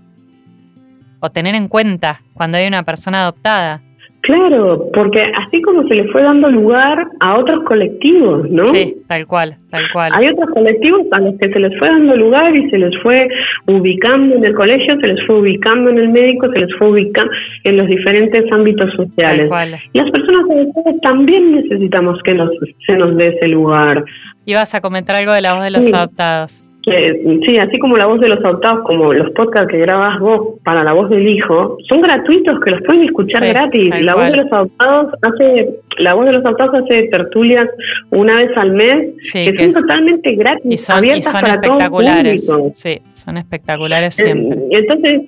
o 1.21 1.29
tener 1.29 1.55
en 1.55 1.69
cuenta 1.69 2.23
cuando 2.33 2.57
hay 2.57 2.67
una 2.67 2.83
persona 2.83 3.21
adoptada. 3.21 3.83
Claro, 4.23 4.87
porque 4.93 5.33
así 5.35 5.63
como 5.63 5.87
se 5.89 5.95
le 5.95 6.05
fue 6.07 6.23
dando 6.23 6.51
lugar 6.51 7.07
a 7.21 7.39
otros 7.39 7.65
colectivos, 7.65 8.49
¿no? 8.51 8.65
Sí, 8.65 8.97
tal 9.09 9.27
cual, 9.27 9.57
tal 9.71 9.85
cual. 9.93 10.13
Hay 10.15 10.29
otros 10.29 10.51
colectivos 10.51 11.07
a 11.13 11.21
los 11.21 11.39
que 11.39 11.51
se 11.51 11.59
les 11.59 11.79
fue 11.79 11.89
dando 11.89 12.17
lugar 12.17 12.55
y 12.55 12.69
se 12.69 12.79
les 12.79 12.95
fue 13.03 13.29
ubicando 13.67 14.37
en 14.37 14.45
el 14.45 14.55
colegio, 14.55 15.01
se 15.01 15.07
les 15.07 15.27
fue 15.27 15.41
ubicando 15.41 15.91
en 15.91 15.99
el 15.99 16.11
médico, 16.11 16.51
se 16.53 16.59
les 16.59 16.75
fue 16.77 16.91
ubicando 16.91 17.33
en 17.65 17.77
los 17.79 17.87
diferentes 17.87 18.45
ámbitos 18.53 18.91
sociales. 18.93 19.41
Tal 19.41 19.49
cual. 19.49 19.77
Las 19.95 20.11
personas 20.11 20.43
adoptadas 20.51 21.01
también 21.01 21.53
necesitamos 21.53 22.23
que 22.23 22.35
nos, 22.35 22.51
se 22.87 22.97
nos 22.97 23.17
dé 23.17 23.29
ese 23.29 23.49
lugar. 23.49 24.05
Ibas 24.45 24.75
a 24.75 24.83
comentar 24.83 25.17
algo 25.17 25.33
de 25.33 25.41
la 25.41 25.55
voz 25.55 25.65
de 25.65 25.71
los 25.71 25.93
adoptados 25.93 26.65
sí, 26.85 27.59
así 27.59 27.79
como 27.79 27.97
la 27.97 28.07
voz 28.07 28.21
de 28.21 28.29
los 28.29 28.43
adoptados, 28.45 28.85
como 28.85 29.13
los 29.13 29.31
podcasts 29.33 29.71
que 29.71 29.79
grabas 29.79 30.19
vos 30.19 30.59
para 30.65 30.83
la 30.83 30.93
voz 30.93 31.11
del 31.11 31.29
hijo, 31.29 31.77
son 31.89 32.01
gratuitos, 32.01 32.59
que 32.61 32.71
los 32.71 32.83
pueden 32.83 33.05
escuchar 33.05 33.47
gratis. 33.47 34.01
La 34.03 34.15
voz 34.15 34.31
de 34.31 34.37
los 34.39 34.53
adoptados 34.53 35.15
hace, 35.23 35.69
la 35.99 36.15
voz 36.15 36.27
de 36.27 36.33
los 36.33 36.45
adoptados 36.45 36.83
hace 36.83 37.09
tertulias 37.09 37.69
una 38.11 38.37
vez 38.37 38.51
al 38.57 38.73
mes, 38.73 39.13
que, 39.33 39.55
son 39.57 39.73
totalmente 39.73 40.35
gratis, 40.35 40.65
y 40.65 40.79
son, 40.79 40.97
abiertas 40.99 41.33
para 41.33 41.55
espectaculares. 41.55 42.51
sí, 42.75 43.01
son 43.15 43.37
espectaculares 43.37 44.15
siempre. 44.15 44.59
Entonces, 44.71 45.23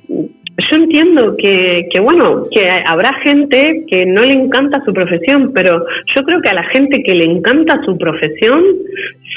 yo 0.59 0.76
entiendo 0.76 1.34
que, 1.36 1.88
bueno, 2.03 2.44
que 2.50 2.68
habrá 2.70 3.14
gente 3.20 3.84
que 3.88 4.05
no 4.05 4.22
le 4.22 4.34
encanta 4.34 4.82
su 4.84 4.92
profesión, 4.92 5.50
pero 5.55 5.84
yo 6.14 6.22
creo 6.24 6.42
que 6.42 6.50
a 6.50 6.55
la 6.55 6.64
gente 6.64 7.03
que 7.03 7.14
le 7.14 7.24
encanta 7.24 7.80
su 7.84 7.96
profesión, 7.96 8.62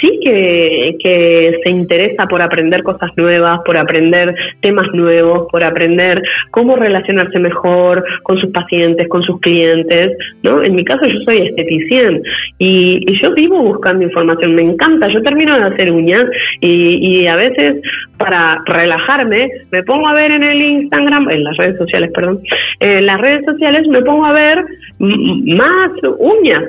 sí 0.01 0.20
que, 0.24 0.97
que 0.99 1.57
se 1.63 1.70
interesa 1.70 2.28
por 2.28 2.41
aprender 2.41 2.84
cosas 2.84 3.11
nuevas, 3.16 3.61
por 3.66 3.78
aprender 3.78 4.36
temas 4.59 4.88
nuevos, 4.93 5.47
por 5.49 5.63
aprender 5.63 6.22
cómo 6.51 6.76
relacionarse 6.76 7.39
mejor 7.39 8.03
con 8.24 8.38
sus 8.38 8.51
pacientes, 8.51 9.07
con 9.07 9.24
sus 9.24 9.39
clientes, 9.39 10.18
¿no? 10.43 10.61
En 10.63 10.76
mi 10.76 10.84
caso 10.84 11.05
yo 11.05 11.20
soy 11.22 11.47
esteticien 11.47 12.24
y, 12.57 13.05
y 13.09 13.22
yo 13.22 13.34
vivo 13.34 13.63
buscando 13.63 14.03
información, 14.03 14.53
me 14.53 14.63
encanta, 14.63 15.07
yo 15.07 15.22
termino 15.22 15.57
de 15.57 15.63
hacer 15.63 15.91
uñas 15.91 16.26
y, 16.59 17.22
y 17.22 17.28
a 17.28 17.38
veces 17.38 17.78
para 18.18 18.61
relajarme 18.66 19.49
me 19.72 19.84
pongo 19.84 20.07
a 20.07 20.13
ver 20.13 20.32
en 20.32 20.43
el 20.43 20.61
Instagram 20.61 21.05
en 21.08 21.43
las 21.43 21.58
redes 21.58 21.78
sociales, 21.78 22.12
perdón, 22.14 22.41
en 22.80 23.06
las 23.06 23.20
redes 23.20 23.45
sociales 23.45 23.88
me 23.88 24.01
pongo 24.01 24.26
a 24.26 24.34
ver 24.34 24.66
más 24.99 25.89
uñas, 26.20 26.64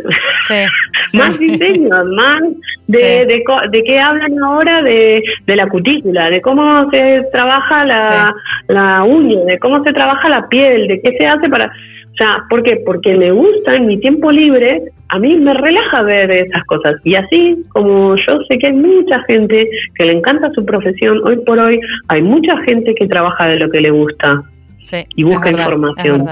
más 1.15 1.39
diseños, 1.39 2.07
más 2.17 2.43
de, 2.87 3.27
de, 3.27 3.85
qué 3.85 3.99
hablan 3.99 4.43
ahora 4.43 4.83
de, 4.83 5.23
de, 5.47 5.57
la 5.57 5.69
cutícula, 5.69 6.31
de 6.31 6.41
cómo 6.41 6.89
se 6.91 7.25
trabaja 7.33 7.85
la, 7.85 8.35
la 8.69 9.03
uña, 9.05 9.45
de 9.45 9.59
cómo 9.59 9.83
se 9.85 9.93
trabaja 9.93 10.29
la 10.29 10.49
piel, 10.49 10.87
de 10.89 11.01
qué 11.01 11.17
se 11.17 11.27
hace 11.27 11.49
para... 11.49 11.73
O 12.17 12.19
sea, 12.19 12.47
¿por 12.49 12.63
qué? 12.63 12.83
Porque 12.87 13.15
me 13.15 13.31
gusta 13.31 13.75
en 13.75 13.87
mi 13.87 14.01
tiempo 14.01 14.33
libre, 14.33 14.83
a 15.11 15.19
mí 15.19 15.37
me 15.37 15.53
relaja 15.53 16.01
ver 16.01 16.31
esas 16.31 16.65
cosas. 16.65 16.97
Y 17.05 17.15
así 17.15 17.63
como 17.69 18.17
yo 18.17 18.39
sé 18.49 18.57
que 18.59 18.69
hay 18.69 18.73
mucha 18.73 19.23
gente 19.25 19.69
que 19.95 20.05
le 20.07 20.13
encanta 20.13 20.51
su 20.55 20.65
profesión, 20.65 21.21
hoy 21.27 21.37
por 21.45 21.59
hoy 21.59 21.79
hay 22.09 22.23
mucha 22.23 22.57
gente 22.63 22.95
que 22.95 23.07
trabaja 23.07 23.49
de 23.49 23.59
lo 23.59 23.71
que 23.71 23.83
le 23.83 23.91
gusta 23.91 24.43
sí, 24.81 25.05
y 25.15 25.25
busca 25.25 25.51
información. 25.51 26.27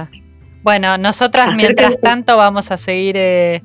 Bueno, 0.62 0.97
nosotras 0.97 1.55
mientras 1.55 2.01
tanto 2.01 2.39
vamos 2.39 2.70
a 2.70 2.78
seguir 2.78 3.16
eh, 3.18 3.61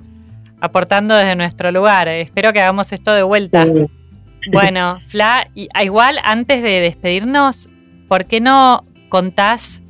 aportando 0.60 1.16
desde 1.16 1.38
nuestro 1.38 1.72
lugar. 1.72 2.10
Espero 2.10 2.52
que 2.52 2.60
hagamos 2.60 2.92
esto 2.92 3.14
de 3.14 3.24
vuelta. 3.24 3.66
Bueno, 4.52 5.00
Fla, 5.06 5.48
y, 5.54 5.68
ah, 5.74 5.84
igual 5.84 6.18
antes 6.24 6.64
de 6.64 6.80
despedirnos, 6.80 7.70
¿por 8.08 8.24
qué 8.24 8.40
no 8.40 8.84
contás 9.10 9.84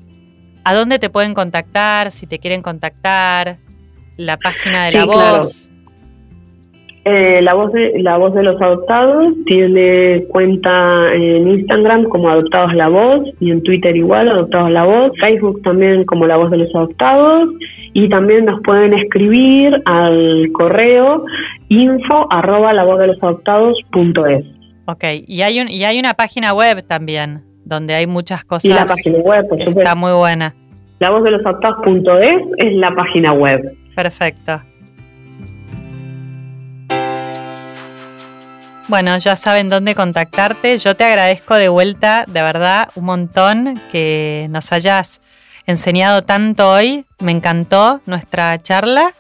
¿A 0.64 0.74
dónde 0.74 1.00
te 1.00 1.10
pueden 1.10 1.34
contactar 1.34 2.12
si 2.12 2.28
te 2.28 2.40
quieren 2.40 2.62
contactar? 2.62 3.58
La 4.18 4.38
página 4.38 4.86
de 4.86 4.92
la 4.92 5.06
voz. 5.06 5.70
Eh, 7.06 7.42
la 7.42 7.54
voz 7.54 7.72
de 7.72 7.98
la 8.00 8.18
voz 8.18 8.34
de 8.36 8.44
los 8.44 8.62
adoptados 8.62 9.34
tiene 9.46 10.26
cuenta 10.28 11.12
en 11.14 11.48
Instagram 11.48 12.04
como 12.04 12.30
Adoptados 12.30 12.74
la 12.76 12.90
Voz 12.90 13.22
y 13.40 13.52
en 13.52 13.64
Twitter 13.64 13.96
igual 13.96 14.28
Adoptados 14.28 14.70
la 14.70 14.84
Voz, 14.84 15.12
Facebook 15.20 15.62
también 15.64 16.04
como 16.04 16.28
La 16.28 16.36
Voz 16.36 16.52
de 16.52 16.58
los 16.58 16.76
Adoptados 16.76 17.50
y 17.94 18.10
también 18.10 18.46
nos 18.46 18.62
pueden 18.62 18.94
escribir 18.94 19.82
al 19.86 20.50
correo 20.52 21.26
info 21.70 22.28
arroba 22.32 22.74
la 22.74 22.84
voz 22.84 23.00
de 23.00 23.08
los 23.08 23.24
adoptados 23.24 23.74
punto 23.92 24.28
es. 24.28 24.46
Ok, 24.86 25.06
y 25.26 25.42
hay 25.42 25.62
un 25.62 25.70
y 25.70 25.86
hay 25.86 26.00
una 26.00 26.16
página 26.16 26.54
web 26.54 26.86
también 26.86 27.49
donde 27.70 27.94
hay 27.94 28.08
muchas 28.08 28.44
cosas. 28.44 28.66
Y 28.66 28.74
la 28.74 28.86
página 28.86 29.20
web, 29.20 29.48
por 29.48 29.62
Está 29.62 29.96
muy 29.96 30.12
buena. 30.12 30.54
La 31.00 31.12
voz 31.12 31.24
de 31.24 31.32
los 31.32 31.42
es 31.42 32.42
es 32.58 32.74
la 32.74 32.94
página 32.94 33.32
web. 33.32 33.62
Perfecto. 33.96 34.60
Bueno, 38.90 39.18
ya 39.20 39.36
saben 39.36 39.70
dónde 39.70 39.94
contactarte. 39.94 40.78
Yo 40.80 40.96
te 40.96 41.04
agradezco 41.04 41.56
de 41.56 41.70
vuelta, 41.70 42.26
de 42.28 42.42
verdad, 42.42 42.90
un 42.96 43.06
montón 43.06 43.80
que 43.92 44.48
nos 44.50 44.74
hayas 44.74 45.22
enseñado 45.68 46.24
tanto 46.24 46.72
hoy. 46.72 47.06
Me 47.20 47.32
encantó 47.32 48.02
nuestra 48.08 48.58
charla. 48.58 49.14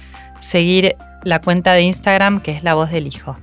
seguir 0.40 0.96
la 1.24 1.40
cuenta 1.40 1.74
de 1.74 1.82
Instagram 1.82 2.40
que 2.40 2.52
es 2.52 2.64
La 2.64 2.74
Voz 2.74 2.90
del 2.90 3.06
Hijo. 3.06 3.36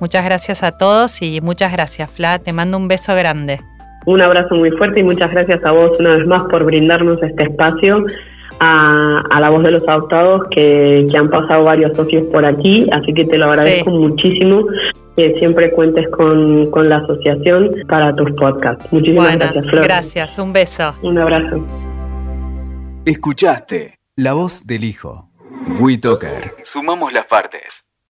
Muchas 0.00 0.24
gracias 0.24 0.62
a 0.62 0.72
todos 0.72 1.22
y 1.22 1.40
muchas 1.40 1.72
gracias, 1.72 2.10
Fla. 2.10 2.38
Te 2.38 2.52
mando 2.52 2.76
un 2.76 2.88
beso 2.88 3.14
grande. 3.14 3.60
Un 4.04 4.20
abrazo 4.20 4.54
muy 4.54 4.70
fuerte 4.72 5.00
y 5.00 5.02
muchas 5.02 5.32
gracias 5.32 5.64
a 5.64 5.72
vos 5.72 5.98
una 5.98 6.16
vez 6.16 6.26
más 6.26 6.42
por 6.44 6.64
brindarnos 6.64 7.22
este 7.22 7.44
espacio 7.44 8.04
a, 8.60 9.38
la 9.40 9.50
voz 9.50 9.62
de 9.62 9.70
los 9.70 9.86
adoptados 9.88 10.42
que, 10.50 11.06
han 11.16 11.28
pasado 11.28 11.64
varios 11.64 11.96
socios 11.96 12.24
por 12.32 12.44
aquí, 12.44 12.86
así 12.92 13.12
que 13.12 13.24
te 13.24 13.38
lo 13.38 13.46
agradezco 13.46 13.90
muchísimo 13.90 14.66
que 15.16 15.34
siempre 15.38 15.70
cuentes 15.72 16.06
con, 16.10 16.88
la 16.88 16.98
asociación 16.98 17.70
para 17.88 18.14
tus 18.14 18.30
podcasts. 18.32 18.84
Muchísimas 18.92 19.36
gracias, 19.36 19.66
Flor. 19.66 19.84
Gracias, 19.84 20.38
un 20.38 20.52
beso. 20.52 20.94
Un 21.02 21.18
abrazo. 21.18 21.64
Escuchaste 23.04 23.98
La 24.16 24.34
Voz 24.34 24.66
del 24.66 24.84
Hijo. 24.84 25.30
WeToker. 25.80 26.54
Sumamos 26.62 27.12
las 27.12 27.26
partes. 27.26 27.85